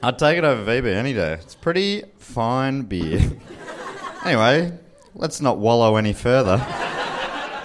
I'd 0.07 0.17
take 0.17 0.37
it 0.37 0.45
over 0.45 0.63
VB 0.63 0.95
any 0.95 1.11
day. 1.11 1.33
It's 1.33 1.53
pretty 1.53 2.03
fine 2.17 2.83
beer. 2.83 3.19
anyway, 4.23 4.71
let's 5.15 5.41
not 5.41 5.57
wallow 5.57 5.97
any 5.97 6.13
further. 6.13 6.65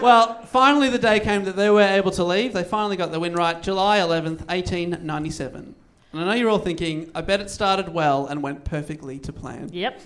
Well, 0.03 0.43
finally, 0.47 0.89
the 0.89 0.99
day 0.99 1.21
came 1.21 1.45
that 1.45 1.55
they 1.55 1.71
were 1.71 1.83
able 1.83 2.11
to 2.11 2.25
leave. 2.25 2.53
They 2.53 2.65
finally 2.65 2.97
got 2.97 3.13
the 3.13 3.21
win 3.21 3.35
right, 3.35 3.63
July 3.63 4.01
11th, 4.01 4.41
1897. 4.49 5.77
And 6.13 6.21
I 6.21 6.25
know 6.25 6.33
you're 6.33 6.51
all 6.51 6.59
thinking, 6.59 7.13
I 7.15 7.21
bet 7.21 7.41
it 7.41 7.49
started 7.49 7.91
well 7.91 8.27
and 8.27 8.43
went 8.43 8.65
perfectly 8.65 9.21
to 9.21 9.33
plan. 9.33 9.71
Yep. 9.73 10.01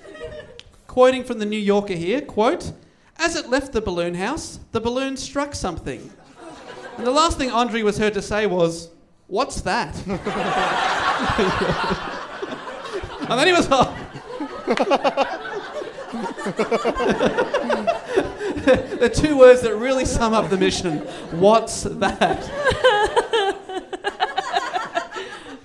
Quoting 0.89 1.25
from 1.25 1.39
the 1.39 1.47
New 1.47 1.59
Yorker 1.59 1.95
here, 1.95 2.21
quote, 2.21 2.71
as 3.17 3.35
it 3.35 3.49
left 3.49 3.73
the 3.73 3.81
balloon 3.81 4.15
house, 4.15 4.61
the 4.73 4.81
balloon 4.83 5.17
struck 5.17 5.55
something. 5.55 6.11
And 6.99 7.07
the 7.07 7.13
last 7.13 7.39
thing 7.39 7.51
Andre 7.51 7.81
was 7.81 7.97
heard 7.97 8.13
to 8.13 8.21
say 8.21 8.45
was, 8.45 8.91
What's 9.29 9.63
that? 9.63 9.97
and 13.31 13.39
then 13.39 13.47
he 13.47 13.53
was 13.53 13.71
off. 13.71 13.97
the 19.01 19.11
two 19.13 19.39
words 19.39 19.63
that 19.63 19.77
really 19.77 20.05
sum 20.05 20.33
up 20.35 20.51
the 20.51 20.57
mission. 20.57 20.99
What's 21.39 21.83
that? 21.83 22.51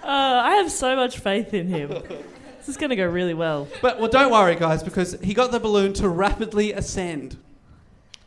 Uh, 0.04 0.42
I 0.44 0.56
have 0.56 0.70
so 0.70 0.94
much 0.98 1.20
faith 1.20 1.54
in 1.54 1.70
him. 1.70 1.88
This 1.88 2.68
is 2.68 2.76
going 2.76 2.90
to 2.90 2.98
go 2.98 3.08
really 3.08 3.34
well. 3.34 3.70
But 3.82 3.98
well, 3.98 4.10
don't 4.10 4.30
worry, 4.30 4.56
guys, 4.56 4.84
because 4.84 5.14
he 5.22 5.34
got 5.34 5.52
the 5.54 5.60
balloon 5.60 5.94
to 5.94 6.10
rapidly 6.10 6.74
ascend 6.74 7.38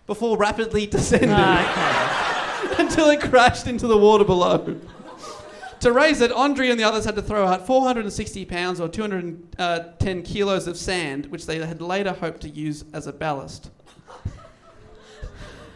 before 0.07 0.39
rapidly 0.39 0.87
descending 0.87 1.29
Ah, 1.33 2.75
until 2.79 3.11
it 3.11 3.21
crashed 3.21 3.67
into 3.67 3.87
the 3.87 3.99
water 3.99 4.25
below. 4.25 4.81
To 5.85 5.93
raise 5.93 6.21
it, 6.23 6.33
Andre 6.33 6.71
and 6.71 6.81
the 6.81 6.85
others 6.85 7.05
had 7.05 7.15
to 7.17 7.21
throw 7.21 7.47
out 7.47 7.67
460 7.67 8.47
pounds 8.47 8.81
or 8.81 8.89
210 8.89 9.49
uh, 9.59 10.23
kilos 10.25 10.67
of 10.67 10.79
sand, 10.79 11.27
which 11.27 11.45
they 11.45 11.59
had 11.59 11.83
later 11.83 12.15
hoped 12.15 12.41
to 12.41 12.49
use 12.49 12.87
as 12.95 13.07
a 13.07 13.13
ballast. 13.13 13.71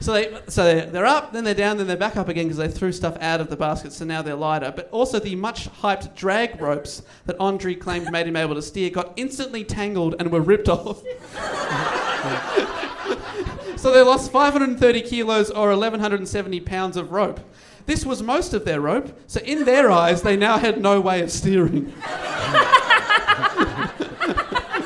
So, 0.01 0.15
they, 0.15 0.41
so 0.49 0.65
they're, 0.65 0.87
they're 0.87 1.05
up, 1.05 1.35
then 1.35 1.45
they're 1.45 1.53
down, 1.53 1.77
then 1.77 1.87
they're 1.87 1.99
back 1.99 2.17
up 2.17 2.31
again 2.31 2.47
because 2.47 2.57
they 2.57 2.69
threw 2.69 2.91
stuff 2.91 3.19
out 3.21 3.43
of 3.43 3.51
the 3.51 3.57
basket, 3.59 3.93
so 3.93 4.07
now 4.07 4.23
they're 4.23 4.35
lighter. 4.35 4.73
But 4.75 4.89
also 4.93 5.19
the 5.19 5.37
much 5.37 5.69
hyped 5.69 6.17
drag 6.17 6.59
ropes 6.59 7.03
that 7.27 7.37
Andre 7.39 7.75
claimed 7.75 8.11
made 8.11 8.27
him 8.27 8.37
able 8.37 8.55
to 8.55 8.63
steer 8.63 8.89
got 8.89 9.13
instantly 9.17 9.63
tangled 9.63 10.15
and 10.19 10.33
were 10.33 10.41
ripped 10.41 10.71
off. 10.71 11.03
so 13.77 13.93
they 13.93 14.01
lost 14.01 14.33
530 14.33 15.03
kilos 15.03 15.51
or 15.51 15.69
1,170 15.69 16.61
pounds 16.61 16.97
of 16.97 17.13
rope. 17.13 17.41
This 17.89 18.05
was 18.05 18.23
most 18.23 18.53
of 18.53 18.67
their 18.67 18.83
rope, 18.83 19.19
so 19.27 19.41
in 19.41 19.65
their 19.65 19.91
eyes, 19.91 20.21
they 20.21 20.37
now 20.37 20.59
had 20.59 20.79
no 20.83 21.01
way 21.01 21.23
of 21.23 21.33
steering. 21.33 21.85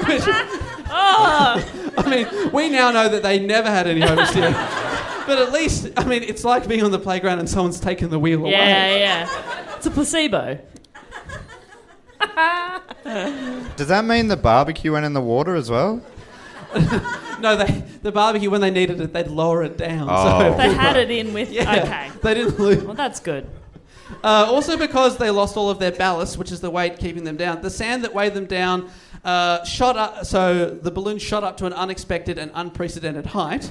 Which- 0.06 0.22
ah. 0.88 1.68
I 1.98 2.08
mean, 2.08 2.52
we 2.52 2.68
now 2.68 2.92
know 2.92 3.08
that 3.08 3.24
they 3.24 3.40
never 3.44 3.68
had 3.68 3.88
any 3.88 4.02
hope 4.02 4.20
of 4.20 4.28
steering. 4.28 4.54
But 5.26 5.38
at 5.40 5.50
least, 5.50 5.88
I 5.96 6.04
mean, 6.04 6.22
it's 6.22 6.44
like 6.44 6.68
being 6.68 6.84
on 6.84 6.92
the 6.92 6.98
playground 7.00 7.40
and 7.40 7.50
someone's 7.50 7.80
taken 7.80 8.08
the 8.08 8.20
wheel 8.20 8.38
away. 8.38 8.52
Yeah, 8.52 8.96
yeah. 8.96 9.74
It's 9.76 9.86
a 9.86 9.90
placebo. 9.90 10.60
Does 13.76 13.88
that 13.88 14.04
mean 14.04 14.28
the 14.28 14.36
barbecue 14.36 14.92
went 14.92 15.06
in 15.06 15.12
the 15.12 15.20
water 15.20 15.56
as 15.56 15.68
well? 15.68 16.00
No, 17.42 17.56
they, 17.56 17.82
the 18.02 18.12
barbecue, 18.12 18.48
when 18.50 18.60
they 18.60 18.70
needed 18.70 19.00
it, 19.00 19.12
they'd 19.12 19.28
lower 19.28 19.62
it 19.62 19.76
down. 19.76 20.08
Oh. 20.10 20.56
They 20.56 20.72
had 20.72 20.96
it 20.96 21.10
in 21.10 21.32
with. 21.34 21.50
Yeah, 21.50 21.82
Okay. 21.82 22.10
they 22.22 22.34
didn't 22.34 22.58
lose. 22.58 22.82
Well, 22.82 22.94
that's 22.94 23.20
good. 23.20 23.46
Uh, 24.22 24.46
also, 24.48 24.76
because 24.76 25.16
they 25.16 25.30
lost 25.30 25.56
all 25.56 25.70
of 25.70 25.78
their 25.78 25.90
ballast, 25.92 26.36
which 26.36 26.52
is 26.52 26.60
the 26.60 26.70
weight 26.70 26.98
keeping 26.98 27.24
them 27.24 27.36
down, 27.36 27.62
the 27.62 27.70
sand 27.70 28.04
that 28.04 28.12
weighed 28.14 28.34
them 28.34 28.44
down 28.46 28.90
uh, 29.24 29.64
shot 29.64 29.96
up. 29.96 30.24
So 30.26 30.66
the 30.66 30.90
balloon 30.90 31.18
shot 31.18 31.44
up 31.44 31.56
to 31.58 31.66
an 31.66 31.72
unexpected 31.72 32.38
and 32.38 32.50
unprecedented 32.54 33.26
height. 33.26 33.70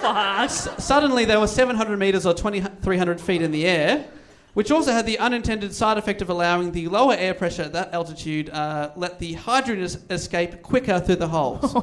Fuck. 0.00 0.50
Suddenly, 0.50 1.24
they 1.26 1.36
were 1.36 1.46
700 1.46 1.98
meters 1.98 2.24
or 2.26 2.32
2,300 2.34 3.20
feet 3.20 3.42
in 3.42 3.50
the 3.50 3.66
air, 3.66 4.06
which 4.54 4.70
also 4.70 4.92
had 4.92 5.06
the 5.06 5.18
unintended 5.18 5.72
side 5.74 5.98
effect 5.98 6.20
of 6.22 6.28
allowing 6.30 6.72
the 6.72 6.88
lower 6.88 7.14
air 7.14 7.34
pressure 7.34 7.62
at 7.62 7.72
that 7.72 7.92
altitude 7.92 8.50
uh, 8.50 8.90
let 8.96 9.18
the 9.18 9.34
hydrogen 9.34 9.84
es- 9.84 9.98
escape 10.10 10.62
quicker 10.62 10.98
through 11.00 11.16
the 11.16 11.28
holes. 11.28 11.70
so 11.72 11.80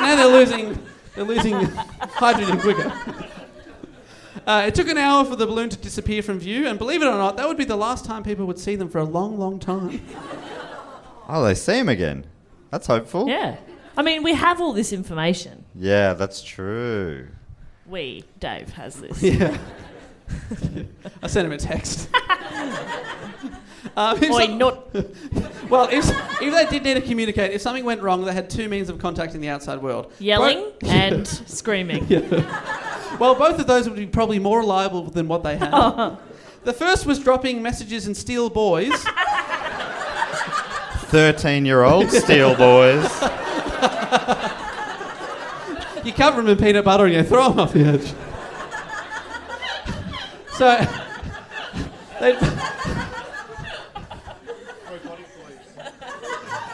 now 0.00 0.16
they're 0.16 0.26
losing, 0.26 0.78
they're 1.14 1.24
losing 1.24 1.54
hydrogen 1.60 2.58
quicker. 2.60 2.92
Uh, 4.46 4.64
it 4.66 4.74
took 4.74 4.88
an 4.88 4.98
hour 4.98 5.24
for 5.24 5.36
the 5.36 5.46
balloon 5.46 5.68
to 5.68 5.76
disappear 5.76 6.22
from 6.22 6.38
view, 6.38 6.66
and 6.66 6.78
believe 6.78 7.02
it 7.02 7.06
or 7.06 7.16
not, 7.16 7.36
that 7.36 7.46
would 7.46 7.56
be 7.56 7.64
the 7.64 7.76
last 7.76 8.04
time 8.04 8.22
people 8.22 8.46
would 8.46 8.58
see 8.58 8.74
them 8.74 8.88
for 8.88 8.98
a 8.98 9.04
long, 9.04 9.38
long 9.38 9.58
time. 9.60 10.04
Oh, 11.28 11.44
they 11.44 11.54
see 11.54 11.78
him 11.78 11.88
again. 11.88 12.26
That's 12.70 12.86
hopeful. 12.86 13.28
Yeah. 13.28 13.56
I 13.96 14.02
mean, 14.02 14.22
we 14.22 14.34
have 14.34 14.60
all 14.60 14.72
this 14.72 14.92
information. 14.92 15.64
Yeah, 15.74 16.14
that's 16.14 16.42
true. 16.42 17.28
We, 17.86 18.24
Dave, 18.40 18.70
has 18.70 18.96
this. 18.96 19.22
Yeah. 19.22 19.56
I 21.22 21.26
sent 21.26 21.46
him 21.46 21.52
a 21.52 21.58
text. 21.58 22.08
um, 23.96 24.22
if 24.22 24.30
Oi, 24.30 24.46
some- 24.46 24.58
not. 24.58 24.94
well, 25.70 25.88
if, 25.90 26.08
if 26.42 26.52
they 26.54 26.66
did 26.70 26.82
need 26.84 26.94
to 26.94 27.00
communicate, 27.00 27.52
if 27.52 27.60
something 27.62 27.84
went 27.84 28.02
wrong, 28.02 28.24
they 28.24 28.32
had 28.32 28.48
two 28.50 28.68
means 28.68 28.88
of 28.88 28.98
contacting 28.98 29.40
the 29.40 29.48
outside 29.48 29.80
world. 29.82 30.12
Yelling 30.18 30.72
Bo- 30.80 30.86
and 30.88 31.26
screaming. 31.26 32.06
well, 33.18 33.34
both 33.34 33.58
of 33.58 33.66
those 33.66 33.88
would 33.88 33.96
be 33.96 34.06
probably 34.06 34.38
more 34.38 34.60
reliable 34.60 35.04
than 35.04 35.28
what 35.28 35.42
they 35.42 35.56
had. 35.56 36.16
the 36.64 36.72
first 36.72 37.06
was 37.06 37.18
dropping 37.18 37.62
messages 37.62 38.06
in 38.06 38.14
steel 38.14 38.50
boys. 38.50 38.92
13 41.12 41.66
year 41.66 41.82
old 41.82 42.10
steel 42.10 42.54
boys. 42.54 43.04
You 46.04 46.12
cover 46.12 46.42
them 46.42 46.48
in 46.50 46.58
peanut 46.58 46.84
butter 46.84 47.04
and 47.04 47.14
you 47.14 47.22
throw 47.22 47.48
them 47.50 47.60
off 47.60 47.72
the 47.74 47.84
edge. 47.84 48.12
So, 50.52 50.76
they'd, 52.20 52.38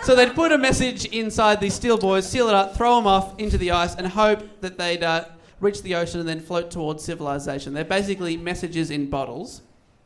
so 0.05 0.15
they'd 0.15 0.35
put 0.35 0.53
a 0.53 0.59
message 0.59 1.05
inside 1.07 1.61
these 1.61 1.75
steel 1.75 1.99
boys, 1.99 2.29
seal 2.29 2.49
it 2.49 2.55
up, 2.55 2.77
throw 2.77 2.97
them 2.97 3.07
off 3.07 3.39
into 3.39 3.59
the 3.59 3.71
ice, 3.71 3.95
and 3.95 4.07
hope 4.07 4.61
that 4.61 4.79
they'd 4.79 5.03
uh, 5.03 5.25
reach 5.61 5.83
the 5.83 5.95
ocean 5.95 6.21
and 6.21 6.29
then 6.29 6.41
float 6.41 6.71
towards 6.71 7.05
civilization. 7.05 7.75
They're 7.75 7.85
basically 7.85 8.37
messages 8.37 8.91
in 8.91 9.11
bottles. 9.11 9.63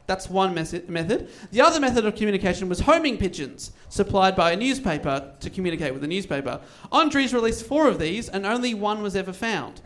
That's 0.07 0.29
one 0.29 0.53
method. 0.53 1.29
The 1.53 1.61
other 1.61 1.81
method 1.81 2.05
of 2.05 2.17
communication 2.17 2.69
was 2.69 2.81
homing 2.81 3.19
pigeons, 3.19 3.73
supplied 3.89 4.35
by 4.35 4.53
a 4.53 4.57
newspaper 4.57 5.33
to 5.41 5.51
communicate 5.51 5.93
with 5.93 6.03
the 6.03 6.09
newspaper. 6.09 6.61
Andres 6.91 7.33
released 7.33 7.65
four 7.65 7.89
of 7.89 7.99
these, 7.99 8.29
and 8.29 8.45
only 8.45 8.75
one 8.75 9.03
was 9.03 9.15
ever 9.15 9.33
found. 9.33 9.81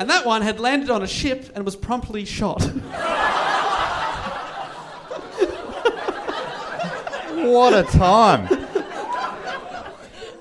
And 0.00 0.10
that 0.10 0.26
one 0.26 0.42
had 0.42 0.58
landed 0.58 0.90
on 0.90 1.02
a 1.02 1.06
ship 1.06 1.52
and 1.54 1.64
was 1.64 1.76
promptly 1.76 2.24
shot. 2.24 2.68
What 7.42 7.72
a 7.72 7.84
time. 7.90 8.46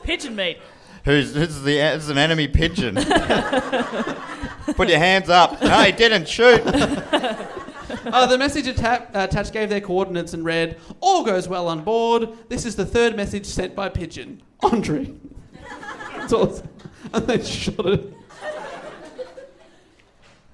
Pigeon 0.04 0.36
meat. 0.36 0.58
Who's, 1.06 1.34
who's 1.34 1.62
the 1.62 1.80
who's 1.94 2.10
an 2.10 2.18
enemy 2.18 2.48
pigeon? 2.50 2.96
Put 4.76 4.90
your 4.90 5.00
hands 5.00 5.30
up. 5.30 5.62
No, 5.62 5.82
he 5.84 5.94
didn't 5.94 6.28
shoot. 6.28 6.62
Uh, 6.66 8.26
the 8.28 8.38
message 8.38 8.68
atta- 8.68 9.08
uh, 9.18 9.24
attached 9.30 9.54
gave 9.54 9.70
their 9.70 9.82
coordinates 9.82 10.34
and 10.34 10.44
read, 10.44 10.78
All 11.00 11.24
goes 11.24 11.48
well 11.48 11.68
on 11.68 11.84
board. 11.84 12.30
This 12.50 12.66
is 12.66 12.76
the 12.76 12.86
third 12.86 13.16
message 13.16 13.46
sent 13.46 13.76
by 13.76 13.90
Pigeon. 13.90 14.42
Andre. 14.62 15.14
That's 16.18 16.34
all 16.34 16.44
it's- 16.44 16.64
and 17.14 17.28
they 17.28 17.44
shot 17.44 17.86
it. 17.86 18.14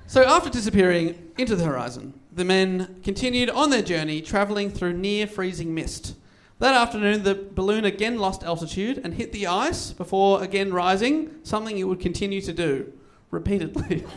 So 0.07 0.23
after 0.23 0.49
disappearing 0.49 1.31
into 1.37 1.55
the 1.55 1.65
horizon, 1.65 2.19
the 2.31 2.45
men 2.45 2.99
continued 3.03 3.49
on 3.49 3.69
their 3.69 3.81
journey, 3.81 4.21
travelling 4.21 4.69
through 4.69 4.93
near 4.93 5.25
freezing 5.25 5.73
mist. 5.73 6.15
That 6.59 6.75
afternoon, 6.75 7.23
the 7.23 7.35
balloon 7.35 7.85
again 7.85 8.17
lost 8.17 8.43
altitude 8.43 9.01
and 9.03 9.15
hit 9.15 9.31
the 9.31 9.47
ice 9.47 9.91
before 9.91 10.43
again 10.43 10.71
rising, 10.71 11.31
something 11.43 11.77
it 11.77 11.83
would 11.83 11.99
continue 11.99 12.39
to 12.41 12.53
do 12.53 12.93
repeatedly. 13.31 14.05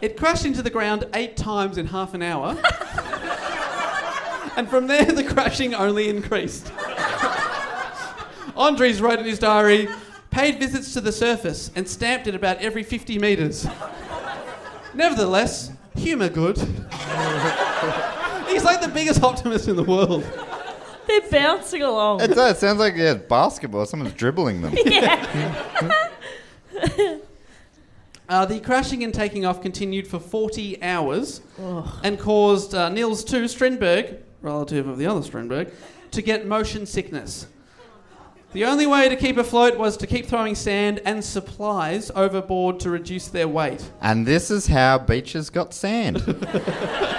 It 0.00 0.16
crashed 0.16 0.46
into 0.46 0.62
the 0.62 0.70
ground 0.70 1.04
eight 1.12 1.36
times 1.36 1.76
in 1.76 1.86
half 1.86 2.14
an 2.14 2.22
hour. 2.22 2.56
and 4.56 4.66
from 4.66 4.86
there, 4.86 5.04
the 5.04 5.24
crashing 5.24 5.74
only 5.74 6.08
increased. 6.08 6.72
Andres 8.56 9.02
wrote 9.02 9.18
in 9.18 9.26
his 9.26 9.38
diary 9.38 9.88
paid 10.30 10.58
visits 10.58 10.94
to 10.94 11.02
the 11.02 11.12
surface 11.12 11.70
and 11.74 11.86
stamped 11.86 12.26
it 12.26 12.34
about 12.34 12.56
every 12.58 12.82
50 12.82 13.18
metres. 13.18 13.66
Nevertheless, 14.94 15.72
humour 15.94 16.28
good. 16.28 16.58
He's 18.48 18.64
like 18.64 18.80
the 18.80 18.90
biggest 18.92 19.22
optimist 19.22 19.68
in 19.68 19.76
the 19.76 19.84
world. 19.84 20.24
They're 21.06 21.30
bouncing 21.30 21.82
along. 21.82 22.20
It 22.20 22.28
does. 22.28 22.56
It 22.56 22.60
sounds 22.60 22.78
like 22.78 22.94
yeah, 22.96 23.14
basketball. 23.14 23.86
Someone's 23.86 24.14
dribbling 24.14 24.62
them. 24.62 24.74
Uh, 28.30 28.46
the 28.46 28.60
crashing 28.60 29.02
and 29.02 29.12
taking 29.12 29.44
off 29.44 29.60
continued 29.60 30.06
for 30.06 30.20
40 30.20 30.80
hours 30.84 31.40
and 32.04 32.16
caused 32.16 32.76
uh, 32.76 32.88
Nils 32.88 33.24
II 33.34 33.48
Strindberg, 33.48 34.18
relative 34.40 34.86
of 34.86 34.98
the 34.98 35.06
other 35.06 35.20
Strindberg, 35.20 35.72
to 36.12 36.22
get 36.22 36.46
motion 36.46 36.86
sickness. 36.86 37.48
The 38.52 38.64
only 38.64 38.86
way 38.86 39.08
to 39.08 39.14
keep 39.14 39.36
afloat 39.36 39.78
was 39.78 39.96
to 39.98 40.06
keep 40.08 40.26
throwing 40.26 40.56
sand 40.56 41.00
and 41.04 41.22
supplies 41.24 42.10
overboard 42.16 42.80
to 42.80 42.90
reduce 42.90 43.28
their 43.28 43.46
weight. 43.46 43.88
And 44.00 44.26
this 44.26 44.50
is 44.50 44.66
how 44.66 44.98
beaches 44.98 45.50
got 45.50 45.72
sand. 45.74 46.22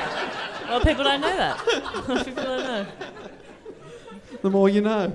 Well, 0.72 0.80
people 0.80 1.04
don't 1.04 1.20
know 1.20 1.36
that. 1.36 1.58
people 2.26 2.44
don't 2.46 2.64
know. 2.64 2.86
The 4.42 4.50
more 4.50 4.70
you 4.70 4.80
know. 4.80 5.12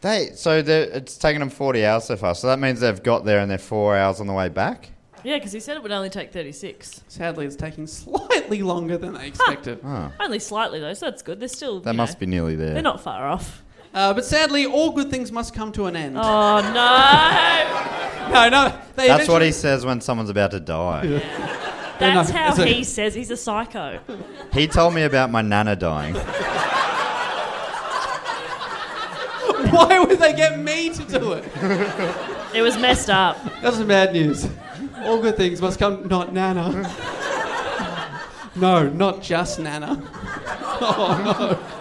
they 0.00 0.30
so 0.34 0.58
it's 0.66 1.16
taken 1.16 1.38
them 1.38 1.48
40 1.48 1.86
hours 1.86 2.04
so 2.06 2.16
far. 2.16 2.34
So 2.34 2.48
that 2.48 2.58
means 2.58 2.80
they've 2.80 3.00
got 3.00 3.24
there 3.24 3.38
and 3.38 3.48
they're 3.48 3.56
four 3.56 3.96
hours 3.96 4.20
on 4.20 4.26
the 4.26 4.32
way 4.32 4.48
back. 4.48 4.90
Yeah, 5.22 5.36
because 5.36 5.52
he 5.52 5.60
said 5.60 5.76
it 5.76 5.82
would 5.84 5.92
only 5.92 6.10
take 6.10 6.32
36. 6.32 7.04
Sadly, 7.06 7.46
it's 7.46 7.54
taking 7.54 7.86
slightly 7.86 8.62
longer 8.62 8.98
than 8.98 9.12
they 9.14 9.28
expected. 9.28 9.78
Oh, 9.84 10.10
Only 10.18 10.40
slightly, 10.40 10.80
though, 10.80 10.94
so 10.94 11.06
that's 11.06 11.22
good. 11.22 11.38
They're 11.38 11.48
still. 11.48 11.78
that 11.80 11.92
you 11.92 11.96
must 11.96 12.16
know, 12.16 12.20
be 12.20 12.26
nearly 12.26 12.56
there. 12.56 12.74
They're 12.74 12.82
not 12.82 13.00
far 13.00 13.28
off. 13.28 13.62
Uh, 13.94 14.12
but 14.14 14.24
sadly, 14.24 14.66
all 14.66 14.92
good 14.92 15.10
things 15.10 15.32
must 15.32 15.54
come 15.54 15.72
to 15.72 15.86
an 15.86 15.96
end. 15.96 16.16
Oh, 16.18 16.60
no! 16.74 17.84
No, 18.28 18.48
no. 18.50 18.78
They 18.94 19.06
That's 19.06 19.26
what 19.26 19.40
he 19.40 19.52
says 19.52 19.86
when 19.86 20.02
someone's 20.02 20.28
about 20.28 20.50
to 20.50 20.60
die. 20.60 21.06
That's 21.98 22.28
no, 22.30 22.36
how 22.36 22.50
it's 22.50 22.58
a- 22.58 22.66
he 22.66 22.84
says 22.84 23.14
he's 23.14 23.30
a 23.30 23.38
psycho. 23.38 24.00
He 24.52 24.66
told 24.66 24.92
me 24.92 25.02
about 25.02 25.30
my 25.30 25.40
nana 25.40 25.74
dying. 25.74 26.14
Why 29.70 29.98
would 29.98 30.18
they 30.18 30.34
get 30.34 30.58
me 30.58 30.90
to 30.90 31.04
do 31.04 31.32
it? 31.32 31.44
It 32.54 32.62
was 32.62 32.78
messed 32.78 33.10
up. 33.10 33.36
That's 33.60 33.76
some 33.76 33.88
bad 33.88 34.14
news. 34.14 34.48
All 35.02 35.20
good 35.20 35.36
things 35.36 35.60
must 35.60 35.78
come. 35.78 36.08
Not 36.08 36.32
Nana. 36.32 36.90
No, 38.56 38.88
not 38.88 39.20
just 39.20 39.58
Nana. 39.60 40.02
Oh 40.80 41.77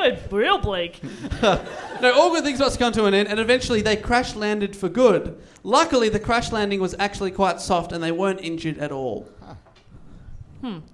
Oh, 0.00 0.16
real 0.30 0.58
bleak. 0.58 1.00
no. 1.42 2.12
All 2.14 2.30
good 2.30 2.44
things 2.44 2.60
must 2.60 2.78
come 2.78 2.92
to 2.92 3.06
an 3.06 3.14
end, 3.14 3.28
and 3.28 3.40
eventually 3.40 3.82
they 3.82 3.96
crash 3.96 4.36
landed 4.36 4.76
for 4.76 4.88
good. 4.88 5.40
Luckily, 5.64 6.08
the 6.08 6.20
crash 6.20 6.52
landing 6.52 6.80
was 6.80 6.94
actually 7.00 7.32
quite 7.32 7.60
soft, 7.60 7.90
and 7.90 8.02
they 8.02 8.12
weren't 8.12 8.40
injured 8.40 8.78
at 8.78 8.92
all. 8.92 9.28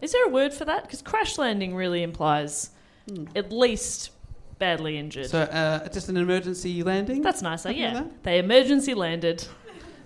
Is 0.01 0.13
there 0.13 0.27
a 0.27 0.29
word 0.29 0.53
for 0.53 0.65
that? 0.67 0.83
Because 0.83 1.03
crash 1.03 1.39
landing 1.39 1.75
really 1.75 2.03
implies 2.03 2.71
at 3.35 3.53
least 3.53 4.11
badly 4.59 4.99
injured. 4.99 5.29
So, 5.29 5.41
uh, 5.41 5.89
just 5.89 6.09
an 6.09 6.17
emergency 6.17 6.83
landing. 6.83 7.23
That's 7.23 7.43
nicer, 7.43 7.69
Something 7.69 7.83
yeah. 7.83 7.95
like 7.95 8.23
They 8.23 8.39
emergency 8.39 8.95
landed. 8.95 9.47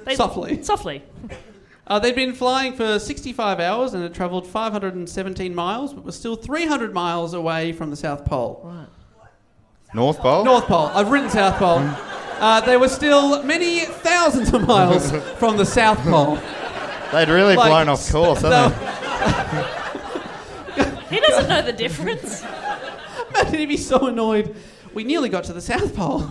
They, 0.04 0.14
Softly. 0.14 0.62
Softly. 0.62 1.02
Uh, 1.88 1.98
they'd 1.98 2.14
been 2.14 2.34
flying 2.34 2.74
for 2.74 2.98
65 2.98 3.58
hours 3.60 3.94
and 3.94 4.02
had 4.02 4.14
travelled 4.14 4.46
517 4.46 5.54
miles, 5.54 5.94
but 5.94 6.04
were 6.04 6.12
still 6.12 6.36
300 6.36 6.92
miles 6.92 7.32
away 7.34 7.72
from 7.72 7.88
the 7.90 7.96
South 7.96 8.24
Pole. 8.26 8.60
Right. 8.62 8.86
North 9.94 10.18
Pole? 10.18 10.44
North 10.44 10.66
Pole. 10.66 10.88
I've 10.94 11.10
written 11.10 11.30
South 11.30 11.56
Pole. 11.56 11.78
Uh, 12.40 12.60
they 12.60 12.76
were 12.76 12.88
still 12.90 13.42
many 13.42 13.80
thousands 13.80 14.52
of 14.52 14.66
miles 14.68 15.10
from 15.38 15.56
the 15.56 15.64
South 15.64 15.98
Pole. 16.00 16.38
They'd 17.10 17.30
really 17.30 17.56
Like, 17.56 17.70
blown 17.70 17.88
off 17.88 18.10
course, 18.12 18.42
hadn't 18.42 18.78
they? 18.78 19.74
He 21.08 21.20
doesn't 21.20 21.48
know 21.48 21.62
the 21.62 21.72
difference. 21.72 22.44
Imagine 23.30 23.58
he'd 23.60 23.66
be 23.66 23.78
so 23.78 24.08
annoyed. 24.08 24.54
We 24.92 25.04
nearly 25.04 25.30
got 25.30 25.44
to 25.44 25.54
the 25.54 25.60
South 25.62 25.96
Pole. 25.96 26.30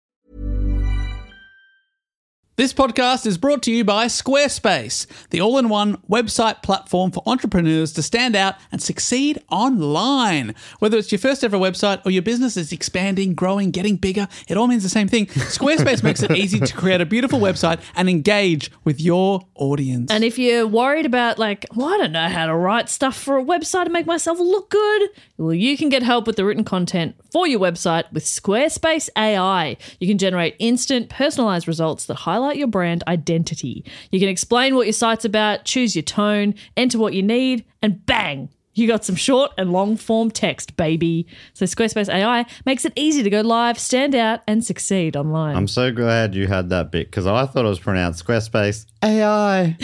This 2.61 2.73
podcast 2.73 3.25
is 3.25 3.39
brought 3.39 3.63
to 3.63 3.71
you 3.71 3.83
by 3.83 4.05
Squarespace, 4.05 5.07
the 5.31 5.41
all 5.41 5.57
in 5.57 5.67
one 5.67 5.97
website 6.07 6.61
platform 6.61 7.09
for 7.09 7.23
entrepreneurs 7.25 7.91
to 7.93 8.03
stand 8.03 8.35
out 8.35 8.53
and 8.71 8.79
succeed 8.79 9.41
online. 9.49 10.53
Whether 10.77 10.99
it's 10.99 11.11
your 11.11 11.17
first 11.17 11.43
ever 11.43 11.57
website 11.57 12.05
or 12.05 12.11
your 12.11 12.21
business 12.21 12.57
is 12.57 12.71
expanding, 12.71 13.33
growing, 13.33 13.71
getting 13.71 13.95
bigger, 13.95 14.27
it 14.47 14.57
all 14.57 14.67
means 14.67 14.83
the 14.83 14.89
same 14.89 15.07
thing. 15.07 15.25
Squarespace 15.25 16.03
makes 16.03 16.21
it 16.21 16.29
easy 16.33 16.59
to 16.59 16.71
create 16.75 17.01
a 17.01 17.05
beautiful 17.07 17.39
website 17.39 17.81
and 17.95 18.07
engage 18.07 18.69
with 18.83 19.01
your 19.01 19.41
audience. 19.55 20.11
And 20.11 20.23
if 20.23 20.37
you're 20.37 20.67
worried 20.67 21.07
about, 21.07 21.39
like, 21.39 21.65
well, 21.75 21.87
I 21.87 21.97
don't 21.97 22.11
know 22.11 22.29
how 22.29 22.45
to 22.45 22.53
write 22.55 22.89
stuff 22.89 23.17
for 23.19 23.39
a 23.39 23.43
website 23.43 23.85
to 23.85 23.89
make 23.89 24.05
myself 24.05 24.37
look 24.37 24.69
good, 24.69 25.09
well, 25.39 25.55
you 25.55 25.75
can 25.79 25.89
get 25.89 26.03
help 26.03 26.27
with 26.27 26.35
the 26.35 26.45
written 26.45 26.63
content 26.63 27.15
for 27.31 27.47
your 27.47 27.59
website 27.59 28.03
with 28.11 28.23
Squarespace 28.23 29.09
AI. 29.17 29.77
You 29.99 30.07
can 30.07 30.19
generate 30.19 30.55
instant, 30.59 31.09
personalized 31.09 31.67
results 31.67 32.05
that 32.05 32.17
highlight 32.17 32.50
your 32.57 32.67
brand 32.67 33.03
identity. 33.07 33.85
You 34.11 34.19
can 34.19 34.29
explain 34.29 34.75
what 34.75 34.85
your 34.85 34.93
site's 34.93 35.25
about, 35.25 35.65
choose 35.65 35.95
your 35.95 36.03
tone, 36.03 36.55
enter 36.77 36.97
what 36.97 37.13
you 37.13 37.23
need, 37.23 37.65
and 37.81 38.05
bang! 38.05 38.49
You 38.73 38.87
got 38.87 39.03
some 39.03 39.15
short 39.15 39.51
and 39.57 39.71
long 39.73 39.97
form 39.97 40.31
text, 40.31 40.77
baby. 40.77 41.27
So 41.53 41.65
Squarespace 41.65 42.07
AI 42.13 42.45
makes 42.65 42.85
it 42.85 42.93
easy 42.95 43.21
to 43.21 43.29
go 43.29 43.41
live, 43.41 43.77
stand 43.77 44.15
out, 44.15 44.41
and 44.47 44.63
succeed 44.63 45.17
online. 45.17 45.55
I'm 45.57 45.67
so 45.67 45.91
glad 45.91 46.35
you 46.35 46.47
had 46.47 46.69
that 46.69 46.89
bit 46.89 47.07
because 47.07 47.27
I 47.27 47.45
thought 47.45 47.65
it 47.65 47.69
was 47.69 47.79
pronounced 47.79 48.25
Squarespace 48.25 48.85
AI. 49.03 49.77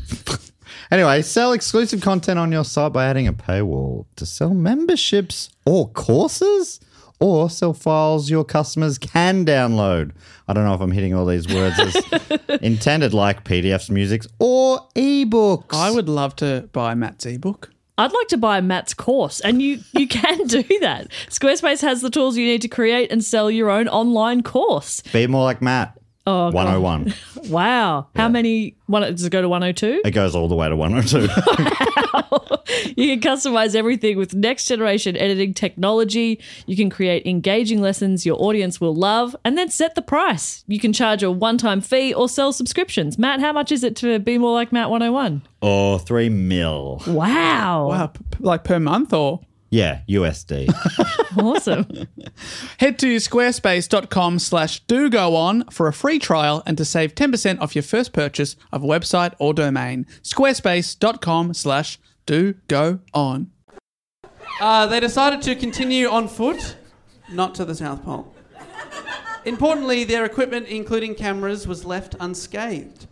anyway, 0.90 1.20
sell 1.20 1.52
exclusive 1.52 2.00
content 2.00 2.38
on 2.38 2.52
your 2.52 2.64
site 2.64 2.92
by 2.92 3.06
adding 3.06 3.26
a 3.26 3.34
paywall 3.34 4.06
to 4.16 4.24
sell 4.24 4.54
memberships 4.54 5.50
or 5.66 5.88
courses 5.90 6.80
or 7.20 7.48
sell 7.50 7.72
files 7.72 8.30
your 8.30 8.44
customers 8.44 8.98
can 8.98 9.44
download. 9.44 10.12
I 10.48 10.52
don't 10.52 10.64
know 10.64 10.74
if 10.74 10.80
I'm 10.80 10.92
hitting 10.92 11.14
all 11.14 11.26
these 11.26 11.48
words 11.52 11.78
as 11.78 11.96
intended, 12.62 13.14
like 13.14 13.44
PDFs, 13.44 13.90
musics, 13.90 14.26
or 14.38 14.86
ebooks. 14.94 15.74
I 15.74 15.90
would 15.90 16.08
love 16.08 16.36
to 16.36 16.68
buy 16.72 16.94
Matt's 16.94 17.26
ebook. 17.26 17.70
I'd 17.98 18.12
like 18.12 18.28
to 18.28 18.36
buy 18.36 18.60
Matt's 18.60 18.92
course, 18.92 19.40
and 19.40 19.62
you 19.62 19.80
you 19.92 20.06
can 20.18 20.46
do 20.46 20.62
that. 20.80 21.08
Squarespace 21.30 21.80
has 21.80 22.02
the 22.02 22.10
tools 22.10 22.36
you 22.36 22.44
need 22.44 22.60
to 22.62 22.68
create 22.68 23.10
and 23.10 23.24
sell 23.24 23.50
your 23.50 23.70
own 23.70 23.88
online 23.88 24.42
course. 24.42 25.00
be 25.12 25.26
more 25.26 25.44
like 25.44 25.62
Matt. 25.62 25.98
Oh, 26.28 26.50
God. 26.50 26.54
101. 26.82 27.14
Wow. 27.46 28.08
How 28.16 28.28
many? 28.28 28.74
One, 28.86 29.02
does 29.02 29.24
it 29.24 29.30
go 29.30 29.40
to 29.40 29.48
102? 29.48 30.02
It 30.04 30.10
goes 30.10 30.34
all 30.34 30.48
the 30.48 30.56
way 30.56 30.68
to 30.68 30.74
102. 30.74 31.28
You 32.96 33.16
can 33.16 33.20
customize 33.20 33.74
everything 33.74 34.16
with 34.16 34.34
next 34.34 34.64
generation 34.66 35.16
editing 35.16 35.54
technology. 35.54 36.40
You 36.66 36.76
can 36.76 36.90
create 36.90 37.26
engaging 37.26 37.80
lessons 37.80 38.24
your 38.26 38.40
audience 38.42 38.80
will 38.80 38.94
love 38.94 39.36
and 39.44 39.56
then 39.56 39.68
set 39.70 39.94
the 39.94 40.02
price. 40.02 40.64
You 40.66 40.78
can 40.80 40.92
charge 40.92 41.22
a 41.22 41.30
one 41.30 41.58
time 41.58 41.80
fee 41.80 42.12
or 42.14 42.28
sell 42.28 42.52
subscriptions. 42.52 43.18
Matt, 43.18 43.40
how 43.40 43.52
much 43.52 43.70
is 43.72 43.84
it 43.84 43.96
to 43.96 44.18
be 44.18 44.38
more 44.38 44.52
like 44.54 44.72
Matt 44.72 44.90
101? 44.90 45.42
or 45.62 45.98
3 45.98 46.28
mil. 46.28 47.02
Wow. 47.06 47.88
Wow, 47.88 48.06
p- 48.08 48.20
p- 48.30 48.44
like 48.44 48.62
per 48.64 48.78
month 48.78 49.12
or? 49.12 49.40
Yeah, 49.70 50.00
USD. 50.08 50.72
Awesome. 51.38 51.86
Head 52.78 52.98
to 53.00 53.16
squarespace.com 53.16 54.38
slash 54.38 54.80
do 54.86 55.10
go 55.10 55.36
on 55.36 55.64
for 55.66 55.86
a 55.86 55.92
free 55.92 56.18
trial 56.18 56.62
and 56.64 56.78
to 56.78 56.84
save 56.84 57.14
10% 57.14 57.60
off 57.60 57.74
your 57.76 57.82
first 57.82 58.14
purchase 58.14 58.56
of 58.72 58.82
a 58.82 58.86
website 58.86 59.34
or 59.38 59.52
domain. 59.52 60.06
Squarespace.com 60.22 61.52
slash 61.52 61.98
do 62.26 62.54
go 62.68 63.00
on. 63.14 63.50
Uh, 64.60 64.86
they 64.86 65.00
decided 65.00 65.40
to 65.42 65.54
continue 65.54 66.08
on 66.08 66.28
foot, 66.28 66.76
not 67.30 67.54
to 67.54 67.64
the 67.64 67.74
South 67.74 68.04
Pole. 68.04 68.32
Importantly, 69.44 70.02
their 70.04 70.24
equipment, 70.24 70.66
including 70.66 71.14
cameras, 71.14 71.66
was 71.68 71.84
left 71.84 72.16
unscathed. 72.18 73.06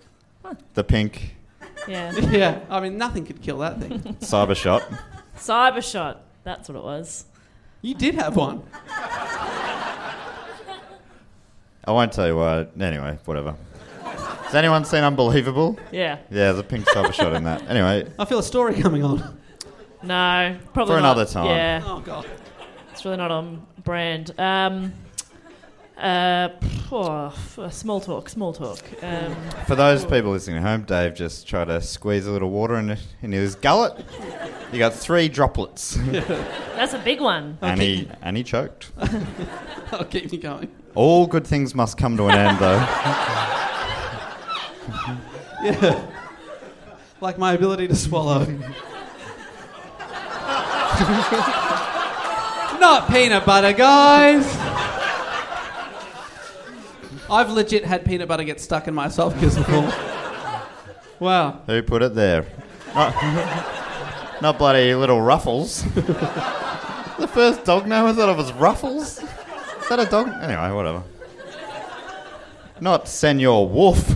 the 0.75 0.85
pink 0.85 1.37
Yeah. 1.87 2.13
Yeah, 2.31 2.61
I 2.69 2.81
mean, 2.81 2.99
nothing 2.99 3.25
could 3.25 3.41
kill 3.41 3.59
that 3.59 3.79
thing. 3.81 4.01
cyber 4.21 4.57
shot. 4.57 4.83
Cybershot. 5.37 6.17
That's 6.43 6.69
what 6.69 6.77
it 6.77 6.83
was. 6.85 7.25
You 7.83 7.95
did 7.95 8.15
have 8.17 8.37
one. 8.37 8.63
I 11.87 11.93
won't 11.93 12.13
tell 12.13 12.27
you 12.27 12.37
why. 12.37 12.67
Anyway, 12.81 13.19
whatever. 13.27 13.55
Has 14.55 14.59
anyone 14.61 14.85
seen 14.85 15.03
Unbelievable? 15.03 15.77
Yeah. 15.91 16.19
Yeah, 16.31 16.53
there's 16.53 16.61
a 16.61 16.63
pink 16.63 16.87
cyber 16.87 17.13
shot 17.13 17.33
in 17.35 17.43
that. 17.43 17.69
Anyway, 17.69 18.09
I 18.21 18.25
feel 18.25 18.39
a 18.39 18.43
story 18.45 18.81
coming 18.81 19.03
on. 19.03 19.37
No, 20.05 20.57
probably 20.73 20.95
For 20.95 21.01
not. 21.01 21.17
another 21.17 21.25
time. 21.25 21.47
Yeah. 21.47 21.83
Oh, 21.85 21.99
God. 21.99 22.25
It's 22.93 23.05
really 23.05 23.17
not 23.17 23.33
on 23.33 23.67
brand. 23.83 24.31
Um, 24.39 24.93
Uh, 25.99 26.51
pff, 26.61 26.93
oh, 26.93 27.65
f- 27.67 27.73
small 27.73 28.01
talk, 28.01 28.29
small 28.29 28.53
talk. 28.53 28.79
Um, 29.03 29.35
For 29.67 29.75
those 29.75 30.05
people 30.05 30.31
listening 30.31 30.59
at 30.59 30.63
home, 30.63 30.83
Dave 30.83 31.15
just 31.15 31.49
tried 31.49 31.65
to 31.65 31.81
squeeze 31.81 32.27
a 32.29 32.31
little 32.31 32.51
water 32.51 32.77
in, 32.77 32.97
in 33.23 33.33
his 33.33 33.57
gullet. 33.57 34.05
You 34.73 34.79
got 34.79 34.93
three 34.95 35.29
droplets, 35.29 35.97
that's 36.77 36.95
a 36.95 36.99
big 37.01 37.21
one. 37.21 37.59
and 37.61 37.81
he 37.83 38.09
and 38.23 38.37
he 38.37 38.43
choked. 38.45 38.91
That'll 39.91 40.05
keep 40.07 40.31
me 40.31 40.39
going. 40.39 40.69
All 40.95 41.27
good 41.27 41.45
things 41.47 41.75
must 41.75 41.97
come 41.99 42.17
to 42.19 42.27
an 42.27 42.35
end, 42.37 42.59
though. 42.61 43.61
Like 47.21 47.39
my 47.39 47.53
ability 47.55 47.89
to 47.89 47.97
swallow. 47.97 48.45
Not 52.79 53.09
peanut 53.11 53.47
butter, 53.47 53.73
guys. 53.73 54.45
I've 57.31 57.49
legit 57.51 57.87
had 57.87 58.05
peanut 58.05 58.29
butter 58.29 58.45
get 58.45 58.61
stuck 58.61 58.89
in 58.89 58.95
my 58.95 59.07
esophagus 59.07 59.57
before. 59.57 59.91
Wow. 61.19 61.63
Who 61.67 61.83
put 61.83 62.03
it 62.03 62.15
there? 62.15 62.45
Not, 62.95 63.15
not 64.43 64.59
bloody 64.59 64.95
little 64.95 65.23
Ruffles. 65.23 65.83
the 65.95 67.31
first 67.33 67.65
dog 67.65 67.87
name 67.87 68.05
I 68.05 68.13
thought 68.13 68.29
it 68.29 68.37
was 68.37 68.53
Ruffles. 68.53 69.23
Is 69.23 69.89
that 69.89 69.99
a 69.99 70.05
dog? 70.05 70.29
Anyway, 70.43 70.71
whatever. 70.73 71.03
Not 72.81 73.09
Senor 73.09 73.67
Wolf. 73.67 74.15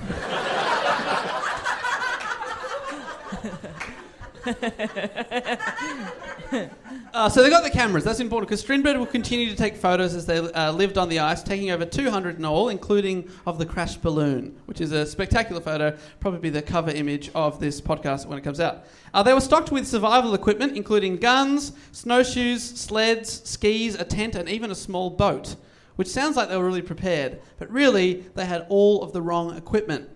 Uh, 7.15 7.29
so 7.29 7.43
they 7.43 7.51
got 7.51 7.65
the 7.65 7.71
cameras. 7.71 8.05
That's 8.05 8.21
important 8.21 8.49
because 8.49 8.61
Strindberg 8.61 8.97
will 8.97 9.07
continue 9.07 9.49
to 9.49 9.57
take 9.57 9.77
photos 9.77 10.15
as 10.15 10.27
they 10.27 10.39
uh, 10.39 10.73
lived 10.73 10.99
on 10.99 11.09
the 11.09 11.19
ice, 11.19 11.43
taking 11.43 11.71
over 11.71 11.85
200 11.85 12.39
in 12.39 12.45
all, 12.45 12.69
including 12.69 13.29
of 13.47 13.59
the 13.59 13.67
crashed 13.67 14.03
balloon, 14.03 14.57
which 14.67 14.81
is 14.81 14.93
a 14.93 15.07
spectacular 15.07 15.61
photo. 15.61 15.97
Probably 16.21 16.51
the 16.51 16.63
cover 16.63 16.91
image 16.91 17.31
of 17.35 17.61
this 17.61 17.81
podcast 17.81 18.27
when 18.27 18.39
it 18.39 18.43
comes 18.43 18.61
out. 18.61 18.85
Uh, 19.15 19.23
they 19.23 19.33
were 19.33 19.41
stocked 19.41 19.73
with 19.73 19.87
survival 19.87 20.35
equipment, 20.35 20.77
including 20.77 21.17
guns, 21.17 21.73
snowshoes, 21.93 22.63
sleds, 22.63 23.43
skis, 23.49 23.95
a 23.95 24.05
tent, 24.05 24.35
and 24.35 24.49
even 24.49 24.71
a 24.71 24.75
small 24.75 25.11
boat. 25.11 25.57
Which 25.97 26.09
sounds 26.09 26.37
like 26.37 26.49
they 26.49 26.57
were 26.57 26.67
really 26.67 26.83
prepared, 26.83 27.41
but 27.59 27.71
really 27.71 28.27
they 28.35 28.45
had 28.45 28.67
all 28.69 29.03
of 29.03 29.13
the 29.13 29.23
wrong 29.23 29.57
equipment. 29.57 30.09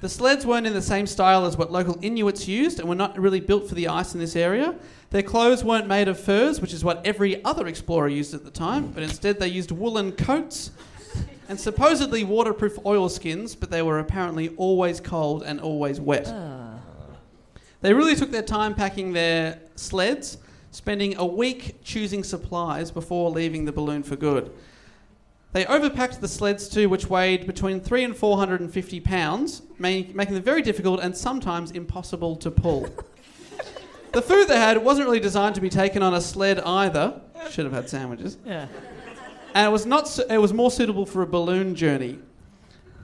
The 0.00 0.08
sleds 0.08 0.46
weren't 0.46 0.66
in 0.66 0.74
the 0.74 0.82
same 0.82 1.08
style 1.08 1.44
as 1.44 1.56
what 1.56 1.72
local 1.72 1.98
Inuits 2.02 2.46
used 2.46 2.78
and 2.78 2.88
were 2.88 2.94
not 2.94 3.18
really 3.18 3.40
built 3.40 3.68
for 3.68 3.74
the 3.74 3.88
ice 3.88 4.14
in 4.14 4.20
this 4.20 4.36
area. 4.36 4.76
Their 5.10 5.24
clothes 5.24 5.64
weren't 5.64 5.88
made 5.88 6.06
of 6.06 6.20
furs, 6.20 6.60
which 6.60 6.72
is 6.72 6.84
what 6.84 7.04
every 7.04 7.44
other 7.44 7.66
explorer 7.66 8.08
used 8.08 8.32
at 8.32 8.44
the 8.44 8.50
time, 8.50 8.92
but 8.92 9.02
instead 9.02 9.40
they 9.40 9.48
used 9.48 9.72
woolen 9.72 10.12
coats 10.12 10.70
and 11.48 11.58
supposedly 11.58 12.22
waterproof 12.22 12.78
oilskins, 12.86 13.56
but 13.56 13.70
they 13.70 13.82
were 13.82 13.98
apparently 13.98 14.50
always 14.50 15.00
cold 15.00 15.42
and 15.42 15.60
always 15.60 16.00
wet. 16.00 16.28
Ah. 16.28 16.78
They 17.80 17.94
really 17.94 18.14
took 18.14 18.30
their 18.30 18.42
time 18.42 18.74
packing 18.74 19.12
their 19.12 19.60
sleds, 19.74 20.38
spending 20.70 21.16
a 21.16 21.24
week 21.24 21.82
choosing 21.82 22.22
supplies 22.22 22.90
before 22.90 23.30
leaving 23.30 23.64
the 23.64 23.72
balloon 23.72 24.02
for 24.02 24.14
good. 24.14 24.52
They 25.52 25.64
overpacked 25.64 26.20
the 26.20 26.28
sleds 26.28 26.68
too, 26.68 26.88
which 26.88 27.08
weighed 27.08 27.46
between 27.46 27.80
three 27.80 28.04
and 28.04 28.14
four 28.14 28.36
hundred 28.36 28.60
and 28.60 28.72
fifty 28.72 29.00
pounds, 29.00 29.62
ma- 29.78 29.88
making 29.88 30.34
them 30.34 30.42
very 30.42 30.62
difficult 30.62 31.00
and 31.00 31.16
sometimes 31.16 31.70
impossible 31.70 32.36
to 32.36 32.50
pull. 32.50 32.88
the 34.12 34.22
food 34.22 34.48
they 34.48 34.56
had 34.58 34.84
wasn't 34.84 35.06
really 35.06 35.20
designed 35.20 35.54
to 35.54 35.60
be 35.60 35.70
taken 35.70 36.02
on 36.02 36.14
a 36.14 36.20
sled 36.20 36.60
either. 36.60 37.20
Should 37.50 37.64
have 37.64 37.72
had 37.72 37.88
sandwiches. 37.88 38.36
Yeah. 38.44 38.66
And 39.54 39.66
it 39.66 39.70
was 39.70 39.86
not. 39.86 40.06
Su- 40.06 40.26
it 40.28 40.38
was 40.38 40.52
more 40.52 40.70
suitable 40.70 41.06
for 41.06 41.22
a 41.22 41.26
balloon 41.26 41.74
journey. 41.74 42.18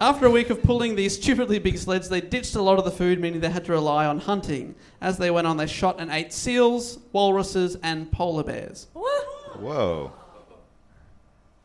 After 0.00 0.26
a 0.26 0.30
week 0.30 0.50
of 0.50 0.62
pulling 0.62 0.96
these 0.96 1.14
stupidly 1.14 1.58
big 1.60 1.78
sleds, 1.78 2.08
they 2.08 2.20
ditched 2.20 2.56
a 2.56 2.62
lot 2.62 2.78
of 2.78 2.84
the 2.84 2.90
food, 2.90 3.20
meaning 3.20 3.40
they 3.40 3.48
had 3.48 3.64
to 3.66 3.72
rely 3.72 4.04
on 4.06 4.18
hunting. 4.18 4.74
As 5.00 5.16
they 5.16 5.30
went 5.30 5.46
on, 5.46 5.56
they 5.56 5.68
shot 5.68 6.00
and 6.00 6.10
ate 6.10 6.32
seals, 6.32 6.98
walruses, 7.12 7.76
and 7.82 8.10
polar 8.10 8.42
bears. 8.42 8.88
Whoa. 8.92 10.12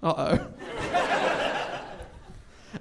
Uh 0.02 0.14
oh. 0.18 0.48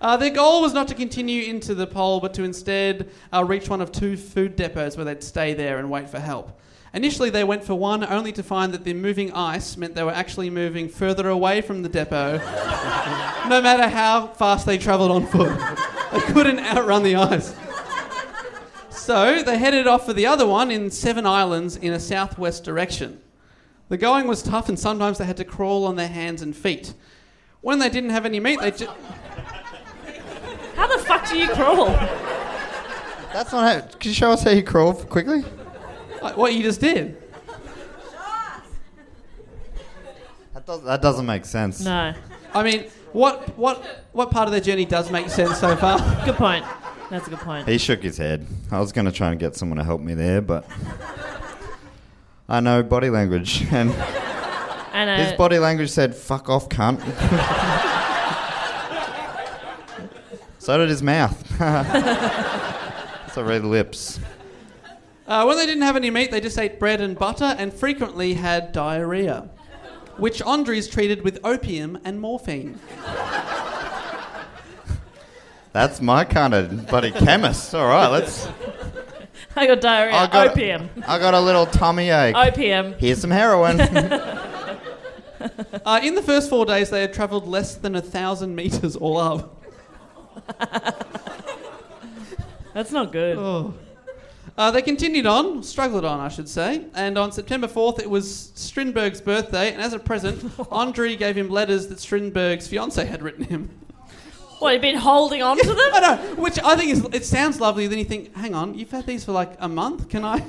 Uh, 0.01 0.17
their 0.17 0.31
goal 0.31 0.61
was 0.61 0.73
not 0.75 0.87
to 0.87 0.95
continue 0.95 1.45
into 1.45 1.75
the 1.75 1.87
pole, 1.87 2.21
but 2.21 2.35
to 2.35 2.45
instead 2.45 3.11
uh, 3.33 3.43
reach 3.43 3.69
one 3.69 3.81
of 3.81 3.91
two 3.91 4.17
food 4.17 4.55
depots 4.55 4.97
where 4.97 5.05
they'd 5.05 5.23
stay 5.23 5.55
there 5.55 5.79
and 5.79 5.91
wait 5.91 6.09
for 6.09 6.21
help. 6.21 6.61
Initially, 6.95 7.31
they 7.31 7.45
went 7.45 7.65
for 7.65 7.75
one, 7.75 8.05
only 8.05 8.33
to 8.33 8.43
find 8.43 8.73
that 8.75 8.85
the 8.85 8.95
moving 8.95 9.33
ice 9.33 9.77
meant 9.77 9.95
they 9.95 10.05
were 10.05 10.13
actually 10.13 10.51
moving 10.51 10.89
further 10.89 11.29
away 11.29 11.61
from 11.61 11.83
the 11.83 11.89
depot, 11.89 12.39
no 13.49 13.61
matter 13.61 13.89
how 13.89 14.29
fast 14.29 14.67
they 14.67 14.79
travelled 14.79 15.11
on 15.11 15.27
foot. 15.27 15.59
They 16.11 16.21
couldn't 16.21 16.61
outrun 16.61 17.03
the 17.03 17.17
ice. 17.17 17.55
So 18.89 19.43
they 19.43 19.59
headed 19.59 19.87
off 19.87 20.07
for 20.07 20.15
the 20.15 20.25
other 20.25 20.47
one 20.47 20.71
in 20.71 20.91
Seven 20.91 21.27
Islands 21.27 21.77
in 21.77 21.93
a 21.93 22.01
southwest 22.01 22.65
direction. 22.65 23.21
The 23.89 23.97
going 23.97 24.27
was 24.27 24.43
tough, 24.43 24.69
and 24.69 24.79
sometimes 24.79 25.19
they 25.19 25.25
had 25.25 25.37
to 25.39 25.45
crawl 25.45 25.87
on 25.87 25.97
their 25.97 26.09
hands 26.09 26.43
and 26.43 26.55
feet. 26.55 26.95
When 27.61 27.79
they 27.79 27.89
didn't 27.89 28.11
have 28.11 28.27
any 28.27 28.39
meat, 28.39 28.61
they 28.61 28.71
just. 28.71 28.91
How 30.77 30.87
the 30.87 31.03
fuck 31.03 31.29
do 31.29 31.39
you 31.39 31.49
crawl? 31.49 31.87
That's 33.33 33.53
not 33.53 33.83
how. 33.83 33.89
Can 33.99 34.11
you 34.11 34.15
show 34.15 34.31
us 34.31 34.43
how 34.43 34.51
you 34.51 34.63
crawl 34.63 34.95
quickly? 34.95 35.45
Like 36.23 36.37
what 36.37 36.55
you 36.55 36.63
just 36.63 36.81
did. 36.81 37.17
That, 40.55 40.67
does, 40.67 40.83
that 40.83 41.03
doesn't 41.03 41.27
make 41.27 41.45
sense. 41.45 41.81
No. 41.81 42.15
I 42.55 42.63
mean, 42.63 42.91
what 43.13 43.57
what 43.57 44.07
what 44.13 44.31
part 44.31 44.49
of 44.49 44.53
their 44.53 44.61
journey 44.61 44.85
does 44.85 45.11
make 45.11 45.31
sense 45.31 45.59
so 45.59 45.77
far? 45.77 45.99
Good 46.25 46.37
point. 46.37 46.65
That's 47.11 47.27
a 47.27 47.31
good 47.31 47.39
point. 47.39 47.67
He 47.67 47.79
shook 47.79 48.03
his 48.03 48.19
head. 48.19 48.47
I 48.71 48.81
was 48.81 48.93
going 48.93 49.07
to 49.07 49.13
try 49.13 49.31
and 49.31 49.41
get 49.41 49.57
someone 49.57 49.79
to 49.79 49.85
help 49.85 50.03
me 50.03 50.13
there, 50.13 50.43
but 50.43 50.67
I 52.49 52.61
know 52.61 52.83
body 52.83 53.11
language, 53.11 53.67
and 53.71 53.91
And 54.93 55.11
uh, 55.11 55.17
his 55.17 55.33
body 55.35 55.59
language 55.59 55.91
said 55.91 56.15
"fuck 56.15 56.49
off, 56.49 56.69
cunt." 56.69 57.01
so 60.59 60.79
did 60.79 60.89
his 60.89 61.03
mouth. 61.03 61.37
so 63.35 63.43
red 63.43 63.65
lips. 63.65 64.19
Uh, 65.27 65.45
when 65.45 65.59
they 65.59 65.67
didn't 65.67 65.83
have 65.83 65.97
any 65.97 66.11
meat, 66.11 66.31
they 66.31 66.41
just 66.41 66.59
ate 66.59 66.81
bread 66.81 67.03
and 67.03 67.19
butter 67.19 67.55
and 67.59 67.73
frequently 67.73 68.33
had 68.33 68.73
diarrhea, 68.73 69.51
which 70.17 70.41
Andres 70.41 70.89
treated 70.89 71.23
with 71.23 71.39
opium 71.45 71.99
and 72.03 72.19
morphine. 72.19 72.79
That's 75.73 76.01
my 76.01 76.25
kind 76.25 76.55
of 76.55 76.89
bloody 76.89 77.11
chemist. 77.11 77.75
All 77.75 77.87
right, 77.87 78.09
let's. 78.09 78.49
I 79.63 79.67
got 79.67 79.81
diarrhea. 79.81 80.15
I 80.15 80.27
got 80.29 80.47
Opium. 80.49 80.89
I 81.05 81.19
got 81.19 81.35
a 81.35 81.41
little 81.41 81.67
tummy 81.67 82.11
ache. 82.11 82.37
Opium. 82.37 82.95
Here's 82.95 83.21
some 83.21 83.31
heroin. 83.31 83.81
Uh, 85.87 86.01
in 86.03 86.17
the 86.17 86.23
first 86.23 86.51
four 86.51 86.67
days, 86.67 86.91
they 86.91 87.01
had 87.01 87.15
travelled 87.15 87.47
less 87.47 87.77
than 87.77 87.95
a 87.95 88.03
thousand 88.03 88.57
meters 88.57 88.97
all 88.97 89.17
up. 89.17 89.63
That's 92.75 92.91
not 92.91 93.13
good. 93.13 93.39
Oh. 93.39 93.73
Uh, 94.57 94.73
they 94.73 94.83
continued 94.83 95.27
on, 95.27 95.63
struggled 95.63 96.05
on, 96.05 96.19
I 96.19 96.27
should 96.27 96.49
say, 96.49 96.87
and 96.93 97.17
on 97.17 97.31
September 97.31 97.69
4th, 97.69 98.01
it 98.01 98.11
was 98.11 98.51
Strindberg's 98.57 99.21
birthday, 99.21 99.73
and 99.73 99.81
as 99.81 99.93
a 99.93 100.01
present, 100.01 100.53
Andre 100.73 101.15
gave 101.15 101.39
him 101.39 101.49
letters 101.49 101.87
that 101.87 102.01
Strindberg's 102.01 102.67
fiance 102.67 103.05
had 103.05 103.23
written 103.23 103.45
him. 103.45 103.71
What, 104.59 104.73
you've 104.73 104.83
been 104.83 104.97
holding 104.97 105.43
on 105.43 105.57
to 105.59 105.67
them? 105.67 105.77
I 105.95 106.01
know, 106.01 106.35
which 106.37 106.59
I 106.63 106.77
think 106.77 106.93
is, 106.93 107.05
it 107.13 107.25
sounds 107.25 107.61
lovely. 107.61 107.87
Then 107.87 107.99
you 107.99 108.05
think, 108.05 108.35
hang 108.37 108.55
on, 108.55 108.75
you've 108.77 108.91
had 108.91 109.07
these 109.07 109.25
for 109.25 109.33
like 109.33 109.53
a 109.61 109.69
month. 109.69 110.09
Can 110.09 110.25
I? 110.25 110.45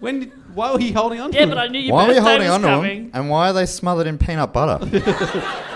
When? 0.00 0.20
Did, 0.20 0.32
why 0.54 0.72
were 0.72 0.80
you 0.80 0.94
holding 0.94 1.20
on 1.20 1.30
to 1.30 1.38
them? 1.38 1.40
Yeah, 1.40 1.46
them? 1.46 1.56
but 1.56 1.58
I 1.58 1.68
knew 1.68 1.78
your 1.80 1.94
why 1.94 2.04
are 2.04 2.06
birthday 2.06 2.20
you 2.20 2.26
holding 2.26 2.46
was 2.46 2.54
on 2.54 2.60
to 2.62 2.66
coming. 2.68 3.02
them? 3.04 3.10
And 3.20 3.30
why 3.30 3.50
are 3.50 3.52
they 3.52 3.66
smothered 3.66 4.06
in 4.06 4.18
peanut 4.18 4.52
butter? 4.52 4.84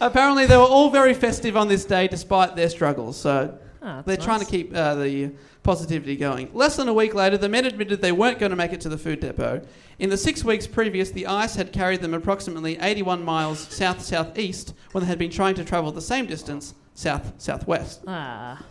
Apparently, 0.00 0.46
they 0.46 0.56
were 0.56 0.62
all 0.62 0.90
very 0.90 1.14
festive 1.14 1.56
on 1.56 1.68
this 1.68 1.84
day 1.84 2.08
despite 2.08 2.56
their 2.56 2.68
struggles. 2.68 3.16
So 3.16 3.58
Ah, 3.82 3.96
that's 3.96 4.06
they're 4.06 4.16
trying 4.16 4.38
to 4.40 4.44
nice. 4.44 4.50
keep 4.50 4.74
uh, 4.74 4.94
the 4.96 5.30
positivity 5.68 6.16
going. 6.16 6.48
Less 6.54 6.76
than 6.76 6.88
a 6.88 6.94
week 6.94 7.12
later, 7.12 7.36
the 7.36 7.46
men 7.46 7.66
admitted 7.66 8.00
they 8.00 8.10
weren't 8.10 8.38
going 8.38 8.48
to 8.48 8.56
make 8.56 8.72
it 8.72 8.80
to 8.80 8.88
the 8.88 8.96
food 8.96 9.20
depot. 9.20 9.60
In 9.98 10.08
the 10.08 10.16
six 10.16 10.42
weeks 10.42 10.66
previous, 10.66 11.10
the 11.10 11.26
ice 11.26 11.56
had 11.56 11.74
carried 11.74 12.00
them 12.00 12.14
approximately 12.14 12.78
81 12.78 13.22
miles 13.22 13.58
south 13.68 14.00
southeast 14.00 14.72
when 14.92 15.04
they 15.04 15.08
had 15.08 15.18
been 15.18 15.30
trying 15.30 15.54
to 15.56 15.66
travel 15.66 15.92
the 15.92 16.00
same 16.00 16.24
distance 16.24 16.72
south 16.94 17.34
southwest. 17.36 18.00
Ah. 18.06 18.64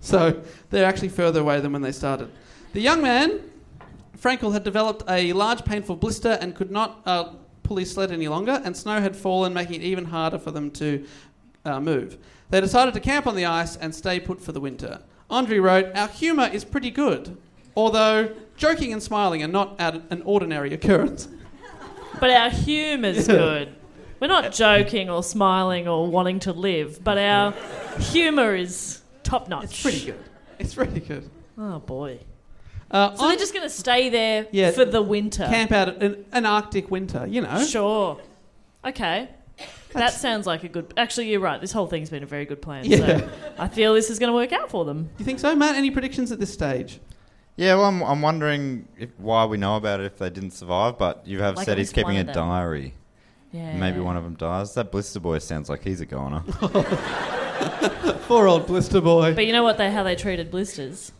So 0.00 0.42
they're 0.68 0.84
actually 0.84 1.08
further 1.08 1.40
away 1.40 1.60
than 1.60 1.72
when 1.72 1.80
they 1.80 1.92
started. 1.92 2.30
The 2.74 2.82
young 2.82 3.00
man, 3.00 3.40
Frankel, 4.20 4.52
had 4.52 4.64
developed 4.64 5.04
a 5.08 5.32
large 5.32 5.64
painful 5.64 5.96
blister 5.96 6.36
and 6.42 6.54
could 6.54 6.70
not 6.70 7.00
uh, 7.06 7.32
pull 7.62 7.78
his 7.78 7.90
sled 7.90 8.12
any 8.12 8.28
longer, 8.28 8.60
and 8.62 8.76
snow 8.76 9.00
had 9.00 9.16
fallen, 9.16 9.54
making 9.54 9.76
it 9.76 9.84
even 9.84 10.04
harder 10.04 10.38
for 10.38 10.50
them 10.50 10.70
to 10.72 11.06
uh, 11.64 11.80
move. 11.80 12.18
They 12.50 12.60
decided 12.60 12.92
to 12.92 13.00
camp 13.00 13.26
on 13.26 13.34
the 13.34 13.46
ice 13.46 13.76
and 13.76 13.94
stay 13.94 14.20
put 14.20 14.42
for 14.42 14.52
the 14.52 14.60
winter. 14.60 15.00
Andre 15.32 15.58
wrote, 15.58 15.86
Our 15.96 16.08
humour 16.08 16.48
is 16.52 16.64
pretty 16.64 16.90
good, 16.90 17.36
although 17.76 18.30
joking 18.56 18.92
and 18.92 19.02
smiling 19.02 19.42
are 19.42 19.48
not 19.48 19.80
at 19.80 19.94
an 20.10 20.22
ordinary 20.24 20.72
occurrence. 20.74 21.28
But 22.20 22.30
our 22.30 22.50
humour's 22.50 23.26
good. 23.26 23.74
We're 24.20 24.28
not 24.28 24.52
joking 24.52 25.10
or 25.10 25.22
smiling 25.24 25.88
or 25.88 26.06
wanting 26.06 26.38
to 26.40 26.52
live, 26.52 27.02
but 27.02 27.18
our 27.18 27.52
humour 27.98 28.54
is 28.54 29.00
top 29.24 29.48
notch. 29.48 29.64
It's 29.64 29.82
pretty 29.82 30.04
good. 30.06 30.24
It's 30.60 30.74
pretty 30.74 31.00
good. 31.00 31.28
Oh 31.58 31.80
boy. 31.80 32.20
Uh, 32.90 33.16
So 33.16 33.22
on 33.24 33.28
they're 33.30 33.38
just 33.38 33.52
going 33.54 33.64
to 33.64 33.70
stay 33.74 34.10
there 34.10 34.46
Yeah. 34.52 34.70
for 34.70 34.84
the 34.84 35.02
winter. 35.02 35.46
camp 35.46 35.72
out 35.72 35.88
an, 36.02 36.24
an 36.30 36.46
Arctic 36.46 36.90
winter, 36.90 37.26
you 37.26 37.40
know. 37.40 37.64
Sure. 37.64 38.20
Okay. 38.84 39.28
That 39.94 40.12
sounds 40.12 40.46
like 40.46 40.64
a 40.64 40.68
good. 40.68 40.92
Actually, 40.96 41.30
you're 41.30 41.40
right. 41.40 41.60
This 41.60 41.72
whole 41.72 41.86
thing's 41.86 42.10
been 42.10 42.22
a 42.22 42.26
very 42.26 42.44
good 42.44 42.62
plan. 42.62 42.84
Yeah. 42.84 42.96
So 43.18 43.30
I 43.58 43.68
feel 43.68 43.94
this 43.94 44.10
is 44.10 44.18
going 44.18 44.30
to 44.30 44.34
work 44.34 44.52
out 44.52 44.70
for 44.70 44.84
them. 44.84 45.10
You 45.18 45.24
think 45.24 45.38
so, 45.38 45.54
Matt? 45.54 45.76
Any 45.76 45.90
predictions 45.90 46.32
at 46.32 46.40
this 46.40 46.52
stage? 46.52 47.00
Yeah, 47.56 47.74
well, 47.74 47.84
I'm, 47.84 48.02
I'm 48.02 48.22
wondering 48.22 48.88
if, 48.98 49.10
why 49.18 49.44
we 49.44 49.58
know 49.58 49.76
about 49.76 50.00
it 50.00 50.06
if 50.06 50.16
they 50.16 50.30
didn't 50.30 50.52
survive, 50.52 50.96
but 50.96 51.26
you 51.26 51.42
have 51.42 51.56
Like 51.56 51.66
said 51.66 51.72
on 51.72 51.78
he's 51.78 51.88
this 51.88 51.94
keeping 51.94 52.16
a 52.18 52.24
planet. 52.24 52.34
diary. 52.34 52.94
Yeah. 53.52 53.76
Maybe 53.76 54.00
one 54.00 54.16
of 54.16 54.24
them 54.24 54.34
dies. 54.36 54.72
That 54.74 54.90
Blister 54.90 55.20
Boy 55.20 55.38
sounds 55.38 55.68
like 55.68 55.84
he's 55.84 56.00
a 56.00 56.06
goner. 56.06 56.42
Poor 58.26 58.48
old 58.48 58.66
blister 58.66 59.00
boy. 59.00 59.34
But 59.34 59.46
you 59.46 59.52
know 59.52 59.62
what? 59.62 59.76
They 59.78 59.90
how 59.90 60.02
they 60.02 60.16
treated 60.16 60.50
blisters? 60.50 61.12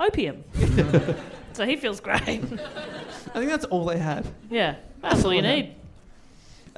Opium. 0.00 0.44
so 1.52 1.64
he 1.64 1.76
feels 1.76 2.00
great. 2.00 2.20
I 2.20 2.36
think 2.36 3.50
that's 3.50 3.64
all 3.66 3.84
they 3.84 3.98
had. 3.98 4.26
yeah. 4.50 4.76
That's 5.00 5.24
all 5.24 5.32
you 5.32 5.40
all 5.40 5.46
I 5.46 5.54
need. 5.54 5.74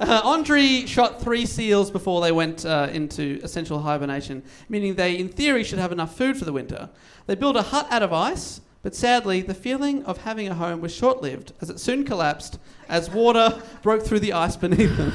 Uh, 0.01 0.19
Andre 0.23 0.85
shot 0.87 1.21
three 1.21 1.45
seals 1.45 1.91
before 1.91 2.21
they 2.21 2.31
went 2.31 2.65
uh, 2.65 2.89
into 2.91 3.39
essential 3.43 3.79
hibernation, 3.79 4.41
meaning 4.67 4.95
they, 4.95 5.15
in 5.17 5.29
theory, 5.29 5.63
should 5.63 5.77
have 5.79 5.91
enough 5.91 6.17
food 6.17 6.35
for 6.37 6.43
the 6.45 6.51
winter. 6.53 6.89
They 7.27 7.35
built 7.35 7.55
a 7.55 7.61
hut 7.61 7.87
out 7.91 8.01
of 8.01 8.11
ice, 8.11 8.61
but 8.81 8.95
sadly, 8.95 9.41
the 9.41 9.53
feeling 9.53 10.03
of 10.05 10.17
having 10.23 10.47
a 10.47 10.55
home 10.55 10.81
was 10.81 10.91
short 10.93 11.21
lived, 11.21 11.53
as 11.61 11.69
it 11.69 11.79
soon 11.79 12.03
collapsed 12.03 12.57
as 12.89 13.11
water 13.11 13.61
broke 13.83 14.01
through 14.03 14.21
the 14.21 14.33
ice 14.33 14.55
beneath 14.55 14.97
them. 14.97 15.13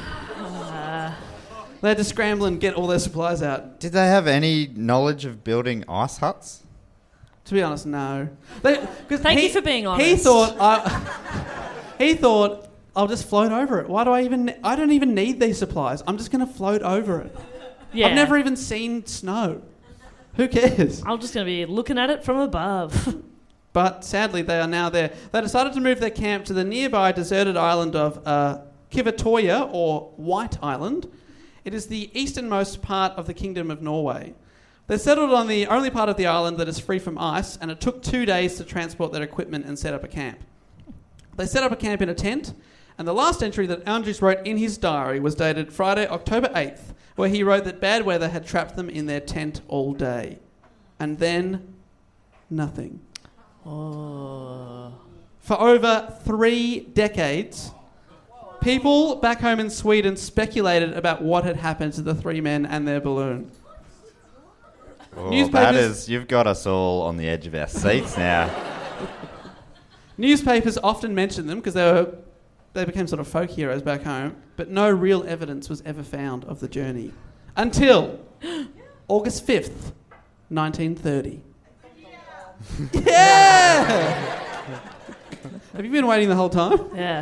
they 1.81 1.89
had 1.89 1.97
to 1.97 2.03
scramble 2.05 2.45
and 2.45 2.59
get 2.61 2.73
all 2.73 2.87
their 2.87 2.99
supplies 2.99 3.41
out. 3.43 3.79
Did 3.81 3.91
they 3.91 4.07
have 4.07 4.25
any 4.25 4.67
knowledge 4.73 5.25
of 5.25 5.43
building 5.43 5.83
ice 5.89 6.17
huts? 6.17 6.63
To 7.45 7.53
be 7.53 7.61
honest, 7.61 7.85
no. 7.85 8.29
They, 8.61 8.75
'cause 9.09 9.19
Thank 9.19 9.39
he- 9.39 9.47
you 9.47 9.51
for 9.53 9.61
being 9.61 9.85
honest. 9.85 10.07
He 10.09 10.15
thought, 10.15 10.55
I, 10.59 11.95
he 11.97 12.13
thought, 12.15 12.67
I'll 12.97 13.07
just 13.07 13.29
float 13.29 13.51
over 13.51 13.79
it. 13.79 13.87
Why 13.87 14.03
do 14.03 14.11
I 14.11 14.23
even? 14.23 14.53
I 14.63 14.75
don't 14.75 14.91
even 14.91 15.13
need 15.13 15.39
these 15.39 15.59
supplies. 15.59 16.01
I'm 16.07 16.17
just 16.17 16.31
going 16.31 16.45
to 16.45 16.51
float 16.51 16.81
over 16.81 17.21
it. 17.21 17.35
Yeah. 17.93 18.07
I've 18.07 18.15
never 18.15 18.37
even 18.37 18.57
seen 18.57 19.05
snow. 19.05 19.61
Who 20.35 20.47
cares? 20.47 21.01
I'm 21.05 21.19
just 21.19 21.33
going 21.33 21.45
to 21.45 21.49
be 21.49 21.65
looking 21.65 21.97
at 21.97 22.09
it 22.09 22.23
from 22.23 22.37
above. 22.37 23.23
But 23.73 24.03
sadly, 24.03 24.41
they 24.41 24.59
are 24.59 24.67
now 24.67 24.89
there. 24.89 25.13
They 25.31 25.39
decided 25.39 25.73
to 25.73 25.79
move 25.79 25.99
their 25.99 26.09
camp 26.09 26.45
to 26.45 26.53
the 26.53 26.63
nearby 26.63 27.11
deserted 27.11 27.55
island 27.55 27.95
of 27.95 28.25
uh, 28.25 28.61
Kivatoya, 28.89 29.69
or 29.71 30.13
White 30.15 30.57
Island. 30.63 31.07
It 31.63 31.75
is 31.75 31.85
the 31.85 32.09
easternmost 32.19 32.81
part 32.81 33.13
of 33.13 33.27
the 33.27 33.35
Kingdom 33.35 33.69
of 33.69 33.83
Norway. 33.83 34.33
They 34.87 34.97
settled 34.97 35.31
on 35.31 35.47
the 35.47 35.67
only 35.67 35.91
part 35.91 36.09
of 36.09 36.17
the 36.17 36.25
island 36.25 36.57
that 36.57 36.67
is 36.67 36.79
free 36.79 36.97
from 36.97 37.19
ice, 37.19 37.55
and 37.57 37.69
it 37.69 37.79
took 37.79 38.01
two 38.01 38.25
days 38.25 38.55
to 38.55 38.63
transport 38.63 39.11
their 39.11 39.21
equipment 39.21 39.65
and 39.67 39.77
set 39.77 39.93
up 39.93 40.03
a 40.03 40.07
camp. 40.07 40.39
They 41.35 41.45
set 41.45 41.61
up 41.61 41.71
a 41.71 41.75
camp 41.75 42.01
in 42.01 42.09
a 42.09 42.15
tent, 42.15 42.53
and 42.97 43.07
the 43.07 43.13
last 43.13 43.43
entry 43.43 43.67
that 43.67 43.87
Andrews 43.87 44.21
wrote 44.21 44.45
in 44.45 44.57
his 44.57 44.77
diary 44.77 45.19
was 45.19 45.35
dated 45.35 45.71
Friday, 45.71 46.07
October 46.07 46.49
8th, 46.49 46.93
where 47.15 47.29
he 47.29 47.43
wrote 47.43 47.63
that 47.65 47.79
bad 47.79 48.05
weather 48.05 48.29
had 48.29 48.45
trapped 48.45 48.75
them 48.75 48.89
in 48.89 49.05
their 49.05 49.19
tent 49.19 49.61
all 49.67 49.93
day. 49.93 50.39
And 50.99 51.19
then, 51.19 51.75
nothing. 52.49 53.01
oh. 53.65 54.93
For 55.39 55.59
over 55.61 56.13
three 56.25 56.81
decades, 56.81 57.71
people 58.59 59.15
back 59.15 59.39
home 59.39 59.61
in 59.61 59.69
Sweden 59.69 60.17
speculated 60.17 60.93
about 60.93 61.21
what 61.21 61.45
had 61.45 61.55
happened 61.55 61.93
to 61.93 62.01
the 62.01 62.13
three 62.13 62.41
men 62.41 62.65
and 62.65 62.85
their 62.85 62.99
balloon. 62.99 63.49
Oh, 65.15 65.29
Newspapers- 65.29 65.51
that 65.53 65.75
is, 65.75 66.09
you've 66.09 66.27
got 66.27 66.47
us 66.47 66.65
all 66.65 67.03
on 67.03 67.15
the 67.15 67.29
edge 67.29 67.47
of 67.47 67.55
our 67.55 67.67
seats 67.67 68.17
now. 68.17 68.51
Newspapers 70.17 70.77
often 70.83 71.15
mentioned 71.15 71.47
them 71.49 71.59
because 71.59 71.75
they 71.75 71.91
were 71.91 72.15
they 72.77 72.85
became 72.85 73.07
sort 73.07 73.19
of 73.19 73.27
folk 73.27 73.49
heroes 73.49 73.81
back 73.81 74.03
home, 74.03 74.35
but 74.55 74.69
no 74.69 74.89
real 74.89 75.23
evidence 75.27 75.67
was 75.67 75.81
ever 75.81 76.03
found 76.03 76.45
of 76.45 76.59
the 76.59 76.67
journey 76.67 77.11
until 77.55 78.19
August 79.07 79.45
fifth, 79.45 79.93
nineteen 80.49 80.95
thirty. 80.95 81.41
Yeah. 82.91 84.43
Have 85.73 85.85
you 85.85 85.91
been 85.91 86.07
waiting 86.07 86.27
the 86.29 86.35
whole 86.35 86.49
time? 86.49 86.79
Yeah. 86.95 87.21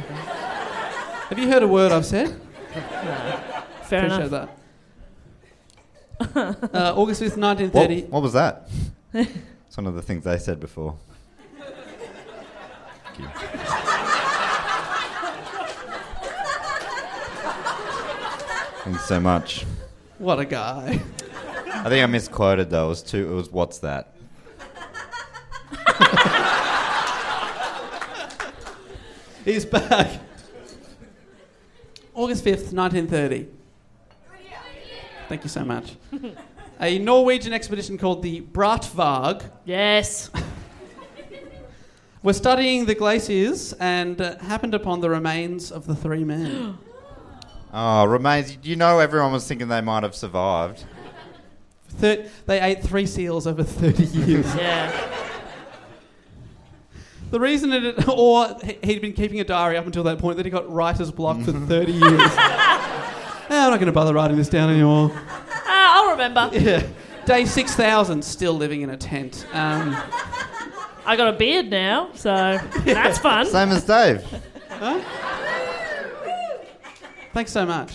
Have 1.30 1.38
you 1.38 1.48
heard 1.50 1.62
a 1.64 1.68
word 1.68 1.92
I've 1.92 2.06
said? 2.06 2.30
No. 2.74 3.40
Fair 3.84 4.06
Appreciate 4.06 4.28
enough. 4.28 4.50
that. 6.20 6.72
uh, 6.74 6.94
August 6.98 7.22
5th, 7.22 7.32
What, 7.38 7.60
1930. 7.60 8.02
what 8.04 8.22
was 8.22 8.32
that? 8.34 8.70
it's 9.14 9.76
one 9.78 9.88
of 9.88 9.96
the 9.96 10.02
things 10.02 10.24
they 10.24 10.38
said 10.38 10.60
before. 10.62 10.96
Thank 13.18 13.20
you. 13.20 13.95
Thanks 18.86 19.06
so 19.06 19.20
much. 19.20 19.66
What 20.20 20.40
a 20.40 20.46
guy. 20.46 21.02
I 21.74 21.90
think 21.90 22.04
I 22.04 22.06
misquoted 22.06 22.70
though. 22.70 22.86
It 22.86 22.90
was 22.90 23.02
two. 23.02 23.32
It 23.32 23.36
was 23.36 23.52
what's 23.52 23.80
that? 23.80 24.14
He's 29.44 29.66
back. 29.66 30.20
August 32.14 32.46
5th, 32.46 32.72
1930. 32.74 33.48
Thank 35.30 35.44
you 35.44 35.50
so 35.50 35.66
much. 35.66 35.96
A 36.80 37.00
Norwegian 37.00 37.54
expedition 37.54 37.98
called 37.98 38.22
the 38.22 38.42
Bratvaag 38.42 39.44
Yes. 39.66 40.30
were 42.22 42.34
studying 42.34 42.86
the 42.86 42.94
glaciers 42.94 43.74
and 43.74 44.22
uh, 44.22 44.38
happened 44.38 44.76
upon 44.76 45.02
the 45.02 45.10
remains 45.10 45.72
of 45.72 45.88
the 45.88 45.96
three 45.96 46.24
men. 46.24 46.78
Oh, 47.78 48.06
remains. 48.06 48.58
You 48.64 48.78
know, 48.78 49.00
everyone 49.00 49.34
was 49.34 49.46
thinking 49.46 49.68
they 49.68 49.82
might 49.82 50.04
have 50.04 50.16
survived. 50.16 50.86
Thir- 51.90 52.26
they 52.46 52.62
ate 52.62 52.82
three 52.82 53.06
seals 53.06 53.46
over 53.46 53.64
30 53.64 54.04
years. 54.06 54.56
Yeah. 54.56 55.12
The 57.32 57.40
reason 57.40 57.74
it, 57.74 58.08
or 58.18 58.56
he- 58.64 58.78
he'd 58.84 59.02
been 59.02 59.12
keeping 59.14 59.40
a 59.42 59.44
diary 59.44 59.76
up 59.78 59.86
until 59.86 60.04
that 60.04 60.20
point 60.20 60.38
that 60.38 60.46
he 60.46 60.50
got 60.50 60.72
writer's 60.72 61.12
block 61.12 61.42
for 61.42 61.52
30 61.52 61.92
years. 61.92 62.32
Eh, 63.48 63.54
I'm 63.64 63.70
not 63.70 63.76
going 63.80 63.86
to 63.86 63.92
bother 63.92 64.12
writing 64.12 64.38
this 64.38 64.50
down 64.50 64.72
anymore. 64.72 65.12
Ah, 65.14 66.02
I'll 66.04 66.10
remember. 66.10 66.50
Yeah. 66.52 66.82
Day 67.28 67.46
6,000, 67.46 68.24
still 68.26 68.54
living 68.54 68.82
in 68.82 68.90
a 68.90 68.98
tent. 68.98 69.46
Um, 69.54 69.96
I 71.06 71.16
got 71.16 71.28
a 71.32 71.38
beard 71.38 71.70
now, 71.70 72.10
so 72.16 72.58
that's 72.86 73.20
fun. 73.20 73.46
Same 73.46 73.70
as 73.70 73.84
Dave. 73.84 74.26
Thanks 77.36 77.52
so 77.52 77.66
much. 77.66 77.92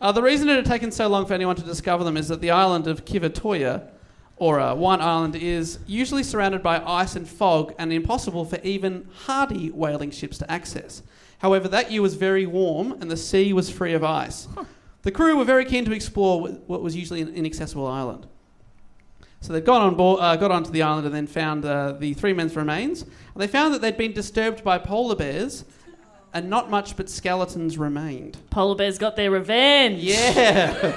Uh, 0.00 0.12
the 0.12 0.22
reason 0.22 0.48
it 0.48 0.54
had 0.54 0.64
taken 0.64 0.92
so 0.92 1.08
long 1.08 1.26
for 1.26 1.34
anyone 1.34 1.56
to 1.56 1.64
discover 1.64 2.04
them 2.04 2.16
is 2.16 2.28
that 2.28 2.40
the 2.40 2.52
island 2.52 2.86
of 2.86 3.04
Kivatoya, 3.04 3.90
or 4.36 4.60
uh, 4.60 4.72
One 4.72 5.00
Island, 5.00 5.34
is 5.34 5.80
usually 5.88 6.22
surrounded 6.22 6.62
by 6.62 6.80
ice 6.80 7.16
and 7.16 7.28
fog 7.28 7.74
and 7.76 7.92
impossible 7.92 8.44
for 8.44 8.60
even 8.62 9.08
hardy 9.12 9.70
whaling 9.70 10.12
ships 10.12 10.38
to 10.38 10.48
access. 10.48 11.02
However, 11.38 11.66
that 11.66 11.90
year 11.90 12.02
was 12.02 12.14
very 12.14 12.46
warm 12.46 12.92
and 12.92 13.10
the 13.10 13.16
sea 13.16 13.52
was 13.52 13.68
free 13.68 13.94
of 13.94 14.04
ice. 14.04 14.46
The 15.02 15.10
crew 15.10 15.36
were 15.36 15.44
very 15.44 15.64
keen 15.64 15.84
to 15.84 15.92
explore 15.92 16.46
what 16.68 16.82
was 16.82 16.94
usually 16.94 17.20
an 17.20 17.34
inaccessible 17.34 17.88
island. 17.88 18.28
So 19.40 19.52
they 19.52 19.60
got 19.60 19.82
on 19.82 19.96
board, 19.96 20.20
uh, 20.22 20.36
got 20.36 20.52
onto 20.52 20.70
the 20.70 20.82
island, 20.82 21.06
and 21.06 21.14
then 21.14 21.26
found 21.26 21.64
uh, 21.64 21.92
the 21.98 22.14
three 22.14 22.32
men's 22.32 22.54
remains. 22.54 23.02
And 23.02 23.12
they 23.34 23.48
found 23.48 23.74
that 23.74 23.80
they'd 23.80 23.96
been 23.96 24.12
disturbed 24.12 24.62
by 24.62 24.78
polar 24.78 25.16
bears, 25.16 25.64
and 26.34 26.50
not 26.50 26.68
much 26.68 26.96
but 26.96 27.08
skeletons 27.08 27.78
remained. 27.78 28.36
Polar 28.50 28.74
bears 28.74 28.98
got 28.98 29.16
their 29.16 29.30
revenge. 29.30 30.02
Yeah, 30.02 30.94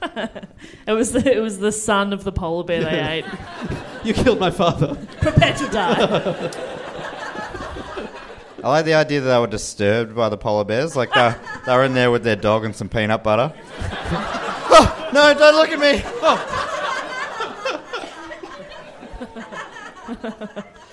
It 0.86 0.92
was 0.92 1.12
the, 1.12 1.34
it 1.34 1.40
was 1.40 1.58
the 1.58 1.72
son 1.72 2.12
of 2.12 2.24
the 2.24 2.32
polar 2.32 2.62
bear 2.62 2.84
they 2.84 3.00
ate. 3.00 3.24
you 4.04 4.12
killed 4.12 4.38
my 4.38 4.50
father. 4.50 4.94
Prepare 5.20 5.54
to 5.54 5.66
die. 5.68 6.50
I 8.62 8.68
like 8.68 8.84
the 8.84 8.94
idea 8.94 9.20
that 9.20 9.28
they 9.28 9.38
were 9.38 9.46
disturbed 9.46 10.14
by 10.14 10.28
the 10.28 10.36
polar 10.36 10.64
bears. 10.64 10.94
Like 10.94 11.12
they, 11.12 11.34
they 11.66 11.74
were 11.74 11.84
in 11.84 11.94
there 11.94 12.10
with 12.10 12.22
their 12.22 12.36
dog 12.36 12.64
and 12.64 12.76
some 12.76 12.88
peanut 12.88 13.22
butter. 13.22 13.52
oh, 13.90 15.10
no, 15.12 15.34
don't 15.34 15.54
look 15.54 15.70
at 15.70 15.78
me. 15.78 16.02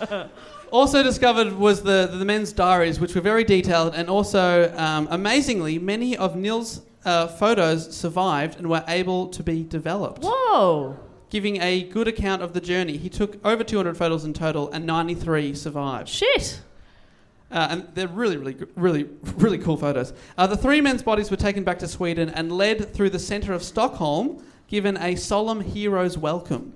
Oh. 0.09 0.29
Also 0.71 1.03
discovered 1.03 1.51
was 1.51 1.83
the, 1.83 2.09
the 2.13 2.23
men's 2.23 2.53
diaries, 2.53 2.97
which 2.97 3.13
were 3.13 3.21
very 3.21 3.43
detailed, 3.43 3.93
and 3.93 4.09
also, 4.09 4.73
um, 4.77 5.05
amazingly, 5.11 5.77
many 5.77 6.15
of 6.15 6.37
Nils' 6.37 6.81
uh, 7.03 7.27
photos 7.27 7.93
survived 7.93 8.57
and 8.57 8.69
were 8.69 8.83
able 8.87 9.27
to 9.27 9.43
be 9.43 9.63
developed, 9.63 10.23
Whoa. 10.23 10.97
giving 11.29 11.61
a 11.61 11.83
good 11.83 12.07
account 12.07 12.41
of 12.41 12.53
the 12.53 12.61
journey. 12.61 12.95
He 12.95 13.09
took 13.09 13.45
over 13.45 13.65
200 13.65 13.97
photos 13.97 14.23
in 14.23 14.33
total, 14.33 14.71
and 14.71 14.85
93 14.85 15.55
survived. 15.55 16.07
Shit. 16.07 16.61
Uh, 17.51 17.67
and 17.69 17.87
they're 17.93 18.07
really, 18.07 18.37
really, 18.37 18.55
really, 18.77 19.09
really 19.35 19.57
cool 19.57 19.75
photos. 19.75 20.13
Uh, 20.37 20.47
the 20.47 20.55
three 20.55 20.79
men's 20.79 21.03
bodies 21.03 21.29
were 21.29 21.35
taken 21.35 21.65
back 21.65 21.79
to 21.79 21.87
Sweden 21.87 22.29
and 22.29 22.49
led 22.49 22.93
through 22.93 23.09
the 23.09 23.19
centre 23.19 23.51
of 23.51 23.61
Stockholm, 23.61 24.41
given 24.67 24.95
a 24.97 25.15
solemn 25.15 25.59
hero's 25.59 26.17
welcome. 26.17 26.73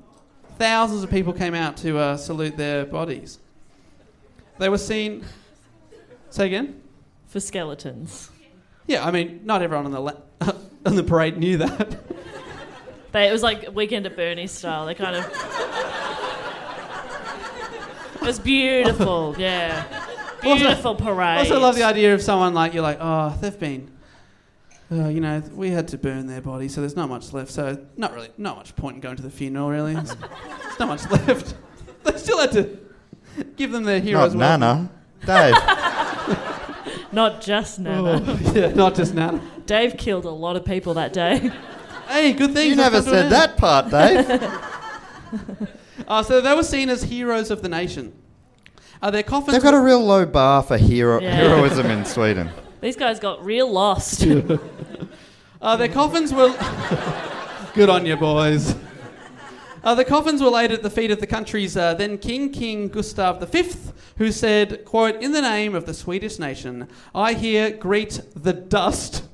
Thousands 0.58 1.02
of 1.02 1.10
people 1.10 1.32
came 1.32 1.54
out 1.54 1.78
to 1.78 1.98
uh, 1.98 2.18
salute 2.18 2.58
their 2.58 2.86
bodies. 2.86 3.40
They 4.58 4.70
were 4.70 4.78
seen. 4.78 5.26
Say 6.30 6.48
again? 6.48 6.82
For 7.28 7.40
skeletons. 7.40 8.30
Yeah, 8.88 9.06
I 9.06 9.12
mean, 9.12 9.42
not 9.44 9.62
everyone 9.62 9.86
on 9.86 9.92
the 9.92 10.00
la- 10.00 10.22
on 10.86 10.96
the 10.96 11.04
parade 11.04 11.38
knew 11.38 11.58
that. 11.58 11.98
They, 13.12 13.28
it 13.28 13.32
was 13.32 13.44
like 13.44 13.74
Weekend 13.74 14.06
at 14.06 14.16
Bernie 14.16 14.48
style. 14.48 14.86
They 14.86 14.94
kind 14.94 15.16
of. 15.16 15.26
it 18.16 18.22
was 18.22 18.40
beautiful, 18.40 19.36
yeah. 19.40 19.86
Beautiful 20.42 20.96
parade. 20.96 21.20
I 21.20 21.40
also 21.40 21.60
love 21.60 21.76
the 21.76 21.84
idea 21.84 22.14
of 22.14 22.22
someone 22.22 22.54
like 22.54 22.74
you're 22.74 22.84
like, 22.84 23.00
oh, 23.02 23.36
they've 23.42 23.58
been, 23.60 23.90
uh, 24.92 25.08
you 25.08 25.20
know, 25.20 25.42
we 25.54 25.72
had 25.72 25.88
to 25.90 25.98
burn 25.98 26.28
their 26.28 26.42
body, 26.42 26.68
so 26.68 26.82
there's 26.82 26.96
not 26.96 27.10
much 27.10 27.34
left. 27.34 27.52
So 27.52 27.86
not 27.98 28.14
really, 28.14 28.30
not 28.38 28.58
much 28.58 28.76
point 28.76 28.96
in 28.96 29.02
going 29.02 29.16
to 29.16 29.24
the 29.24 29.32
funeral. 29.32 29.70
Really, 29.70 29.94
there's 29.96 30.16
not 30.80 30.88
much 30.88 31.10
left. 31.10 31.56
They 32.04 32.16
still 32.20 32.40
had 32.40 32.52
to 32.52 32.85
give 33.56 33.72
them 33.72 33.84
their 33.84 34.00
Not 34.00 34.08
heroes. 34.08 34.36
welcome. 34.36 34.60
Nana. 34.62 34.90
Dave. 35.26 35.56
Not 37.12 37.42
just 37.42 37.80
Nana. 37.80 38.22
Oh, 38.28 38.52
yeah, 38.54 38.68
not 38.74 38.94
just 38.96 39.14
Nana. 39.14 39.40
Dave 39.66 39.96
killed 39.98 40.26
a 40.26 40.30
lot 40.30 40.56
of 40.58 40.66
people 40.66 40.94
that 40.96 41.14
day. 41.14 41.52
Hey, 42.08 42.34
good 42.34 42.54
thing 42.54 42.70
you 42.70 42.76
never 42.76 42.98
come 43.02 43.06
to 43.06 43.10
an 43.10 43.16
said 43.24 43.32
that 43.32 43.58
part, 43.58 43.90
Dave. 43.90 45.60
Uh, 46.08 46.22
so 46.22 46.40
they 46.40 46.54
were 46.54 46.62
seen 46.62 46.88
as 46.90 47.02
heroes 47.02 47.50
of 47.50 47.64
the 47.64 47.68
nation. 47.70 48.14
Uh, 49.02 49.10
their 49.10 49.24
coffins. 49.24 49.54
They've 49.54 49.64
got 49.64 49.74
a 49.74 49.80
real 49.82 50.02
low 50.06 50.24
bar 50.24 50.62
for 50.62 50.78
hero- 50.78 51.20
Yeah. 51.20 51.32
heroism 51.32 51.88
in 51.88 52.06
Sweden. 52.06 52.52
These 52.80 52.96
guys 52.96 53.20
got 53.20 53.44
real 53.44 53.72
lost. 53.72 54.24
Uh, 55.62 55.76
their 55.78 55.88
coffins 55.90 56.32
were. 56.32 56.50
Good 57.74 57.90
on 57.90 58.06
you, 58.06 58.16
boys. 58.18 58.76
Uh, 59.86 59.94
the 59.94 60.04
coffins 60.04 60.42
were 60.42 60.50
laid 60.50 60.72
at 60.72 60.82
the 60.82 60.90
feet 60.90 61.12
of 61.12 61.20
the 61.20 61.28
country's 61.28 61.78
uh, 61.78 61.94
then 61.94 62.18
King, 62.18 62.50
King 62.50 62.88
Gustav 62.88 63.40
V, 63.52 63.72
who 64.18 64.32
said, 64.32 64.84
quote, 64.84 65.22
In 65.22 65.32
the 65.32 65.44
name 65.44 65.76
of 65.76 65.86
the 65.86 65.94
Swedish 65.94 66.40
nation, 66.40 66.88
I 67.14 67.34
here 67.34 67.70
greet 67.70 68.20
the 68.36 68.52
dust 68.52 69.26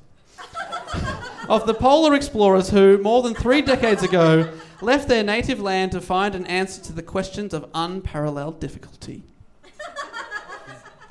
of 1.48 1.66
the 1.66 1.72
polar 1.72 2.14
explorers 2.14 2.68
who, 2.68 2.98
more 2.98 3.22
than 3.22 3.34
three 3.34 3.62
decades 3.62 4.02
ago, 4.02 4.52
left 4.82 5.08
their 5.08 5.22
native 5.22 5.58
land 5.58 5.92
to 5.92 6.02
find 6.02 6.34
an 6.34 6.44
answer 6.44 6.82
to 6.82 6.92
the 6.92 7.02
questions 7.02 7.54
of 7.54 7.70
unparalleled 7.74 8.60
difficulty. 8.60 9.22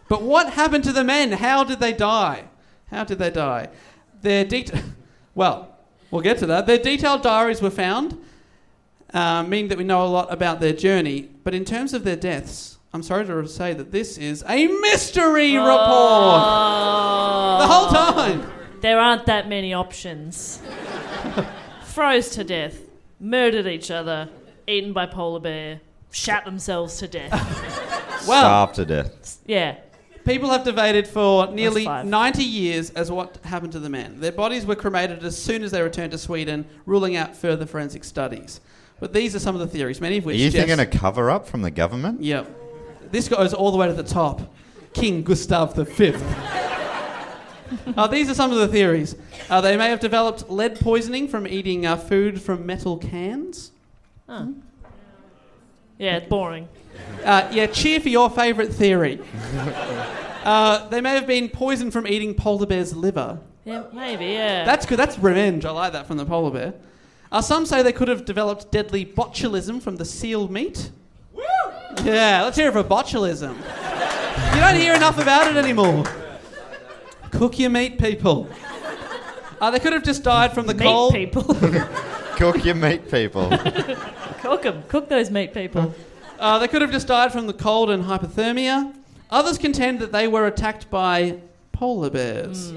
But 0.08 0.22
what 0.22 0.54
happened 0.54 0.84
to 0.84 0.92
the 0.92 1.04
men? 1.04 1.32
How 1.32 1.64
did 1.64 1.80
they 1.80 1.94
die? 1.94 2.44
How 2.92 3.06
did 3.06 3.18
they 3.18 3.32
die? 3.32 3.70
Their 4.22 4.46
det- 4.46 4.84
well, 5.36 5.80
we'll 6.12 6.22
get 6.22 6.38
to 6.40 6.46
that. 6.46 6.68
Their 6.68 6.78
detailed 6.78 7.24
diaries 7.24 7.62
were 7.62 7.72
found, 7.72 8.22
uh, 9.14 9.44
meaning 9.44 9.68
that 9.70 9.78
we 9.78 9.84
know 9.84 10.04
a 10.06 10.08
lot 10.08 10.32
about 10.32 10.60
their 10.60 10.74
journey. 10.74 11.30
But 11.44 11.54
in 11.54 11.66
terms 11.66 11.94
of 11.94 12.04
their 12.04 12.16
deaths, 12.16 12.78
I'm 12.94 13.04
sorry 13.04 13.26
to 13.26 13.48
say 13.48 13.74
that 13.74 13.92
this 13.92 14.18
is 14.18 14.44
a 14.48 14.68
mystery 14.68 15.56
report. 15.56 15.80
Oh. 15.80 17.58
The 17.62 17.68
whole 17.68 18.14
time. 18.14 18.52
There 18.82 19.00
aren't 19.00 19.26
that 19.28 19.48
many 19.48 19.74
options. 19.74 20.62
Froze 21.84 22.30
to 22.32 22.44
death, 22.44 22.78
murdered 23.20 23.68
each 23.68 23.92
other, 23.92 24.30
eaten 24.68 24.94
by 24.94 25.06
polar 25.06 25.40
bear, 25.40 25.82
shat 26.12 26.46
themselves 26.46 26.98
to 26.98 27.08
death. 27.08 27.32
Well, 28.28 28.42
Starved 28.44 28.76
to 28.76 28.86
death. 28.86 29.38
Yeah. 29.48 29.78
people 30.26 30.52
have 30.52 30.64
debated 30.64 31.08
for 31.08 31.48
nearly 31.48 31.86
90 31.86 32.44
years 32.44 32.92
as 32.92 33.12
what 33.12 33.40
happened 33.44 33.72
to 33.72 33.80
the 33.80 33.90
men. 33.90 34.20
Their 34.20 34.32
bodies 34.32 34.64
were 34.64 34.76
cremated 34.76 35.24
as 35.24 35.42
soon 35.42 35.64
as 35.64 35.72
they 35.72 35.82
returned 35.82 36.12
to 36.12 36.20
Sweden, 36.20 36.68
ruling 36.86 37.16
out 37.16 37.36
further 37.36 37.66
forensic 37.66 38.04
studies. 38.04 38.62
But 39.02 39.12
these 39.14 39.36
are 39.36 39.40
some 39.40 39.56
of 39.56 39.62
the 39.62 39.68
theories, 39.68 40.00
many 40.00 40.18
of 40.20 40.26
which. 40.26 40.36
Are 40.36 40.38
which. 40.38 40.42
you 40.46 40.52
Jeff's- 40.52 40.68
thinking 40.70 40.80
a 40.80 40.86
cover 40.86 41.30
up 41.30 41.46
from 41.48 41.62
the 41.64 41.72
government? 41.72 42.22
Yep. 42.22 42.48
This 43.12 43.28
goes 43.28 43.54
all 43.54 43.72
the 43.72 43.78
way 43.78 43.88
to 43.88 43.94
the 43.94 44.04
top. 44.04 44.54
King 44.94 45.24
Gustav 45.24 45.76
V. 45.76 46.14
uh, 47.98 48.08
these 48.08 48.30
are 48.30 48.34
some 48.34 48.52
of 48.52 48.58
the 48.58 48.68
theories. 48.68 49.16
Uh, 49.50 49.60
they 49.60 49.76
may 49.76 49.90
have 49.90 50.00
developed 50.00 50.50
lead 50.50 50.80
poisoning 50.80 51.28
from 51.28 51.48
eating 51.48 51.86
uh, 51.86 51.98
food 51.98 52.42
from 52.42 52.66
metal 52.66 52.98
cans. 52.98 53.72
Yeah, 55.98 56.18
it's 56.18 56.28
boring. 56.30 56.68
Uh, 57.24 57.48
yeah, 57.52 57.68
cheer 57.68 58.00
for 58.00 58.10
your 58.10 58.30
favourite 58.30 58.72
theory. 58.72 59.20
Uh, 60.44 60.90
they 60.90 61.02
may 61.02 61.12
have 61.12 61.28
been 61.28 61.48
poisoned 61.50 61.94
from 61.94 62.08
eating 62.08 62.34
polar 62.34 62.66
bear's 62.66 62.96
liver. 62.96 63.38
Yeah, 63.64 63.84
maybe, 63.94 64.26
yeah. 64.26 64.66
That's 64.66 64.88
good. 64.88 64.98
That's 64.98 65.20
revenge. 65.20 65.66
I 65.66 65.70
like 65.70 65.94
that 65.94 66.08
from 66.08 66.18
the 66.18 66.26
polar 66.26 66.50
bear. 66.50 66.74
Uh, 67.32 67.42
some 67.42 67.66
say 67.66 67.82
they 67.82 67.94
could 67.94 68.08
have 68.10 68.26
developed 68.26 68.72
deadly 68.72 69.06
botulism 69.06 69.82
from 69.82 69.96
the 69.96 70.06
seal 70.06 70.48
meat. 70.50 70.92
Yeah, 72.04 72.44
let's 72.44 72.58
hear 72.58 72.70
it 72.70 72.74
for 72.74 72.84
botulism. 72.84 73.56
you 74.56 74.60
don't 74.60 74.76
hear 74.76 74.94
enough 74.94 75.18
about 75.20 75.48
it 75.50 75.56
anymore. 75.58 76.04
Cook 77.32 77.60
your 77.60 77.70
meat, 77.70 78.00
people. 78.00 78.50
Uh, 79.62 79.72
they 79.72 79.80
could 79.80 79.94
have 79.94 80.04
just 80.04 80.24
died 80.24 80.54
from 80.54 80.68
the 80.68 80.74
meat 80.74 80.84
cold. 80.84 81.14
people. 81.14 81.44
Cook 82.36 82.66
your 82.66 82.76
meat, 82.76 83.10
people. 83.10 83.50
Cook 84.40 84.64
them. 84.64 84.84
Cook 84.88 85.08
those 85.08 85.30
meat 85.30 85.54
people. 85.54 85.94
Uh, 86.40 86.58
they 86.60 86.68
could 86.68 86.82
have 86.82 86.92
just 86.92 87.08
died 87.08 87.32
from 87.32 87.46
the 87.48 87.54
cold 87.54 87.92
and 87.92 88.04
hypothermia. 88.04 88.94
Others 89.30 89.60
contend 89.60 90.00
that 90.00 90.12
they 90.12 90.28
were 90.28 90.48
attacked 90.48 90.90
by 90.90 91.40
polar 91.72 92.10
bears. 92.10 92.74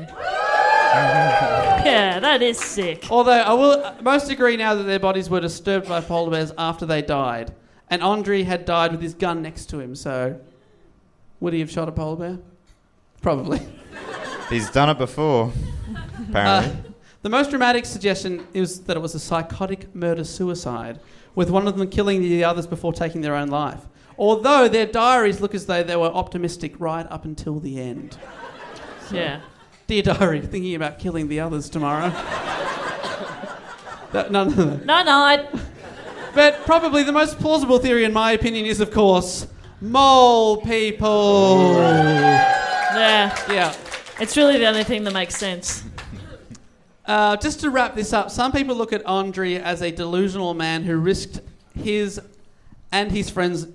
Yeah, 1.84 2.18
that 2.20 2.42
is 2.42 2.59
sick. 2.59 3.07
Although 3.11 3.32
I 3.32 3.53
will, 3.53 3.95
most 4.03 4.30
agree 4.30 4.57
now 4.57 4.74
that 4.74 4.84
their 4.84 4.99
bodies 4.99 5.28
were 5.28 5.40
disturbed 5.40 5.88
by 5.88 6.01
polar 6.01 6.30
bears 6.30 6.53
after 6.57 6.86
they 6.86 7.03
died, 7.03 7.55
and 7.90 8.03
Andre 8.03 8.42
had 8.42 8.64
died 8.64 8.92
with 8.92 9.03
his 9.03 9.14
gun 9.14 9.42
next 9.42 9.66
to 9.66 9.80
him. 9.80 9.95
So, 9.95 10.40
would 11.40 11.53
he 11.53 11.61
have 11.61 11.70
shot 11.70 11.88
a 11.88 11.92
polar 11.92 12.16
bear? 12.16 12.38
Probably. 13.22 13.61
He's 14.51 14.70
done 14.70 14.90
it 14.90 14.99
before, 14.99 15.53
apparently. 16.28 16.72
Uh, 16.72 16.92
the 17.22 17.30
most 17.30 17.51
dramatic 17.51 17.86
suggestion 17.86 18.47
is 18.53 18.80
that 18.82 18.97
it 18.97 19.01
was 19.01 19.14
a 19.14 19.18
psychotic 19.18 19.95
murder-suicide, 19.95 21.01
with 21.34 21.51
one 21.51 21.66
of 21.66 21.76
them 21.76 21.88
killing 21.88 22.20
the 22.20 22.45
others 22.45 22.66
before 22.66 22.92
taking 22.92 23.22
their 23.22 23.34
own 23.34 23.49
life. 23.49 23.80
Although 24.18 24.68
their 24.68 24.86
diaries 24.86 25.40
look 25.40 25.55
as 25.55 25.66
though 25.66 25.82
they 25.82 25.97
were 25.97 26.09
optimistic 26.09 26.78
right 26.78 27.07
up 27.11 27.24
until 27.24 27.59
the 27.59 27.80
end. 27.80 28.16
Yeah. 29.11 29.40
Dear 29.87 30.03
diary, 30.03 30.41
thinking 30.41 30.74
about 30.74 30.99
killing 30.99 31.28
the 31.28 31.41
others 31.41 31.68
tomorrow. 31.68 32.09
That- 34.12 34.30
no, 34.30 34.45
no, 34.45 34.64
no. 34.64 34.76
No, 34.76 35.03
no, 35.03 35.12
I, 35.18 35.47
But 36.35 36.64
probably 36.64 37.03
the 37.03 37.12
most 37.12 37.39
plausible 37.39 37.78
theory, 37.78 38.05
in 38.05 38.12
my 38.12 38.32
opinion, 38.32 38.64
is 38.66 38.80
of 38.80 38.91
course 38.91 39.47
mole 39.80 40.59
people. 40.59 41.74
yeah. 41.74 43.37
Yeah. 43.51 43.74
It's 44.20 44.37
really 44.37 44.57
the 44.59 44.66
only 44.66 44.85
thing 44.85 45.05
that 45.05 45.12
makes 45.12 45.37
sense. 45.37 45.85
Uh, 47.05 47.37
just 47.37 47.61
to 47.61 47.68
wrap 47.70 47.95
this 47.95 48.12
up, 48.14 48.30
some 48.30 48.53
people 48.53 48.74
look 48.74 48.93
at 48.93 49.05
Andre 49.05 49.57
as 49.57 49.82
a 49.82 49.91
delusional 49.91 50.55
man 50.55 50.85
who 50.85 50.97
risked 50.97 51.41
his 51.78 52.20
and 52.93 53.11
his 53.12 53.28
friends, 53.28 53.66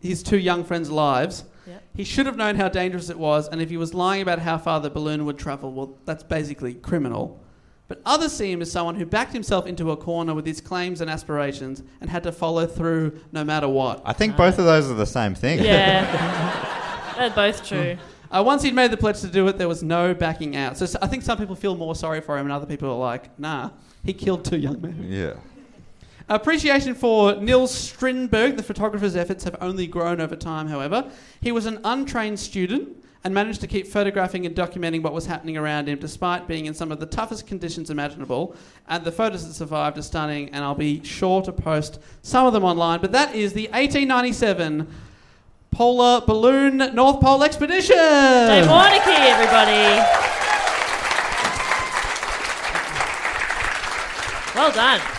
his 0.00 0.22
two 0.22 0.38
young 0.38 0.62
friends' 0.62 0.90
lives. 0.90 1.42
Yep. 1.66 1.82
He 1.94 2.04
should 2.04 2.26
have 2.26 2.36
known 2.36 2.54
how 2.56 2.68
dangerous 2.68 3.10
it 3.10 3.18
was, 3.18 3.48
and 3.48 3.60
if 3.60 3.70
he 3.70 3.76
was 3.76 3.94
lying 3.94 4.22
about 4.22 4.38
how 4.38 4.58
far 4.58 4.80
the 4.80 4.90
balloon 4.90 5.24
would 5.24 5.38
travel, 5.38 5.72
well, 5.72 5.98
that's 6.04 6.22
basically 6.22 6.74
criminal. 6.74 7.42
But 7.88 8.00
others 8.04 8.32
see 8.32 8.50
him 8.50 8.62
as 8.62 8.70
someone 8.70 8.96
who 8.96 9.06
backed 9.06 9.32
himself 9.32 9.66
into 9.66 9.92
a 9.92 9.96
corner 9.96 10.34
with 10.34 10.44
his 10.44 10.60
claims 10.60 11.00
and 11.00 11.08
aspirations 11.08 11.82
and 12.00 12.10
had 12.10 12.24
to 12.24 12.32
follow 12.32 12.66
through 12.66 13.20
no 13.30 13.44
matter 13.44 13.68
what. 13.68 14.02
I 14.04 14.12
think 14.12 14.36
both 14.36 14.58
of 14.58 14.64
those 14.64 14.90
are 14.90 14.94
the 14.94 15.06
same 15.06 15.34
thing. 15.34 15.62
Yeah. 15.62 17.14
They're 17.16 17.30
both 17.30 17.64
true. 17.64 17.96
Uh, 18.30 18.42
once 18.44 18.62
he'd 18.64 18.74
made 18.74 18.90
the 18.90 18.96
pledge 18.96 19.20
to 19.20 19.28
do 19.28 19.46
it, 19.46 19.56
there 19.56 19.68
was 19.68 19.84
no 19.84 20.14
backing 20.14 20.56
out. 20.56 20.76
So 20.76 20.98
I 21.00 21.06
think 21.06 21.22
some 21.22 21.38
people 21.38 21.54
feel 21.54 21.76
more 21.76 21.94
sorry 21.94 22.20
for 22.20 22.36
him, 22.36 22.46
and 22.46 22.52
other 22.52 22.66
people 22.66 22.90
are 22.90 22.98
like, 22.98 23.38
nah, 23.38 23.70
he 24.04 24.12
killed 24.12 24.44
two 24.44 24.58
young 24.58 24.80
men. 24.80 25.06
Yeah. 25.08 25.34
Appreciation 26.28 26.94
for 26.96 27.36
Nils 27.36 27.72
Strindberg, 27.72 28.56
the 28.56 28.62
photographer's 28.62 29.14
efforts 29.14 29.44
have 29.44 29.54
only 29.60 29.86
grown 29.86 30.20
over 30.20 30.34
time, 30.34 30.66
however. 30.66 31.08
He 31.40 31.52
was 31.52 31.66
an 31.66 31.78
untrained 31.84 32.40
student 32.40 33.04
and 33.22 33.32
managed 33.32 33.60
to 33.60 33.68
keep 33.68 33.86
photographing 33.86 34.44
and 34.44 34.54
documenting 34.54 35.02
what 35.02 35.12
was 35.12 35.26
happening 35.26 35.56
around 35.56 35.88
him 35.88 36.00
despite 36.00 36.48
being 36.48 36.66
in 36.66 36.74
some 36.74 36.90
of 36.90 36.98
the 36.98 37.06
toughest 37.06 37.46
conditions 37.46 37.90
imaginable. 37.90 38.56
And 38.88 39.04
the 39.04 39.12
photos 39.12 39.46
that 39.46 39.54
survived 39.54 39.98
are 39.98 40.02
stunning, 40.02 40.48
and 40.48 40.64
I'll 40.64 40.74
be 40.74 41.02
sure 41.04 41.42
to 41.42 41.52
post 41.52 42.00
some 42.22 42.44
of 42.44 42.52
them 42.52 42.64
online. 42.64 43.00
But 43.00 43.12
that 43.12 43.36
is 43.36 43.52
the 43.52 43.68
1897 43.68 44.88
Polar 45.70 46.22
Balloon 46.26 46.78
North 46.92 47.20
Pole 47.20 47.44
Expedition! 47.44 47.96
Dave 47.96 48.66
Warnicky, 48.66 49.16
everybody. 49.16 50.22
Well 54.56 54.72
done. 54.72 55.15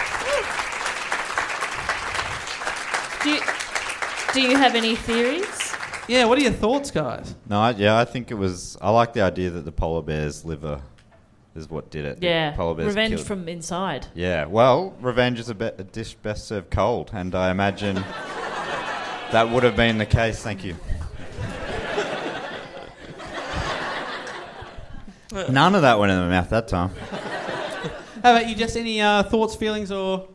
Do 3.23 3.29
you, 3.31 3.39
do 4.33 4.41
you 4.41 4.55
have 4.57 4.75
any 4.75 4.95
theories? 4.95 5.73
Yeah, 6.07 6.25
what 6.25 6.37
are 6.37 6.41
your 6.41 6.51
thoughts, 6.53 6.91
guys? 6.91 7.35
No, 7.49 7.59
I, 7.59 7.71
yeah, 7.71 7.97
I 7.97 8.05
think 8.05 8.31
it 8.31 8.35
was. 8.35 8.77
I 8.81 8.89
like 8.91 9.13
the 9.13 9.21
idea 9.21 9.49
that 9.49 9.65
the 9.65 9.71
polar 9.71 10.01
bear's 10.01 10.45
liver 10.45 10.81
is 11.55 11.69
what 11.69 11.89
did 11.89 12.05
it. 12.05 12.19
The 12.21 12.27
Yeah, 12.27 12.51
polar 12.55 12.75
bear's 12.75 12.87
revenge 12.87 13.15
killed- 13.15 13.27
from 13.27 13.49
inside. 13.49 14.07
Yeah, 14.13 14.45
well, 14.45 14.93
revenge 15.01 15.39
is 15.39 15.49
a, 15.49 15.55
be- 15.55 15.65
a 15.65 15.83
dish 15.83 16.13
best 16.15 16.47
served 16.47 16.69
cold, 16.71 17.09
and 17.13 17.33
I 17.35 17.51
imagine 17.51 17.95
that 19.31 19.49
would 19.51 19.63
have 19.63 19.75
been 19.75 19.97
the 19.97 20.05
case. 20.05 20.41
Thank 20.41 20.63
you. 20.63 20.75
None 25.49 25.75
of 25.75 25.81
that 25.81 25.99
went 25.99 26.11
in 26.11 26.17
my 26.19 26.29
mouth 26.29 26.49
that 26.51 26.67
time. 26.69 26.89
How 28.23 28.31
about 28.35 28.47
you? 28.47 28.55
Just 28.55 28.77
any 28.77 29.01
uh, 29.01 29.23
thoughts, 29.23 29.55
feelings, 29.55 29.91
or 29.91 30.27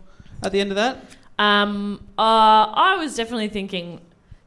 at 0.43 0.53
the 0.53 0.61
end 0.61 0.70
of 0.70 0.76
that? 0.76 0.99
Um, 1.43 2.01
uh, 2.18 2.22
I 2.22 2.97
was 2.99 3.16
definitely 3.16 3.49
thinking 3.49 4.01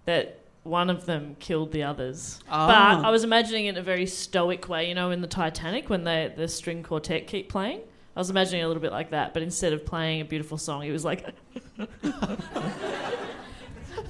that 0.06 0.40
one 0.64 0.90
of 0.90 1.06
them 1.06 1.36
killed 1.40 1.72
the 1.72 1.84
others, 1.84 2.40
Ah. 2.50 2.68
but 3.00 3.06
I 3.06 3.12
was 3.12 3.24
imagining 3.24 3.66
it 3.66 3.70
in 3.70 3.78
a 3.78 3.82
very 3.84 4.06
stoic 4.06 4.68
way. 4.70 4.88
You 4.90 4.96
know, 4.96 5.12
in 5.12 5.22
the 5.22 5.28
Titanic 5.28 5.90
when 5.90 6.04
they 6.04 6.34
the 6.36 6.48
string 6.48 6.82
quartet 6.84 7.28
keep 7.28 7.50
playing, 7.50 7.80
I 8.16 8.20
was 8.20 8.30
imagining 8.30 8.62
it 8.62 8.64
a 8.64 8.68
little 8.68 8.82
bit 8.82 8.92
like 8.92 9.10
that. 9.12 9.34
But 9.34 9.44
instead 9.44 9.74
of 9.74 9.86
playing 9.86 10.22
a 10.22 10.26
beautiful 10.26 10.58
song, 10.58 10.84
it 10.86 10.92
was 10.92 11.04
like, 11.06 11.26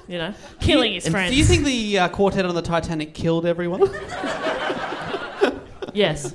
you 0.08 0.18
know, 0.18 0.34
killing 0.60 0.94
his 0.94 1.08
friends. 1.08 1.32
Do 1.32 1.38
you 1.38 1.44
think 1.44 1.66
the 1.66 2.00
uh, 2.00 2.08
quartet 2.10 2.46
on 2.46 2.54
the 2.56 2.62
Titanic 2.62 3.14
killed 3.14 3.46
everyone? 3.46 3.90
Yes. 5.94 6.34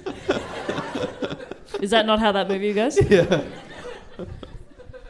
Is 1.82 1.90
that 1.90 2.06
not 2.06 2.18
how 2.18 2.32
that 2.32 2.48
movie 2.48 2.72
goes? 2.72 2.98
yeah. 3.10 3.42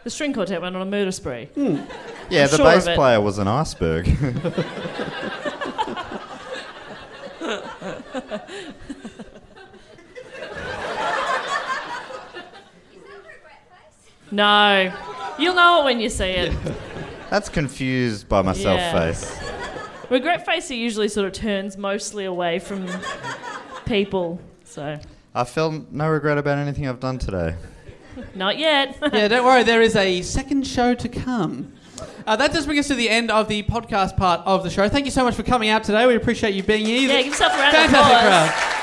The 0.05 0.11
string 0.11 0.33
quartet 0.33 0.63
went 0.63 0.77
on 0.77 0.83
a 0.83 0.87
murder 0.91 1.13
spree. 1.13 1.47
Hmm. 1.55 1.77
Yeah, 2.31 2.45
I'm 2.45 2.51
the 2.51 2.57
sure 2.57 2.65
bass 2.65 2.85
player 2.85 3.21
was 3.21 3.39
an 3.39 3.49
iceberg. 3.49 4.07
No, 14.33 14.93
you'll 15.39 15.55
know 15.55 15.81
it 15.81 15.85
when 15.85 16.01
you 16.01 16.09
see 16.09 16.25
it. 16.31 16.55
That's 17.31 17.49
confused 17.49 18.29
by 18.29 18.43
my 18.43 18.53
self 18.53 18.81
face. 18.93 19.39
Regret 20.09 20.45
face 20.45 20.69
he 20.69 20.77
usually 20.77 21.09
sort 21.09 21.27
of 21.27 21.33
turns 21.33 21.77
mostly 21.77 22.25
away 22.25 22.59
from 22.59 22.89
people. 23.87 24.41
So 24.65 24.99
I 25.35 25.45
feel 25.45 25.85
no 25.91 26.09
regret 26.09 26.39
about 26.39 26.59
anything 26.59 26.89
I've 26.89 27.01
done 27.01 27.19
today. 27.19 27.57
Not 28.35 28.59
yet. 28.59 28.97
yeah, 29.13 29.29
don't 29.29 29.45
worry, 29.45 29.63
there 29.63 29.83
is 29.83 29.97
a 29.97 30.23
second 30.23 30.67
show 30.67 30.95
to 30.95 31.09
come. 31.09 31.73
Uh, 32.27 32.37
that 32.37 32.53
does 32.53 32.67
bring 32.67 32.79
us 32.79 32.89
to 32.89 32.95
the 32.95 33.09
end 33.09 33.31
of 33.31 33.49
the 33.49 33.63
podcast 33.65 34.17
part 34.17 34.41
of 34.47 34.63
the 34.63 34.71
show. 34.71 34.89
Thank 34.89 35.05
you 35.05 35.11
so 35.11 35.25
much 35.25 35.35
for 35.35 35.43
coming 35.43 35.69
out 35.69 35.85
today. 35.85 36.07
We 36.07 36.15
appreciate 36.17 36.55
you 36.55 36.63
being 36.63 36.87
here. 36.87 37.09
yeah, 37.11 37.17
give 37.19 37.27
yourself 37.27 37.55
a 37.55 37.57
round 37.59 37.77
of 37.77 37.83
Fantastic 37.83 38.17
applause. 38.17 38.51
crowd. 38.51 38.77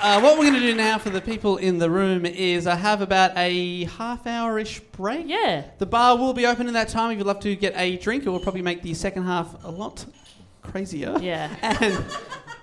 Uh, 0.00 0.20
what 0.20 0.36
we're 0.38 0.44
going 0.44 0.52
to 0.52 0.60
do 0.60 0.74
now 0.74 0.98
for 0.98 1.08
the 1.08 1.20
people 1.20 1.56
in 1.56 1.78
the 1.78 1.88
room 1.88 2.26
is 2.26 2.66
I 2.66 2.74
have 2.74 3.00
about 3.00 3.30
a 3.36 3.84
half 3.84 4.26
hour 4.26 4.58
ish 4.58 4.80
break. 4.80 5.24
Yeah. 5.26 5.64
The 5.78 5.86
bar 5.86 6.18
will 6.18 6.34
be 6.34 6.44
open 6.44 6.66
in 6.68 6.74
that 6.74 6.90
time 6.90 7.12
if 7.12 7.16
you'd 7.18 7.26
love 7.26 7.40
to 7.40 7.56
get 7.56 7.72
a 7.74 7.96
drink. 7.96 8.26
It 8.26 8.28
will 8.28 8.38
probably 8.38 8.60
make 8.60 8.82
the 8.82 8.92
second 8.92 9.24
half 9.24 9.64
a 9.64 9.70
lot 9.70 10.04
crazier. 10.60 11.16
Yeah. 11.20 11.48
And 11.62 11.94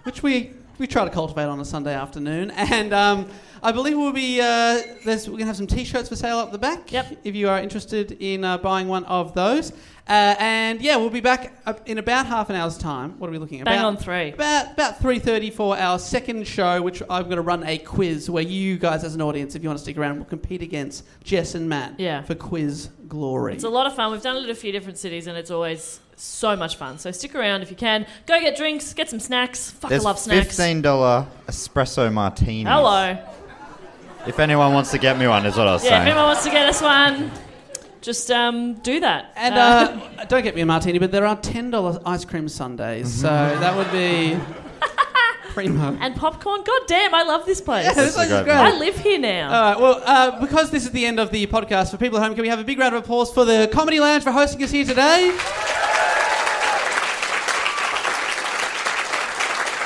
which 0.03 0.21
we 0.21 0.51
we 0.81 0.87
try 0.87 1.05
to 1.05 1.11
cultivate 1.11 1.45
on 1.45 1.59
a 1.59 1.65
Sunday 1.65 1.93
afternoon. 1.93 2.51
And 2.71 2.93
um, 2.93 3.27
I 3.61 3.71
believe 3.71 3.97
we'll 3.97 4.11
be 4.13 4.39
uh, 4.41 4.81
there's 5.05 5.27
we're 5.27 5.37
gonna 5.37 5.45
have 5.45 5.57
some 5.57 5.67
T-shirts 5.67 6.09
for 6.09 6.15
sale 6.15 6.37
up 6.37 6.51
the 6.51 6.57
back. 6.57 6.91
Yep. 6.91 7.19
If 7.23 7.35
you 7.35 7.49
are 7.49 7.59
interested 7.59 8.13
in 8.19 8.43
uh, 8.43 8.57
buying 8.57 8.87
one 8.87 9.03
of 9.05 9.33
those. 9.33 9.71
Uh, 10.07 10.35
and 10.39 10.81
yeah, 10.81 10.95
we'll 10.97 11.09
be 11.09 11.21
back 11.21 11.53
in 11.85 11.97
about 11.97 12.25
half 12.25 12.49
an 12.49 12.55
hour's 12.55 12.77
time. 12.77 13.19
What 13.19 13.27
are 13.27 13.31
we 13.31 13.37
looking 13.37 13.59
at? 13.59 13.65
Bang 13.65 13.79
about, 13.79 13.85
on 13.87 13.97
three. 13.97 14.31
About 14.31 14.71
about 14.73 14.99
three 14.99 15.19
thirty 15.19 15.51
for 15.51 15.77
our 15.77 15.99
second 15.99 16.47
show, 16.47 16.81
which 16.81 17.03
I'm 17.09 17.23
going 17.25 17.35
to 17.35 17.41
run 17.41 17.63
a 17.65 17.77
quiz 17.77 18.29
where 18.29 18.43
you 18.43 18.77
guys, 18.77 19.03
as 19.03 19.13
an 19.15 19.21
audience, 19.21 19.55
if 19.55 19.61
you 19.63 19.69
want 19.69 19.77
to 19.79 19.83
stick 19.83 19.97
around, 19.97 20.17
will 20.17 20.25
compete 20.25 20.61
against 20.63 21.05
Jess 21.23 21.53
and 21.55 21.69
Matt 21.69 21.99
Yeah. 21.99 22.23
for 22.23 22.35
quiz 22.35 22.89
glory. 23.07 23.53
It's 23.53 23.63
a 23.63 23.69
lot 23.69 23.85
of 23.85 23.95
fun. 23.95 24.11
We've 24.11 24.21
done 24.21 24.37
it 24.37 24.43
at 24.43 24.49
a 24.49 24.55
few 24.55 24.71
different 24.71 24.97
cities, 24.97 25.27
and 25.27 25.37
it's 25.37 25.51
always 25.51 25.99
so 26.21 26.55
much 26.55 26.75
fun. 26.75 26.97
So 26.99 27.11
stick 27.11 27.33
around 27.35 27.61
if 27.63 27.69
you 27.71 27.75
can. 27.75 28.05
Go 28.27 28.39
get 28.39 28.55
drinks, 28.55 28.93
get 28.93 29.09
some 29.09 29.19
snacks. 29.19 29.71
Fuck, 29.71 29.89
I 29.89 29.89
There's 29.89 30.03
love 30.03 30.19
snacks. 30.19 30.47
fifteen 30.47 30.81
dollar 30.81 31.27
espresso 31.47 32.11
martini. 32.13 32.69
Hello. 32.69 33.17
If 34.27 34.39
anyone 34.39 34.73
wants 34.73 34.91
to 34.91 34.99
get 34.99 35.17
me 35.17 35.27
one, 35.27 35.45
is 35.47 35.57
what 35.57 35.67
I 35.67 35.73
was 35.73 35.83
Yeah, 35.83 36.01
if 36.01 36.07
anyone 36.07 36.25
wants 36.25 36.43
to 36.43 36.51
get 36.51 36.69
us 36.69 36.79
one, 36.79 37.31
just 38.01 38.29
um, 38.29 38.75
do 38.75 38.99
that. 38.99 39.33
And 39.35 39.55
uh, 39.55 40.25
don't 40.25 40.43
get 40.43 40.53
me 40.53 40.61
a 40.61 40.65
martini, 40.65 40.99
but 40.99 41.11
there 41.11 41.25
are 41.25 41.35
ten 41.35 41.71
dollars 41.71 41.97
ice 42.05 42.23
cream 42.23 42.47
sundaes, 42.47 43.11
so 43.11 43.27
that 43.27 43.75
would 43.75 43.91
be 43.91 44.39
primo. 45.51 45.97
and 45.99 46.15
popcorn. 46.15 46.61
God 46.63 46.81
damn, 46.87 47.13
I 47.13 47.23
love 47.23 47.45
this 47.45 47.61
place. 47.61 47.85
Yeah, 47.85 47.93
this 47.93 48.15
place 48.15 48.27
is 48.27 48.33
great. 48.33 48.45
great. 48.45 48.55
I 48.55 48.77
live 48.77 48.97
here 48.97 49.19
now. 49.19 49.45
All 49.47 49.71
right, 49.71 49.79
well, 49.81 50.01
uh, 50.05 50.39
because 50.39 50.71
this 50.71 50.85
is 50.85 50.91
the 50.91 51.05
end 51.05 51.19
of 51.19 51.31
the 51.31 51.45
podcast, 51.47 51.91
for 51.91 51.97
people 51.97 52.17
at 52.17 52.23
home, 52.23 52.33
can 52.35 52.41
we 52.41 52.49
have 52.49 52.59
a 52.59 52.63
big 52.63 52.79
round 52.79 52.95
of 52.95 53.03
applause 53.03 53.31
for 53.31 53.45
the 53.45 53.69
Comedy 53.71 53.99
Lounge 53.99 54.23
for 54.23 54.31
hosting 54.31 54.63
us 54.63 54.71
here 54.71 54.85
today? 54.85 55.35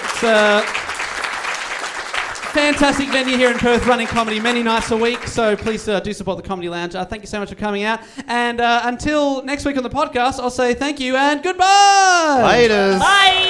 It's 0.04 0.24
a 0.24 0.62
fantastic 2.54 3.10
venue 3.10 3.36
here 3.36 3.52
in 3.52 3.58
Perth, 3.58 3.86
running 3.86 4.08
comedy 4.08 4.40
many 4.40 4.64
nights 4.64 4.90
a 4.92 4.98
week. 4.98 5.28
So 5.28 5.58
please 5.58 5.90
uh, 5.90 6.00
do 6.00 6.14
support 6.14 6.38
the 6.38 6.48
Comedy 6.48 6.70
Lounge. 6.70 6.96
Uh, 6.96 7.04
thank 7.04 7.22
you 7.22 7.28
so 7.28 7.40
much 7.40 7.50
for 7.50 7.56
coming 7.56 7.84
out. 7.84 8.00
And 8.28 8.62
uh, 8.62 8.82
until 8.86 9.44
next 9.44 9.66
week 9.66 9.76
on 9.76 9.84
the 9.84 9.90
podcast, 9.90 10.40
I'll 10.40 10.50
say 10.50 10.74
thank 10.74 11.02
you 11.02 11.18
and 11.18 11.44
goodbye. 11.44 12.68
Laters. 12.68 13.00
Bye. 13.00 13.45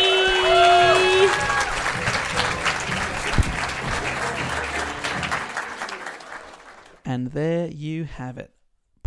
And 7.15 7.27
there 7.27 7.67
you 7.69 8.03
have 8.03 8.37
it. 8.37 8.51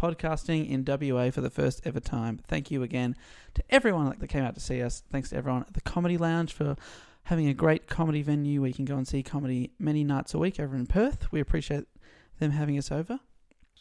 Podcasting 0.01 0.67
in 0.71 0.83
WA 0.83 1.31
for 1.31 1.43
the 1.43 1.51
first 1.51 1.83
ever 1.85 2.01
time. 2.01 2.41
Thank 2.49 2.71
you 2.71 2.83
again 2.83 3.15
to 3.53 3.63
everyone 3.69 4.17
that 4.19 4.27
came 4.29 4.43
out 4.45 4.55
to 4.55 4.63
see 4.63 4.81
us. 4.81 5.03
Thanks 5.13 5.29
to 5.29 5.37
everyone 5.37 5.65
at 5.69 5.75
the 5.75 5.83
Comedy 5.83 6.17
Lounge 6.17 6.55
for 6.55 6.75
having 7.25 7.49
a 7.49 7.53
great 7.53 7.87
comedy 7.87 8.23
venue 8.23 8.63
where 8.63 8.69
you 8.69 8.75
can 8.75 8.87
go 8.87 8.97
and 8.97 9.07
see 9.07 9.23
comedy 9.23 9.73
many 9.79 10.05
nights 10.05 10.33
a 10.33 10.39
week 10.39 10.59
over 10.59 10.75
in 10.75 10.87
Perth. 10.87 11.31
We 11.31 11.41
appreciate 11.41 11.85
them 12.39 12.53
having 12.53 12.79
us 12.79 12.91
over. 12.91 13.21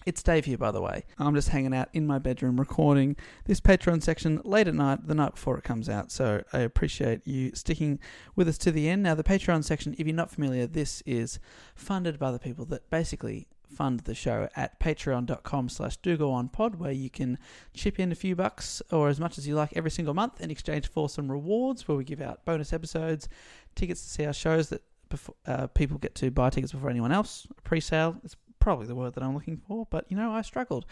It's 0.06 0.22
Dave 0.22 0.44
here, 0.44 0.58
by 0.58 0.72
the 0.72 0.82
way. 0.82 1.06
I'm 1.18 1.34
just 1.34 1.48
hanging 1.48 1.74
out 1.74 1.88
in 1.94 2.06
my 2.06 2.20
bedroom 2.20 2.60
recording 2.60 3.16
this 3.46 3.62
Patreon 3.62 4.04
section 4.04 4.42
late 4.44 4.68
at 4.68 4.76
night, 4.76 5.08
the 5.08 5.16
night 5.16 5.36
before 5.36 5.58
it 5.58 5.64
comes 5.64 5.88
out. 5.88 6.12
So 6.12 6.44
I 6.52 6.60
appreciate 6.60 7.26
you 7.26 7.52
sticking 7.56 8.00
with 8.36 8.50
us 8.50 8.58
to 8.58 8.72
the 8.72 8.90
end. 8.90 9.04
Now, 9.04 9.16
the 9.16 9.24
Patreon 9.24 9.64
section, 9.64 9.96
if 9.98 10.06
you're 10.06 10.14
not 10.14 10.32
familiar, 10.32 10.68
this 10.68 11.02
is 11.06 11.40
funded 11.76 12.20
by 12.20 12.34
the 12.34 12.40
people 12.40 12.66
that 12.66 12.90
basically 12.90 13.48
fund 13.68 14.02
the 14.02 14.16
show 14.16 14.50
at 14.56 14.80
patreon.com 14.80 15.70
slash 15.70 15.98
do 15.98 16.18
go 16.18 16.32
on 16.32 16.48
pod 16.48 16.76
where 16.76 16.92
you 16.92 17.10
can 17.10 17.38
chip 17.74 18.00
in 18.00 18.12
a 18.12 18.16
few 18.16 18.36
bucks 18.36 18.82
or 18.92 19.10
as 19.10 19.20
much 19.20 19.38
as 19.38 19.48
you 19.48 19.56
like 19.56 19.72
every 19.76 19.92
single 19.92 20.14
month 20.14 20.42
in 20.42 20.50
exchange 20.50 20.88
for 20.88 21.10
some 21.10 21.32
rewards 21.32 21.88
where 21.88 21.98
we 21.98 22.04
give 22.04 22.22
out 22.22 22.46
bonus 22.46 22.74
episodes 22.74 23.28
tickets 23.76 24.02
to 24.04 24.10
see 24.10 24.26
our 24.26 24.34
shows 24.34 24.70
that 24.70 24.82
before, 25.10 25.36
uh, 25.46 25.68
people 25.68 25.98
get 25.98 26.16
to 26.16 26.32
buy 26.32 26.50
tickets 26.50 26.74
before 26.74 26.90
anyone 26.90 27.12
else 27.12 27.48
pre-sale. 27.64 28.18
Is 28.24 28.36
probably 28.60 28.88
the 28.88 28.96
word 28.96 29.14
that 29.14 29.24
i'm 29.24 29.34
looking 29.34 29.56
for 29.56 29.88
but 29.90 30.06
you 30.10 30.18
know 30.18 30.32
i 30.32 30.42
struggled. 30.42 30.86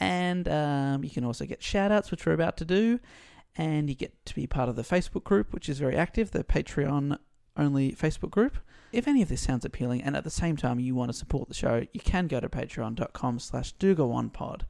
And 0.00 0.48
um, 0.48 1.04
you 1.04 1.10
can 1.10 1.24
also 1.24 1.44
get 1.44 1.62
shout 1.62 1.92
outs 1.92 2.10
which 2.10 2.26
we're 2.26 2.32
about 2.32 2.56
to 2.56 2.64
do 2.64 2.98
and 3.56 3.88
you 3.88 3.94
get 3.94 4.24
to 4.26 4.34
be 4.34 4.46
part 4.46 4.68
of 4.68 4.76
the 4.76 4.82
facebook 4.82 5.24
group 5.24 5.52
which 5.52 5.68
is 5.68 5.78
very 5.78 5.96
active 5.96 6.30
the 6.30 6.42
patreon 6.42 7.18
only 7.56 7.92
facebook 7.92 8.30
group 8.30 8.56
if 8.92 9.08
any 9.08 9.22
of 9.22 9.28
this 9.28 9.40
sounds 9.40 9.64
appealing 9.64 10.02
and 10.02 10.16
at 10.16 10.24
the 10.24 10.30
same 10.30 10.56
time 10.56 10.80
you 10.80 10.94
want 10.94 11.10
to 11.10 11.16
support 11.16 11.48
the 11.48 11.54
show, 11.54 11.86
you 11.92 12.00
can 12.00 12.26
go 12.26 12.40
to 12.40 12.48
patreon.com 12.48 13.38
slash 13.38 13.72
pod. 14.32 14.66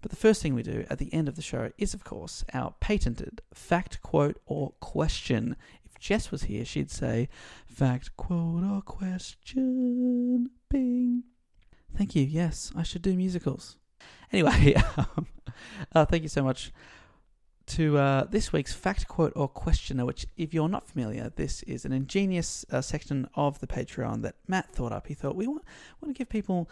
But 0.00 0.10
the 0.10 0.16
first 0.16 0.42
thing 0.42 0.54
we 0.54 0.62
do 0.62 0.84
at 0.90 0.98
the 0.98 1.12
end 1.14 1.28
of 1.28 1.36
the 1.36 1.42
show 1.42 1.70
is, 1.78 1.94
of 1.94 2.04
course, 2.04 2.44
our 2.52 2.74
patented 2.80 3.40
fact, 3.54 4.02
quote, 4.02 4.40
or 4.46 4.72
question. 4.80 5.56
If 5.84 5.98
Jess 6.00 6.30
was 6.30 6.44
here, 6.44 6.64
she'd 6.64 6.90
say, 6.90 7.28
fact, 7.66 8.16
quote, 8.16 8.64
or 8.64 8.82
question. 8.82 10.50
Bing. 10.68 11.22
Thank 11.96 12.16
you. 12.16 12.24
Yes, 12.24 12.72
I 12.76 12.82
should 12.82 13.02
do 13.02 13.14
musicals. 13.14 13.76
Anyway, 14.32 14.74
um, 14.96 15.26
uh, 15.94 16.04
thank 16.04 16.24
you 16.24 16.28
so 16.28 16.42
much 16.42 16.72
to 17.66 17.98
uh, 17.98 18.24
this 18.24 18.52
week's 18.52 18.72
fact, 18.72 19.08
quote, 19.08 19.32
or 19.36 19.48
questioner, 19.48 20.04
which, 20.04 20.26
if 20.36 20.52
you're 20.52 20.68
not 20.68 20.86
familiar, 20.86 21.32
this 21.34 21.62
is 21.64 21.84
an 21.84 21.92
ingenious 21.92 22.64
uh, 22.70 22.80
section 22.80 23.28
of 23.34 23.60
the 23.60 23.66
Patreon 23.66 24.22
that 24.22 24.36
Matt 24.48 24.70
thought 24.70 24.92
up. 24.92 25.06
He 25.06 25.14
thought 25.14 25.36
we 25.36 25.46
want, 25.46 25.62
want 26.00 26.14
to 26.14 26.18
give 26.18 26.28
people 26.28 26.68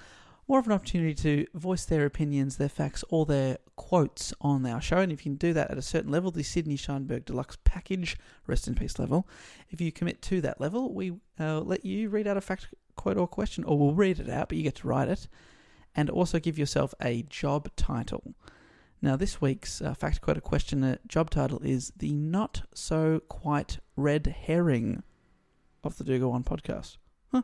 more 0.49 0.59
of 0.59 0.67
an 0.67 0.73
opportunity 0.73 1.15
to 1.15 1.47
voice 1.55 1.85
their 1.85 2.05
opinions, 2.05 2.57
their 2.57 2.69
facts, 2.69 3.05
or 3.09 3.25
their 3.25 3.59
quotes 3.77 4.35
on 4.41 4.67
our 4.67 4.81
show. 4.81 4.99
And 4.99 5.13
if 5.13 5.25
you 5.25 5.31
can 5.31 5.37
do 5.37 5.53
that 5.53 5.71
at 5.71 5.79
a 5.79 5.83
certain 5.83 6.11
level, 6.11 6.33
the 6.33 6.43
Sidney 6.43 6.77
Sheinberg 6.77 7.25
Deluxe 7.25 7.57
Package, 7.63 8.17
rest 8.49 8.67
in 8.67 8.75
peace 8.75 8.99
level, 8.99 9.29
if 9.69 9.81
you 9.81 9.93
commit 9.93 10.21
to 10.23 10.41
that 10.41 10.61
level, 10.61 10.93
we 10.93 11.13
uh, 11.39 11.61
let 11.61 11.85
you 11.85 12.09
read 12.09 12.27
out 12.27 12.37
a 12.37 12.41
fact, 12.41 12.67
quote, 12.97 13.17
or 13.17 13.29
question, 13.29 13.63
or 13.63 13.79
we'll 13.79 13.95
read 13.95 14.19
it 14.19 14.29
out, 14.29 14.49
but 14.49 14.59
you 14.59 14.65
get 14.65 14.75
to 14.77 14.89
write 14.89 15.09
it, 15.09 15.29
and 15.95 16.11
also 16.11 16.41
give 16.41 16.59
yourself 16.59 16.95
a 17.01 17.23
job 17.29 17.69
title. 17.77 18.35
Now, 19.03 19.17
this 19.17 19.41
week's 19.41 19.81
uh, 19.81 19.95
fact 19.95 20.21
quote 20.21 20.43
question 20.43 20.85
uh, 20.85 20.97
job 21.09 21.31
title 21.31 21.61
is 21.65 21.91
The 21.97 22.13
Not 22.13 22.63
So 22.75 23.21
Quite 23.29 23.79
Red 23.97 24.27
Herring 24.27 25.03
of 25.83 25.97
the 25.97 26.05
Do 26.05 26.19
Go 26.19 26.33
On 26.33 26.45
podcast. 26.45 26.99
Huh. 27.33 27.43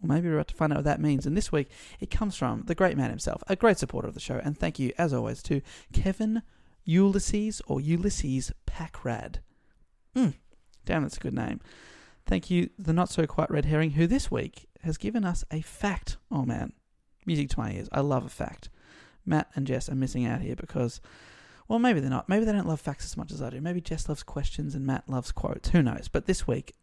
Well, 0.00 0.14
maybe 0.14 0.28
we're 0.28 0.34
about 0.34 0.48
to 0.48 0.54
find 0.54 0.72
out 0.72 0.80
what 0.80 0.84
that 0.84 1.00
means. 1.00 1.24
And 1.24 1.34
this 1.34 1.50
week, 1.50 1.70
it 2.00 2.10
comes 2.10 2.36
from 2.36 2.64
the 2.66 2.74
great 2.74 2.98
man 2.98 3.08
himself, 3.08 3.42
a 3.48 3.56
great 3.56 3.78
supporter 3.78 4.08
of 4.08 4.14
the 4.14 4.20
show. 4.20 4.42
And 4.44 4.58
thank 4.58 4.78
you, 4.78 4.92
as 4.98 5.14
always, 5.14 5.42
to 5.44 5.62
Kevin 5.94 6.42
Ulysses 6.84 7.62
or 7.66 7.80
Ulysses 7.80 8.52
Packrad. 8.66 9.36
Mm, 10.14 10.34
damn, 10.84 11.02
that's 11.02 11.16
a 11.16 11.20
good 11.20 11.34
name. 11.34 11.60
Thank 12.26 12.50
you, 12.50 12.68
the 12.78 12.92
Not 12.92 13.08
So 13.08 13.26
Quite 13.26 13.50
Red 13.50 13.64
Herring, 13.64 13.92
who 13.92 14.06
this 14.06 14.30
week 14.30 14.68
has 14.82 14.98
given 14.98 15.24
us 15.24 15.46
a 15.50 15.62
fact. 15.62 16.18
Oh, 16.30 16.44
man. 16.44 16.74
Music 17.24 17.48
to 17.50 17.58
my 17.58 17.72
ears. 17.72 17.88
I 17.90 18.00
love 18.00 18.26
a 18.26 18.28
fact. 18.28 18.68
Matt 19.24 19.50
and 19.54 19.66
Jess 19.66 19.88
are 19.88 19.94
missing 19.94 20.26
out 20.26 20.40
here 20.40 20.56
because, 20.56 21.00
well, 21.68 21.78
maybe 21.78 22.00
they're 22.00 22.10
not. 22.10 22.28
Maybe 22.28 22.44
they 22.44 22.52
don't 22.52 22.68
love 22.68 22.80
facts 22.80 23.04
as 23.04 23.16
much 23.16 23.32
as 23.32 23.42
I 23.42 23.50
do. 23.50 23.60
Maybe 23.60 23.80
Jess 23.80 24.08
loves 24.08 24.22
questions 24.22 24.74
and 24.74 24.86
Matt 24.86 25.08
loves 25.08 25.32
quotes. 25.32 25.70
Who 25.70 25.82
knows? 25.82 26.08
But 26.08 26.26
this 26.26 26.46
week, 26.46 26.74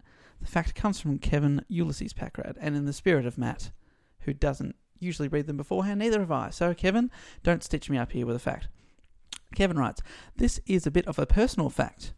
the 0.41 0.47
fact 0.47 0.75
comes 0.75 0.99
from 0.99 1.19
Kevin 1.19 1.65
Ulysses 1.67 2.13
Packrad, 2.13 2.55
and 2.59 2.75
in 2.75 2.85
the 2.85 2.93
spirit 2.93 3.25
of 3.25 3.37
Matt, 3.37 3.71
who 4.21 4.33
doesn't 4.33 4.75
usually 4.99 5.27
read 5.27 5.47
them 5.47 5.57
beforehand, 5.57 5.99
neither 5.99 6.19
have 6.19 6.31
I. 6.31 6.49
So, 6.49 6.73
Kevin, 6.73 7.11
don't 7.43 7.63
stitch 7.63 7.89
me 7.89 7.97
up 7.97 8.11
here 8.11 8.25
with 8.25 8.35
a 8.35 8.39
fact. 8.39 8.67
Kevin 9.55 9.77
writes, 9.77 10.01
This 10.35 10.59
is 10.65 10.85
a 10.85 10.91
bit 10.91 11.07
of 11.07 11.19
a 11.19 11.25
personal 11.25 11.69
fact. 11.69 12.13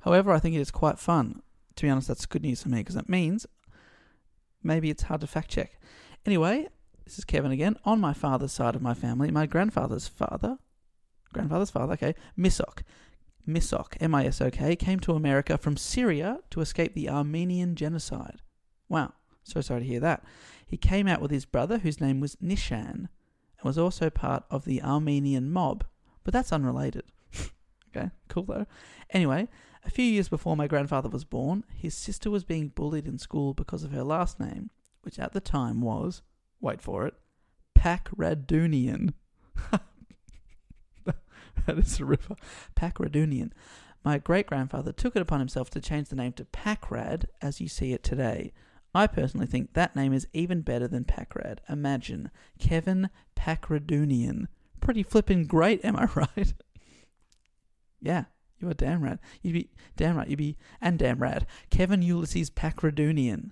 However, 0.00 0.32
I 0.32 0.38
think 0.38 0.54
it 0.54 0.60
is 0.60 0.70
quite 0.70 0.98
fun. 0.98 1.42
To 1.76 1.82
be 1.82 1.90
honest, 1.90 2.08
that's 2.08 2.26
good 2.26 2.42
news 2.42 2.62
for 2.62 2.68
me 2.68 2.78
because 2.78 2.96
it 2.96 3.08
means 3.08 3.46
maybe 4.62 4.90
it's 4.90 5.04
hard 5.04 5.20
to 5.20 5.26
fact 5.26 5.50
check. 5.50 5.78
Anyway, 6.26 6.68
this 7.10 7.18
is 7.18 7.24
Kevin 7.24 7.50
again. 7.50 7.76
On 7.84 8.00
my 8.00 8.12
father's 8.12 8.52
side 8.52 8.76
of 8.76 8.82
my 8.82 8.94
family, 8.94 9.32
my 9.32 9.44
grandfather's 9.44 10.06
father, 10.06 10.58
grandfather's 11.32 11.70
father, 11.70 11.94
okay, 11.94 12.14
Misok, 12.38 12.82
Misok, 13.48 13.96
M 13.98 14.14
I 14.14 14.26
S 14.26 14.40
O 14.40 14.48
K, 14.48 14.76
came 14.76 15.00
to 15.00 15.14
America 15.14 15.58
from 15.58 15.76
Syria 15.76 16.38
to 16.50 16.60
escape 16.60 16.94
the 16.94 17.10
Armenian 17.10 17.74
genocide. 17.74 18.42
Wow, 18.88 19.14
so 19.42 19.60
sorry 19.60 19.80
to 19.80 19.86
hear 19.86 19.98
that. 19.98 20.22
He 20.64 20.76
came 20.76 21.08
out 21.08 21.20
with 21.20 21.32
his 21.32 21.44
brother, 21.44 21.78
whose 21.78 22.00
name 22.00 22.20
was 22.20 22.36
Nishan, 22.36 22.94
and 22.94 23.08
was 23.64 23.76
also 23.76 24.08
part 24.08 24.44
of 24.48 24.64
the 24.64 24.80
Armenian 24.80 25.50
mob, 25.50 25.82
but 26.22 26.32
that's 26.32 26.52
unrelated. 26.52 27.06
okay, 27.88 28.10
cool 28.28 28.44
though. 28.44 28.66
Anyway, 29.10 29.48
a 29.84 29.90
few 29.90 30.04
years 30.04 30.28
before 30.28 30.56
my 30.56 30.68
grandfather 30.68 31.08
was 31.08 31.24
born, 31.24 31.64
his 31.74 31.92
sister 31.92 32.30
was 32.30 32.44
being 32.44 32.68
bullied 32.68 33.08
in 33.08 33.18
school 33.18 33.52
because 33.52 33.82
of 33.82 33.90
her 33.90 34.04
last 34.04 34.38
name, 34.38 34.70
which 35.02 35.18
at 35.18 35.32
the 35.32 35.40
time 35.40 35.80
was 35.80 36.22
wait 36.60 36.80
for 36.80 37.06
it, 37.06 37.14
Pacradunian. 37.78 39.14
that 41.04 41.78
is 41.78 42.00
a 42.00 42.04
ripper. 42.04 42.36
Pacradunian. 42.76 43.52
My 44.04 44.18
great 44.18 44.46
grandfather 44.46 44.92
took 44.92 45.14
it 45.14 45.22
upon 45.22 45.40
himself 45.40 45.70
to 45.70 45.80
change 45.80 46.08
the 46.08 46.16
name 46.16 46.32
to 46.34 46.44
Packrad 46.46 47.26
as 47.42 47.60
you 47.60 47.68
see 47.68 47.92
it 47.92 48.02
today. 48.02 48.52
I 48.94 49.06
personally 49.06 49.46
think 49.46 49.74
that 49.74 49.94
name 49.94 50.12
is 50.12 50.26
even 50.32 50.62
better 50.62 50.88
than 50.88 51.04
Packrad. 51.04 51.58
Imagine 51.68 52.30
Kevin 52.58 53.10
Pacradunian. 53.36 54.46
Pretty 54.80 55.02
flippin' 55.02 55.46
great, 55.46 55.84
am 55.84 55.96
I 55.96 56.08
right? 56.14 56.52
yeah, 58.00 58.24
you 58.58 58.68
are 58.68 58.74
damn 58.74 59.02
right. 59.02 59.18
You'd 59.42 59.54
be 59.54 59.70
damn 59.96 60.16
right. 60.16 60.28
You'd 60.28 60.38
be 60.38 60.56
and 60.80 60.98
damn 60.98 61.20
rad. 61.20 61.46
Kevin 61.70 62.02
Ulysses 62.02 62.50
Pacradunian. 62.50 63.50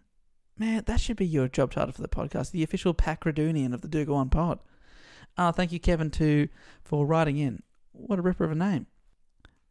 Man, 0.59 0.83
that 0.87 1.01
should 1.01 1.17
be 1.17 1.27
your 1.27 1.47
job 1.47 1.73
title 1.73 1.93
for 1.93 2.03
the 2.03 2.09
podcast. 2.09 2.51
The 2.51 2.65
official 2.65 2.93
Pacradunian 2.93 3.73
of 3.73 3.81
the 3.81 3.89
Do 3.89 4.05
Go 4.05 4.15
On 4.15 4.29
Pod. 4.29 4.59
Uh, 5.37 5.53
thank 5.53 5.71
you, 5.71 5.79
Kevin, 5.79 6.11
too, 6.11 6.49
for 6.83 7.07
writing 7.07 7.39
in. 7.39 7.63
What 7.93 8.19
a 8.19 8.23
ripper 8.23 8.45
of 8.45 8.51
a 8.51 8.57
name. 8.57 8.87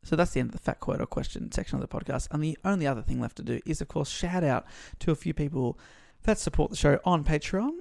So 0.03 0.15
that's 0.15 0.31
the 0.31 0.39
end 0.39 0.49
of 0.49 0.53
the 0.53 0.61
fact 0.61 0.79
quote 0.79 1.01
or 1.01 1.05
question 1.05 1.51
section 1.51 1.77
of 1.77 1.81
the 1.81 1.93
podcast. 1.93 2.29
And 2.31 2.41
the 2.41 2.57
only 2.63 2.87
other 2.87 3.01
thing 3.01 3.19
left 3.19 3.35
to 3.37 3.43
do 3.43 3.59
is, 3.65 3.81
of 3.81 3.89
course, 3.89 4.09
shout 4.09 4.45
out 4.45 4.65
to 4.99 5.11
a 5.11 5.15
few 5.15 5.33
people 5.33 5.77
that 6.23 6.39
support 6.39 6.71
the 6.71 6.77
show 6.77 6.99
on 7.03 7.25
Patreon. 7.25 7.71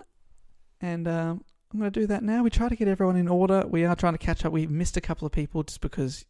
And 0.80 1.06
um, 1.06 1.44
I'm 1.72 1.78
going 1.78 1.92
to 1.92 2.00
do 2.00 2.06
that 2.08 2.24
now. 2.24 2.42
We 2.42 2.50
try 2.50 2.68
to 2.68 2.74
get 2.74 2.88
everyone 2.88 3.16
in 3.16 3.28
order. 3.28 3.64
We 3.68 3.84
are 3.84 3.94
trying 3.94 4.14
to 4.14 4.18
catch 4.18 4.44
up. 4.44 4.52
We've 4.52 4.70
missed 4.70 4.96
a 4.96 5.00
couple 5.00 5.26
of 5.26 5.32
people 5.32 5.62
just 5.62 5.80
because, 5.80 6.24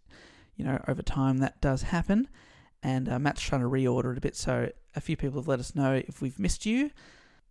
you 0.57 0.65
know, 0.65 0.79
over 0.87 1.01
time 1.01 1.39
that 1.39 1.63
does 1.63 1.83
happen. 1.83 2.29
And 2.83 3.09
uh, 3.09 3.19
Matt's 3.19 3.41
trying 3.41 3.63
to 3.63 3.69
reorder 3.69 4.13
it 4.13 4.19
a 4.19 4.21
bit. 4.21 4.37
So 4.37 4.71
a 4.97 5.01
few 5.01 5.17
people 5.17 5.39
have 5.41 5.47
let 5.47 5.61
us 5.61 5.75
know 5.75 6.03
if 6.09 6.21
we've 6.21 6.39
missed 6.39 6.67
you. 6.67 6.91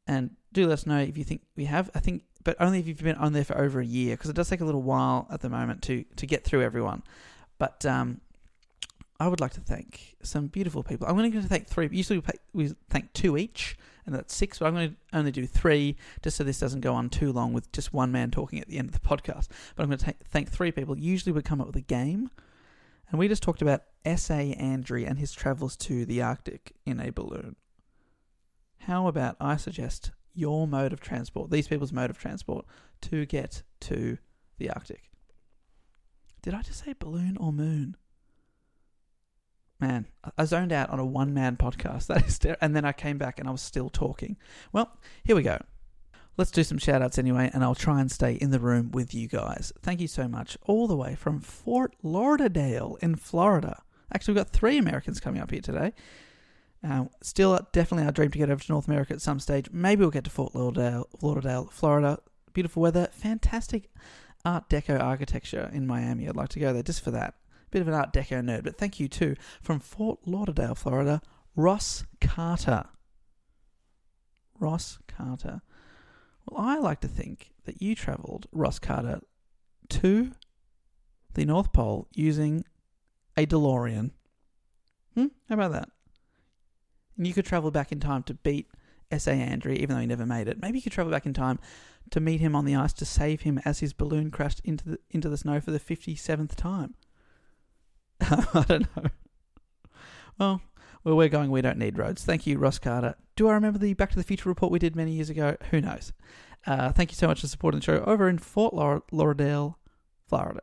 And 0.07 0.31
do 0.53 0.67
let 0.67 0.73
us 0.73 0.85
know 0.85 0.99
if 0.99 1.17
you 1.17 1.23
think 1.23 1.41
we 1.55 1.65
have. 1.65 1.89
I 1.95 1.99
think, 1.99 2.23
but 2.43 2.55
only 2.59 2.79
if 2.79 2.87
you've 2.87 3.01
been 3.01 3.15
on 3.15 3.33
there 3.33 3.43
for 3.43 3.57
over 3.57 3.79
a 3.79 3.85
year, 3.85 4.15
because 4.15 4.29
it 4.29 4.35
does 4.35 4.49
take 4.49 4.61
a 4.61 4.65
little 4.65 4.83
while 4.83 5.27
at 5.31 5.41
the 5.41 5.49
moment 5.49 5.81
to, 5.83 6.05
to 6.17 6.27
get 6.27 6.43
through 6.43 6.61
everyone. 6.61 7.01
But 7.57 7.85
um, 7.85 8.21
I 9.19 9.27
would 9.27 9.39
like 9.39 9.53
to 9.53 9.61
thank 9.61 10.15
some 10.21 10.47
beautiful 10.47 10.83
people. 10.83 11.07
I'm 11.07 11.17
only 11.17 11.29
going 11.29 11.43
to 11.43 11.49
thank 11.49 11.67
three. 11.67 11.89
Usually 11.91 12.19
we, 12.19 12.21
pay, 12.21 12.37
we 12.53 12.75
thank 12.89 13.13
two 13.13 13.37
each, 13.37 13.77
and 14.05 14.13
that's 14.13 14.35
six, 14.35 14.59
but 14.59 14.67
I'm 14.67 14.73
going 14.73 14.89
to 14.89 15.17
only 15.17 15.31
do 15.31 15.47
three 15.47 15.95
just 16.21 16.37
so 16.37 16.43
this 16.43 16.59
doesn't 16.59 16.81
go 16.81 16.93
on 16.93 17.09
too 17.09 17.31
long 17.31 17.53
with 17.53 17.71
just 17.71 17.93
one 17.93 18.11
man 18.11 18.29
talking 18.29 18.59
at 18.59 18.67
the 18.67 18.77
end 18.77 18.89
of 18.89 18.93
the 18.93 18.99
podcast. 18.99 19.47
But 19.75 19.83
I'm 19.83 19.89
going 19.89 19.99
to 19.99 20.13
thank 20.29 20.51
three 20.51 20.71
people. 20.71 20.97
Usually 20.97 21.31
we 21.31 21.41
come 21.41 21.61
up 21.61 21.67
with 21.67 21.77
a 21.77 21.81
game, 21.81 22.29
and 23.09 23.19
we 23.19 23.27
just 23.27 23.43
talked 23.43 23.61
about 23.61 23.83
S.A. 24.03 24.55
Andrée 24.55 25.07
and 25.07 25.19
his 25.19 25.31
travels 25.31 25.75
to 25.77 26.05
the 26.05 26.21
Arctic 26.21 26.73
in 26.85 26.99
a 26.99 27.11
balloon. 27.11 27.55
How 28.79 29.07
about 29.07 29.35
I 29.39 29.57
suggest 29.57 30.11
your 30.33 30.67
mode 30.67 30.93
of 30.93 30.99
transport, 30.99 31.49
these 31.49 31.67
people's 31.67 31.93
mode 31.93 32.09
of 32.09 32.17
transport, 32.17 32.65
to 33.01 33.25
get 33.25 33.63
to 33.81 34.17
the 34.57 34.69
Arctic? 34.69 35.09
Did 36.41 36.53
I 36.53 36.61
just 36.61 36.83
say 36.83 36.93
balloon 36.97 37.37
or 37.37 37.51
moon? 37.51 37.97
Man, 39.79 40.07
I 40.37 40.45
zoned 40.45 40.71
out 40.71 40.89
on 40.89 40.99
a 40.99 41.05
one 41.05 41.33
man 41.33 41.57
podcast. 41.57 42.07
That 42.07 42.25
is, 42.27 42.39
and 42.61 42.75
then 42.75 42.85
I 42.85 42.91
came 42.91 43.17
back 43.17 43.39
and 43.39 43.47
I 43.47 43.51
was 43.51 43.61
still 43.61 43.89
talking. 43.89 44.37
Well, 44.71 44.97
here 45.23 45.35
we 45.35 45.43
go. 45.43 45.59
Let's 46.37 46.51
do 46.51 46.63
some 46.63 46.77
shout 46.77 47.01
outs 47.01 47.17
anyway, 47.17 47.49
and 47.53 47.63
I'll 47.63 47.75
try 47.75 48.01
and 48.01 48.11
stay 48.11 48.33
in 48.33 48.51
the 48.51 48.59
room 48.59 48.91
with 48.91 49.13
you 49.13 49.27
guys. 49.27 49.71
Thank 49.81 50.01
you 50.01 50.07
so 50.07 50.27
much. 50.27 50.57
All 50.63 50.87
the 50.87 50.97
way 50.97 51.15
from 51.15 51.39
Fort 51.39 51.95
Lauderdale 52.03 52.97
in 53.01 53.15
Florida. 53.15 53.81
Actually, 54.13 54.33
we've 54.33 54.43
got 54.43 54.51
three 54.51 54.77
Americans 54.77 55.19
coming 55.19 55.41
up 55.41 55.51
here 55.51 55.61
today. 55.61 55.93
Uh, 56.83 57.05
still, 57.21 57.57
definitely 57.71 58.05
our 58.05 58.11
dream 58.11 58.31
to 58.31 58.37
get 58.37 58.49
over 58.49 58.61
to 58.61 58.71
North 58.71 58.87
America 58.87 59.13
at 59.13 59.21
some 59.21 59.39
stage. 59.39 59.69
Maybe 59.71 60.01
we'll 60.01 60.11
get 60.11 60.25
to 60.25 60.29
Fort 60.29 60.53
Lauderdale, 60.53 61.07
Lauderdale, 61.21 61.69
Florida. 61.71 62.19
Beautiful 62.53 62.81
weather, 62.81 63.07
fantastic 63.11 63.89
Art 64.45 64.69
Deco 64.69 65.01
architecture 65.01 65.69
in 65.73 65.87
Miami. 65.87 66.27
I'd 66.27 66.35
like 66.35 66.49
to 66.49 66.59
go 66.59 66.71
there 66.73 66.83
just 66.83 67.03
for 67.03 67.11
that. 67.11 67.35
Bit 67.71 67.81
of 67.81 67.87
an 67.87 67.93
Art 67.95 68.13
Deco 68.13 68.41
nerd, 68.41 68.63
but 68.63 68.77
thank 68.77 68.99
you 68.99 69.07
too 69.07 69.35
from 69.61 69.79
Fort 69.79 70.19
Lauderdale, 70.25 70.75
Florida, 70.75 71.21
Ross 71.55 72.05
Carter. 72.21 72.85
Ross 74.59 74.99
Carter. 75.07 75.61
Well, 76.47 76.61
I 76.61 76.77
like 76.77 77.01
to 77.01 77.07
think 77.07 77.51
that 77.65 77.81
you 77.81 77.95
travelled, 77.95 78.47
Ross 78.51 78.79
Carter, 78.79 79.21
to 79.89 80.31
the 81.33 81.45
North 81.45 81.73
Pole 81.73 82.07
using 82.13 82.63
a 83.37 83.45
DeLorean. 83.45 84.11
Hmm? 85.15 85.27
How 85.49 85.55
about 85.55 85.71
that? 85.73 85.89
And 87.17 87.25
you 87.25 87.33
could 87.33 87.45
travel 87.45 87.71
back 87.71 87.91
in 87.91 87.99
time 87.99 88.23
to 88.23 88.33
beat 88.33 88.67
S.A. 89.11 89.31
Andrée, 89.31 89.77
even 89.77 89.95
though 89.95 90.01
he 90.01 90.07
never 90.07 90.25
made 90.25 90.47
it. 90.47 90.59
Maybe 90.59 90.77
you 90.79 90.81
could 90.81 90.91
travel 90.91 91.11
back 91.11 91.25
in 91.25 91.33
time 91.33 91.59
to 92.11 92.19
meet 92.19 92.41
him 92.41 92.55
on 92.55 92.65
the 92.65 92.75
ice 92.75 92.93
to 92.93 93.05
save 93.05 93.41
him 93.41 93.59
as 93.65 93.79
his 93.79 93.93
balloon 93.93 94.31
crashed 94.31 94.61
into 94.63 94.89
the 94.89 94.99
into 95.09 95.29
the 95.29 95.37
snow 95.37 95.59
for 95.59 95.71
the 95.71 95.79
fifty 95.79 96.15
seventh 96.15 96.55
time. 96.55 96.95
I 98.21 98.65
don't 98.67 98.95
know. 98.95 99.09
Well, 100.37 100.61
where 101.05 101.13
we're 101.13 101.29
going, 101.29 101.51
we 101.51 101.61
don't 101.61 101.77
need 101.77 101.99
roads. 101.99 102.25
Thank 102.25 102.47
you, 102.47 102.57
Ross 102.57 102.79
Carter. 102.79 103.13
Do 103.35 103.47
I 103.47 103.53
remember 103.53 103.77
the 103.77 103.93
Back 103.93 104.09
to 104.09 104.15
the 104.15 104.23
Future 104.23 104.49
report 104.49 104.71
we 104.71 104.79
did 104.79 104.95
many 104.95 105.11
years 105.11 105.29
ago? 105.29 105.55
Who 105.69 105.79
knows? 105.79 106.13
Uh, 106.65 106.91
thank 106.91 107.11
you 107.11 107.15
so 107.15 107.27
much 107.27 107.41
for 107.41 107.47
supporting 107.47 107.79
the 107.79 107.85
show 107.85 108.03
over 108.05 108.27
in 108.27 108.39
Fort 108.39 108.73
Lauderdale, 108.73 109.77
Florida. 110.27 110.61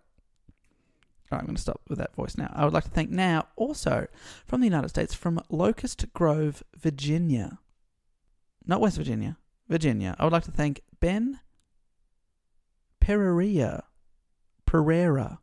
All 1.30 1.36
right, 1.36 1.38
I'm 1.38 1.46
going 1.46 1.54
to 1.54 1.62
stop 1.62 1.80
with 1.88 1.98
that 1.98 2.16
voice 2.16 2.36
now. 2.36 2.52
I 2.56 2.64
would 2.64 2.74
like 2.74 2.82
to 2.82 2.90
thank 2.90 3.08
now 3.08 3.46
also 3.54 4.08
from 4.44 4.60
the 4.60 4.66
United 4.66 4.88
States, 4.88 5.14
from 5.14 5.40
Locust 5.48 6.12
Grove, 6.12 6.64
Virginia. 6.76 7.60
Not 8.66 8.80
West 8.80 8.96
Virginia, 8.96 9.36
Virginia. 9.68 10.16
I 10.18 10.24
would 10.24 10.32
like 10.32 10.42
to 10.44 10.50
thank 10.50 10.80
Ben 10.98 11.38
Pereira. 13.00 13.84
Pereira. 14.66 15.38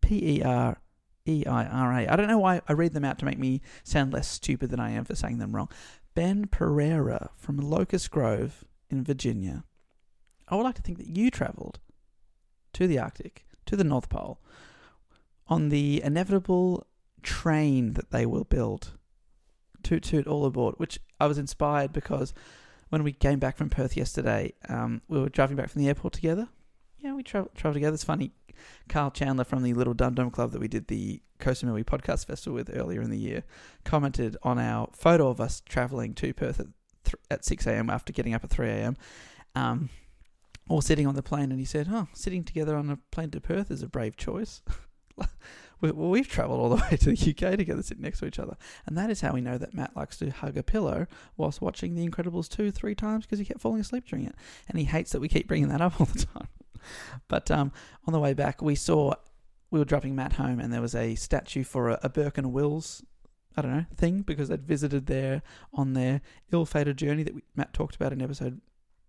P 0.00 0.38
E 0.38 0.42
R 0.44 0.80
E 1.26 1.44
I 1.46 1.64
R 1.64 1.92
A. 1.92 2.08
I 2.08 2.16
don't 2.16 2.28
know 2.28 2.38
why 2.38 2.60
I 2.68 2.72
read 2.72 2.94
them 2.94 3.04
out 3.04 3.18
to 3.20 3.24
make 3.24 3.38
me 3.38 3.60
sound 3.84 4.12
less 4.12 4.28
stupid 4.28 4.70
than 4.70 4.80
I 4.80 4.90
am 4.90 5.04
for 5.04 5.14
saying 5.14 5.38
them 5.38 5.54
wrong. 5.54 5.68
Ben 6.14 6.46
Pereira 6.46 7.30
from 7.36 7.56
Locust 7.56 8.10
Grove 8.10 8.64
in 8.90 9.04
Virginia. 9.04 9.64
I 10.48 10.56
would 10.56 10.64
like 10.64 10.74
to 10.74 10.82
think 10.82 10.98
that 10.98 11.16
you 11.16 11.30
travelled 11.30 11.78
to 12.74 12.86
the 12.86 12.98
Arctic, 12.98 13.46
to 13.66 13.76
the 13.76 13.84
North 13.84 14.08
Pole, 14.08 14.40
on 15.48 15.68
the 15.68 16.02
inevitable 16.02 16.86
train 17.22 17.92
that 17.94 18.10
they 18.10 18.26
will 18.26 18.44
build. 18.44 18.98
Toot 19.82 20.02
toot 20.02 20.26
all 20.26 20.44
aboard, 20.44 20.74
which 20.76 20.98
I 21.18 21.26
was 21.26 21.38
inspired 21.38 21.92
because 21.92 22.34
when 22.88 23.02
we 23.02 23.12
came 23.12 23.38
back 23.38 23.56
from 23.56 23.70
Perth 23.70 23.96
yesterday, 23.96 24.52
um, 24.68 25.02
we 25.08 25.18
were 25.18 25.28
driving 25.28 25.56
back 25.56 25.70
from 25.70 25.82
the 25.82 25.88
airport 25.88 26.12
together. 26.12 26.48
Yeah, 26.98 27.14
we 27.14 27.22
travel 27.22 27.50
travel 27.54 27.74
together. 27.74 27.94
It's 27.94 28.04
funny. 28.04 28.32
Karl 28.88 29.10
Chandler 29.10 29.44
from 29.44 29.62
the 29.62 29.74
Little 29.74 29.94
Dum 29.94 30.14
Dum 30.14 30.30
Club 30.30 30.52
that 30.52 30.60
we 30.60 30.68
did 30.68 30.88
the 30.88 31.20
Kosamui 31.38 31.84
Podcast 31.84 32.26
Festival 32.26 32.54
with 32.54 32.70
earlier 32.74 33.02
in 33.02 33.10
the 33.10 33.18
year 33.18 33.44
commented 33.84 34.36
on 34.42 34.58
our 34.58 34.88
photo 34.94 35.28
of 35.28 35.40
us 35.40 35.60
traveling 35.68 36.14
to 36.14 36.32
Perth 36.32 36.60
at, 36.60 36.66
th- 37.04 37.16
at 37.30 37.44
6 37.44 37.66
a.m. 37.66 37.90
after 37.90 38.12
getting 38.12 38.34
up 38.34 38.44
at 38.44 38.50
3 38.50 38.68
a.m. 38.68 38.96
Um, 39.54 39.90
or 40.68 40.82
sitting 40.82 41.06
on 41.06 41.14
the 41.14 41.22
plane, 41.22 41.50
and 41.50 41.58
he 41.58 41.64
said, 41.64 41.88
"Oh, 41.90 42.08
sitting 42.12 42.44
together 42.44 42.76
on 42.76 42.88
a 42.88 42.96
plane 43.10 43.30
to 43.32 43.40
Perth 43.40 43.70
is 43.70 43.82
a 43.82 43.88
brave 43.88 44.16
choice." 44.16 44.62
well, 45.80 45.92
we've 45.92 46.28
travelled 46.28 46.60
all 46.60 46.68
the 46.68 46.76
way 46.90 46.96
to 46.96 47.14
the 47.14 47.30
UK 47.30 47.56
together, 47.58 47.82
sitting 47.82 48.02
next 48.02 48.20
to 48.20 48.26
each 48.26 48.38
other, 48.38 48.56
and 48.86 48.96
that 48.96 49.10
is 49.10 49.20
how 49.20 49.32
we 49.32 49.40
know 49.40 49.58
that 49.58 49.74
Matt 49.74 49.96
likes 49.96 50.16
to 50.18 50.30
hug 50.30 50.56
a 50.56 50.62
pillow 50.62 51.06
whilst 51.36 51.60
watching 51.60 51.94
The 51.94 52.08
Incredibles 52.08 52.48
two, 52.48 52.70
three 52.70 52.94
times 52.94 53.26
because 53.26 53.38
he 53.38 53.44
kept 53.44 53.60
falling 53.60 53.80
asleep 53.80 54.06
during 54.06 54.24
it, 54.24 54.34
and 54.68 54.78
he 54.78 54.84
hates 54.84 55.12
that 55.12 55.20
we 55.20 55.28
keep 55.28 55.48
bringing 55.48 55.68
that 55.68 55.80
up 55.80 56.00
all 56.00 56.06
the 56.06 56.26
time. 56.34 56.48
But 57.28 57.50
um, 57.50 57.72
on 58.06 58.12
the 58.12 58.20
way 58.20 58.34
back, 58.34 58.62
we 58.62 58.74
saw 58.74 59.14
we 59.70 59.78
were 59.78 59.84
dropping 59.84 60.14
Matt 60.14 60.34
home, 60.34 60.60
and 60.60 60.72
there 60.72 60.80
was 60.80 60.94
a 60.94 61.14
statue 61.14 61.64
for 61.64 61.90
a, 61.90 62.00
a 62.02 62.08
Burke 62.08 62.38
and 62.38 62.52
Wills. 62.52 63.02
I 63.56 63.62
don't 63.62 63.76
know 63.76 63.86
thing 63.94 64.22
because 64.22 64.48
they'd 64.48 64.66
visited 64.66 65.06
there 65.06 65.42
on 65.74 65.92
their 65.92 66.22
ill-fated 66.52 66.96
journey 66.96 67.22
that 67.22 67.34
we, 67.34 67.42
Matt 67.54 67.74
talked 67.74 67.96
about 67.96 68.12
in 68.12 68.22
episode 68.22 68.60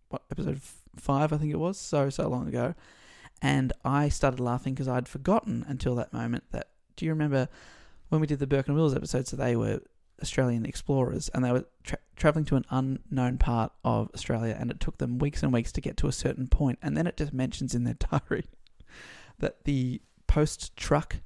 what 0.09 0.23
episode 0.29 0.59
five 0.97 1.31
I 1.31 1.37
think 1.37 1.51
it 1.51 1.59
was 1.59 1.79
so 1.79 2.09
so 2.09 2.27
long 2.27 2.47
ago, 2.47 2.75
and 3.41 3.73
I 3.85 4.09
started 4.09 4.39
laughing 4.39 4.73
because 4.73 4.87
I'd 4.87 5.07
forgotten 5.07 5.65
until 5.67 5.95
that 5.95 6.13
moment 6.13 6.45
that. 6.51 6.67
Do 6.95 7.05
you 7.05 7.11
remember 7.11 7.49
when 8.09 8.21
we 8.21 8.27
did 8.27 8.37
the 8.37 8.45
Burke 8.45 8.67
and 8.67 8.75
Wills 8.75 8.95
episode? 8.95 9.27
So 9.27 9.35
they 9.35 9.55
were 9.55 9.81
Australian 10.23 10.65
explorers, 10.65 11.29
and 11.29 11.43
they 11.43 11.51
were 11.51 11.65
tra- 11.83 11.99
traveling 12.15 12.45
to 12.45 12.55
an 12.55 12.65
unknown 12.71 13.37
part 13.37 13.71
of 13.83 14.09
Australia, 14.15 14.57
and 14.59 14.71
it 14.71 14.79
took 14.79 14.97
them 14.97 15.19
weeks 15.19 15.43
and 15.43 15.53
weeks 15.53 15.71
to 15.73 15.81
get 15.81 15.97
to 15.97 16.07
a 16.07 16.11
certain 16.11 16.47
point, 16.47 16.79
and 16.81 16.97
then 16.97 17.05
it 17.05 17.17
just 17.17 17.33
mentions 17.33 17.75
in 17.75 17.83
their 17.83 17.93
diary 18.11 18.45
that 19.39 19.65
the 19.65 20.01
post 20.25 20.75
truck, 20.75 21.17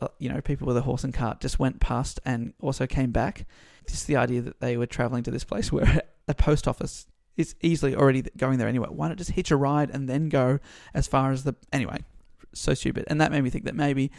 uh, 0.00 0.08
you 0.18 0.28
know, 0.28 0.40
people 0.40 0.66
with 0.66 0.76
a 0.76 0.82
horse 0.82 1.04
and 1.04 1.14
cart 1.14 1.40
just 1.40 1.58
went 1.58 1.78
past 1.78 2.18
and 2.24 2.52
also 2.60 2.86
came 2.86 3.12
back. 3.12 3.46
Just 3.86 4.06
the 4.06 4.16
idea 4.16 4.42
that 4.42 4.60
they 4.60 4.76
were 4.76 4.86
traveling 4.86 5.22
to 5.22 5.30
this 5.30 5.44
place 5.44 5.70
where 5.72 6.02
a 6.26 6.34
post 6.34 6.66
office 6.66 7.06
is 7.36 7.54
easily 7.60 7.94
already 7.94 8.22
going 8.36 8.58
there 8.58 8.68
anyway. 8.68 8.88
Why 8.90 9.08
not 9.08 9.18
just 9.18 9.30
hitch 9.30 9.50
a 9.50 9.56
ride 9.56 9.90
and 9.90 10.08
then 10.08 10.28
go 10.28 10.58
as 10.92 11.06
far 11.06 11.30
as 11.30 11.44
the 11.44 11.54
anyway? 11.72 11.98
So 12.54 12.74
stupid, 12.74 13.04
and 13.08 13.20
that 13.20 13.30
made 13.30 13.44
me 13.44 13.50
think 13.50 13.66
that 13.66 13.76
maybe 13.76 14.10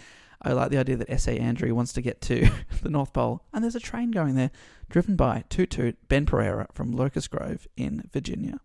I 0.41 0.53
like 0.53 0.71
the 0.71 0.77
idea 0.77 0.95
that 0.95 1.09
S.A. 1.09 1.37
Andrée 1.39 1.73
wants 1.73 1.93
to 1.93 2.01
get 2.01 2.21
to 2.21 2.49
the 2.81 2.89
North 2.89 3.13
Pole, 3.13 3.43
and 3.53 3.63
there's 3.63 3.75
a 3.75 3.79
train 3.79 4.11
going 4.11 4.35
there, 4.35 4.51
driven 4.89 5.15
by 5.15 5.43
Toot 5.49 5.71
Toot 5.71 5.97
Ben 6.07 6.25
Pereira 6.25 6.67
from 6.73 6.91
Locust 6.91 7.29
Grove 7.29 7.67
in 7.75 8.09
Virginia. 8.11 8.59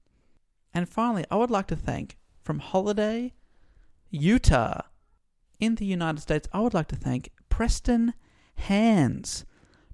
And 0.73 0.89
finally, 0.89 1.25
I 1.31 1.37
would 1.37 1.51
like 1.51 1.67
to 1.69 1.77
thank 1.77 2.17
from 2.43 2.59
Holiday, 2.59 3.33
Utah, 4.11 4.83
in 5.61 5.77
the 5.77 5.87
United 5.87 6.21
States, 6.21 6.49
I 6.53 6.61
would 6.61 6.75
like 6.75 6.89
to 6.89 6.97
thank 6.97 7.31
Preston 7.49 8.15
Hands. 8.57 9.45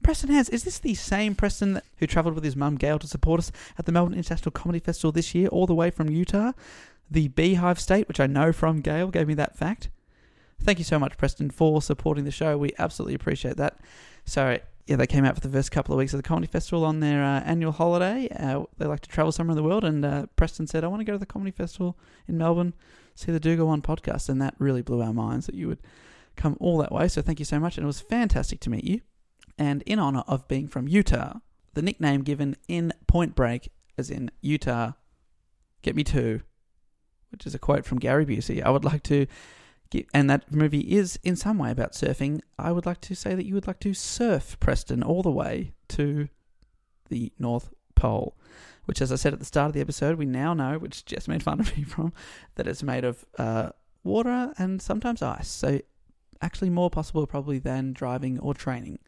Preston 0.02 0.30
Hands, 0.30 0.48
is 0.48 0.64
this 0.64 0.78
the 0.78 0.94
same 0.94 1.34
Preston 1.34 1.80
who 1.98 2.06
travelled 2.06 2.34
with 2.34 2.44
his 2.44 2.56
mum 2.56 2.76
Gail 2.76 2.98
to 2.98 3.06
support 3.06 3.38
us 3.38 3.52
at 3.78 3.84
the 3.84 3.92
Melbourne 3.92 4.14
International 4.14 4.50
Comedy 4.50 4.78
Festival 4.78 5.12
this 5.12 5.34
year, 5.34 5.48
all 5.48 5.66
the 5.66 5.74
way 5.74 5.90
from 5.90 6.10
Utah? 6.10 6.52
The 7.10 7.28
Beehive 7.28 7.80
State, 7.80 8.08
which 8.08 8.20
I 8.20 8.26
know 8.26 8.52
from 8.52 8.80
Gail, 8.80 9.08
gave 9.08 9.28
me 9.28 9.34
that 9.34 9.56
fact. 9.56 9.90
Thank 10.62 10.78
you 10.78 10.84
so 10.84 10.98
much, 10.98 11.16
Preston, 11.16 11.50
for 11.50 11.80
supporting 11.80 12.24
the 12.24 12.30
show. 12.30 12.58
We 12.58 12.72
absolutely 12.78 13.14
appreciate 13.14 13.56
that. 13.56 13.78
So, 14.26 14.58
yeah, 14.86 14.96
they 14.96 15.06
came 15.06 15.24
out 15.24 15.34
for 15.34 15.40
the 15.40 15.48
first 15.48 15.70
couple 15.70 15.94
of 15.94 15.98
weeks 15.98 16.12
of 16.12 16.18
the 16.18 16.28
comedy 16.28 16.46
festival 16.46 16.84
on 16.84 17.00
their 17.00 17.24
uh, 17.24 17.40
annual 17.40 17.72
holiday. 17.72 18.28
Uh, 18.28 18.64
they 18.76 18.86
like 18.86 19.00
to 19.00 19.08
travel 19.08 19.32
somewhere 19.32 19.52
in 19.52 19.56
the 19.56 19.62
world, 19.62 19.84
and 19.84 20.04
uh, 20.04 20.26
Preston 20.36 20.66
said, 20.66 20.84
"I 20.84 20.88
want 20.88 21.00
to 21.00 21.04
go 21.04 21.12
to 21.12 21.18
the 21.18 21.26
comedy 21.26 21.50
festival 21.50 21.98
in 22.28 22.36
Melbourne, 22.36 22.74
see 23.14 23.32
the 23.32 23.40
Do 23.40 23.56
Go 23.56 23.68
On 23.68 23.80
podcast," 23.80 24.28
and 24.28 24.40
that 24.42 24.54
really 24.58 24.82
blew 24.82 25.00
our 25.00 25.14
minds 25.14 25.46
that 25.46 25.54
you 25.54 25.66
would 25.68 25.80
come 26.36 26.56
all 26.60 26.76
that 26.78 26.92
way. 26.92 27.08
So, 27.08 27.22
thank 27.22 27.38
you 27.38 27.46
so 27.46 27.58
much, 27.58 27.78
and 27.78 27.84
it 27.84 27.86
was 27.86 28.00
fantastic 28.00 28.60
to 28.60 28.70
meet 28.70 28.84
you. 28.84 29.00
And 29.56 29.82
in 29.82 29.98
honor 29.98 30.24
of 30.26 30.46
being 30.46 30.68
from 30.68 30.88
Utah, 30.88 31.38
the 31.74 31.82
nickname 31.82 32.22
given 32.22 32.56
in 32.68 32.92
Point 33.06 33.34
Break, 33.34 33.70
as 33.96 34.10
in 34.10 34.30
Utah, 34.42 34.92
get 35.82 35.96
me 35.96 36.04
two, 36.04 36.42
which 37.30 37.46
is 37.46 37.54
a 37.54 37.58
quote 37.58 37.86
from 37.86 37.98
Gary 37.98 38.26
Busey. 38.26 38.62
I 38.62 38.70
would 38.70 38.84
like 38.84 39.02
to 39.04 39.26
and 40.14 40.30
that 40.30 40.52
movie 40.52 40.96
is 40.96 41.18
in 41.22 41.36
some 41.36 41.58
way 41.58 41.70
about 41.70 41.92
surfing, 41.92 42.40
I 42.58 42.72
would 42.72 42.86
like 42.86 43.00
to 43.02 43.14
say 43.14 43.34
that 43.34 43.46
you 43.46 43.54
would 43.54 43.66
like 43.66 43.80
to 43.80 43.94
surf 43.94 44.58
Preston 44.60 45.02
all 45.02 45.22
the 45.22 45.30
way 45.30 45.72
to 45.88 46.28
the 47.08 47.32
North 47.38 47.72
Pole, 47.94 48.36
which, 48.84 49.00
as 49.00 49.12
I 49.12 49.16
said 49.16 49.32
at 49.32 49.38
the 49.38 49.44
start 49.44 49.68
of 49.68 49.72
the 49.74 49.80
episode, 49.80 50.16
we 50.16 50.26
now 50.26 50.54
know, 50.54 50.78
which 50.78 51.04
Jess 51.04 51.28
made 51.28 51.42
fun 51.42 51.60
of 51.60 51.76
me 51.76 51.82
from, 51.84 52.12
that 52.54 52.66
it's 52.66 52.82
made 52.82 53.04
of 53.04 53.24
uh, 53.38 53.70
water 54.04 54.52
and 54.58 54.80
sometimes 54.80 55.22
ice. 55.22 55.48
So, 55.48 55.80
actually, 56.40 56.70
more 56.70 56.90
possible 56.90 57.26
probably 57.26 57.58
than 57.58 57.92
driving 57.92 58.38
or 58.38 58.54
training. 58.54 59.00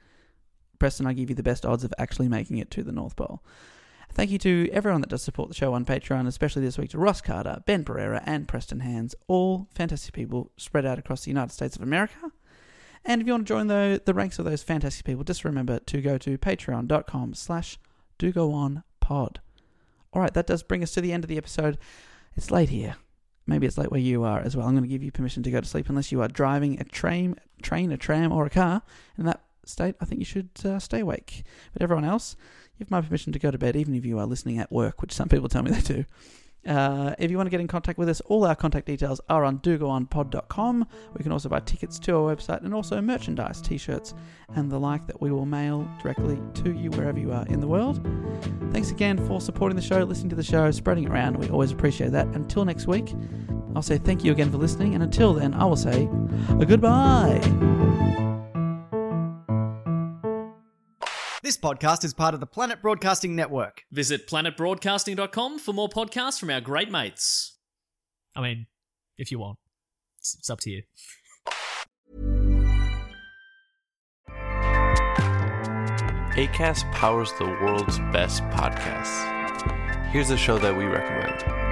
Preston, 0.78 1.06
I 1.06 1.12
give 1.12 1.30
you 1.30 1.36
the 1.36 1.44
best 1.44 1.64
odds 1.64 1.84
of 1.84 1.94
actually 1.96 2.28
making 2.28 2.58
it 2.58 2.70
to 2.72 2.82
the 2.82 2.92
North 2.92 3.14
Pole. 3.14 3.42
Thank 4.14 4.30
you 4.30 4.38
to 4.40 4.68
everyone 4.72 5.00
that 5.00 5.08
does 5.08 5.22
support 5.22 5.48
the 5.48 5.54
show 5.54 5.72
on 5.72 5.86
Patreon, 5.86 6.26
especially 6.26 6.60
this 6.60 6.76
week 6.76 6.90
to 6.90 6.98
Ross 6.98 7.22
Carter, 7.22 7.62
Ben 7.64 7.82
Pereira, 7.82 8.22
and 8.26 8.46
Preston 8.46 8.80
Hands, 8.80 9.14
all 9.26 9.68
fantastic 9.74 10.12
people 10.12 10.50
spread 10.58 10.84
out 10.84 10.98
across 10.98 11.24
the 11.24 11.30
United 11.30 11.50
States 11.50 11.76
of 11.76 11.82
America. 11.82 12.30
And 13.06 13.22
if 13.22 13.26
you 13.26 13.32
want 13.32 13.46
to 13.46 13.54
join 13.54 13.68
the, 13.68 14.02
the 14.04 14.12
ranks 14.12 14.38
of 14.38 14.44
those 14.44 14.62
fantastic 14.62 15.06
people, 15.06 15.24
just 15.24 15.46
remember 15.46 15.78
to 15.78 16.02
go 16.02 16.18
to 16.18 16.36
patreon.com 16.36 17.32
slash 17.32 17.78
do 18.18 18.32
go 18.32 18.52
on 18.52 18.84
pod. 19.00 19.40
All 20.12 20.20
right, 20.20 20.34
that 20.34 20.46
does 20.46 20.62
bring 20.62 20.82
us 20.82 20.92
to 20.92 21.00
the 21.00 21.12
end 21.12 21.24
of 21.24 21.28
the 21.28 21.38
episode. 21.38 21.78
It's 22.36 22.50
late 22.50 22.68
here. 22.68 22.96
Maybe 23.46 23.66
it's 23.66 23.78
late 23.78 23.90
where 23.90 23.98
you 23.98 24.24
are 24.24 24.40
as 24.40 24.54
well. 24.54 24.66
I'm 24.66 24.74
going 24.74 24.84
to 24.84 24.88
give 24.88 25.02
you 25.02 25.10
permission 25.10 25.42
to 25.44 25.50
go 25.50 25.62
to 25.62 25.66
sleep 25.66 25.88
unless 25.88 26.12
you 26.12 26.20
are 26.20 26.28
driving 26.28 26.78
a 26.78 26.84
train, 26.84 27.36
train, 27.62 27.90
a 27.90 27.96
tram, 27.96 28.30
or 28.30 28.44
a 28.44 28.50
car. 28.50 28.82
In 29.16 29.24
that 29.24 29.40
state, 29.64 29.94
I 30.00 30.04
think 30.04 30.18
you 30.18 30.24
should 30.24 30.50
uh, 30.64 30.78
stay 30.78 31.00
awake. 31.00 31.44
But 31.72 31.82
everyone 31.82 32.04
else, 32.04 32.36
have 32.82 32.90
my 32.90 33.00
permission 33.00 33.32
to 33.32 33.38
go 33.38 33.50
to 33.50 33.58
bed, 33.58 33.76
even 33.76 33.94
if 33.94 34.04
you 34.04 34.18
are 34.18 34.26
listening 34.26 34.58
at 34.58 34.70
work, 34.70 35.00
which 35.02 35.12
some 35.12 35.28
people 35.28 35.48
tell 35.48 35.62
me 35.62 35.70
they 35.70 35.80
do. 35.80 36.04
Uh, 36.66 37.12
if 37.18 37.30
you 37.30 37.36
want 37.36 37.46
to 37.46 37.50
get 37.50 37.60
in 37.60 37.66
contact 37.66 37.98
with 37.98 38.08
us, 38.08 38.20
all 38.22 38.44
our 38.44 38.54
contact 38.54 38.86
details 38.86 39.20
are 39.28 39.44
on 39.44 39.58
dogoonpod.com. 39.58 40.86
We 41.14 41.22
can 41.22 41.32
also 41.32 41.48
buy 41.48 41.60
tickets 41.60 41.98
to 42.00 42.16
our 42.16 42.34
website 42.34 42.64
and 42.64 42.72
also 42.72 43.00
merchandise, 43.00 43.60
t 43.60 43.76
shirts, 43.78 44.14
and 44.54 44.70
the 44.70 44.78
like 44.78 45.06
that 45.08 45.20
we 45.20 45.32
will 45.32 45.46
mail 45.46 45.88
directly 46.00 46.40
to 46.62 46.72
you 46.72 46.90
wherever 46.90 47.18
you 47.18 47.32
are 47.32 47.46
in 47.46 47.60
the 47.60 47.66
world. 47.66 48.00
Thanks 48.70 48.92
again 48.92 49.24
for 49.26 49.40
supporting 49.40 49.74
the 49.76 49.82
show, 49.82 50.04
listening 50.04 50.30
to 50.30 50.36
the 50.36 50.42
show, 50.42 50.70
spreading 50.70 51.04
it 51.04 51.10
around. 51.10 51.36
We 51.36 51.48
always 51.48 51.72
appreciate 51.72 52.12
that. 52.12 52.28
Until 52.28 52.64
next 52.64 52.86
week, 52.86 53.12
I'll 53.74 53.82
say 53.82 53.98
thank 53.98 54.22
you 54.22 54.30
again 54.30 54.50
for 54.50 54.58
listening, 54.58 54.94
and 54.94 55.02
until 55.02 55.34
then, 55.34 55.54
I 55.54 55.64
will 55.64 55.76
say 55.76 56.08
goodbye. 56.64 58.20
This 61.52 61.60
podcast 61.60 62.02
is 62.02 62.14
part 62.14 62.32
of 62.32 62.40
the 62.40 62.46
Planet 62.46 62.80
Broadcasting 62.80 63.36
Network. 63.36 63.82
Visit 63.92 64.26
planetbroadcasting.com 64.26 65.58
for 65.58 65.74
more 65.74 65.90
podcasts 65.90 66.40
from 66.40 66.48
our 66.48 66.62
great 66.62 66.90
mates. 66.90 67.58
I 68.34 68.40
mean, 68.40 68.68
if 69.18 69.30
you 69.30 69.38
want, 69.38 69.58
it's, 70.18 70.34
it's 70.38 70.48
up 70.48 70.60
to 70.60 70.70
you. 70.70 70.82
ACAST 76.38 76.90
powers 76.92 77.30
the 77.38 77.44
world's 77.44 77.98
best 78.14 78.42
podcasts. 78.44 80.06
Here's 80.06 80.30
a 80.30 80.38
show 80.38 80.56
that 80.56 80.74
we 80.74 80.86
recommend. 80.86 81.71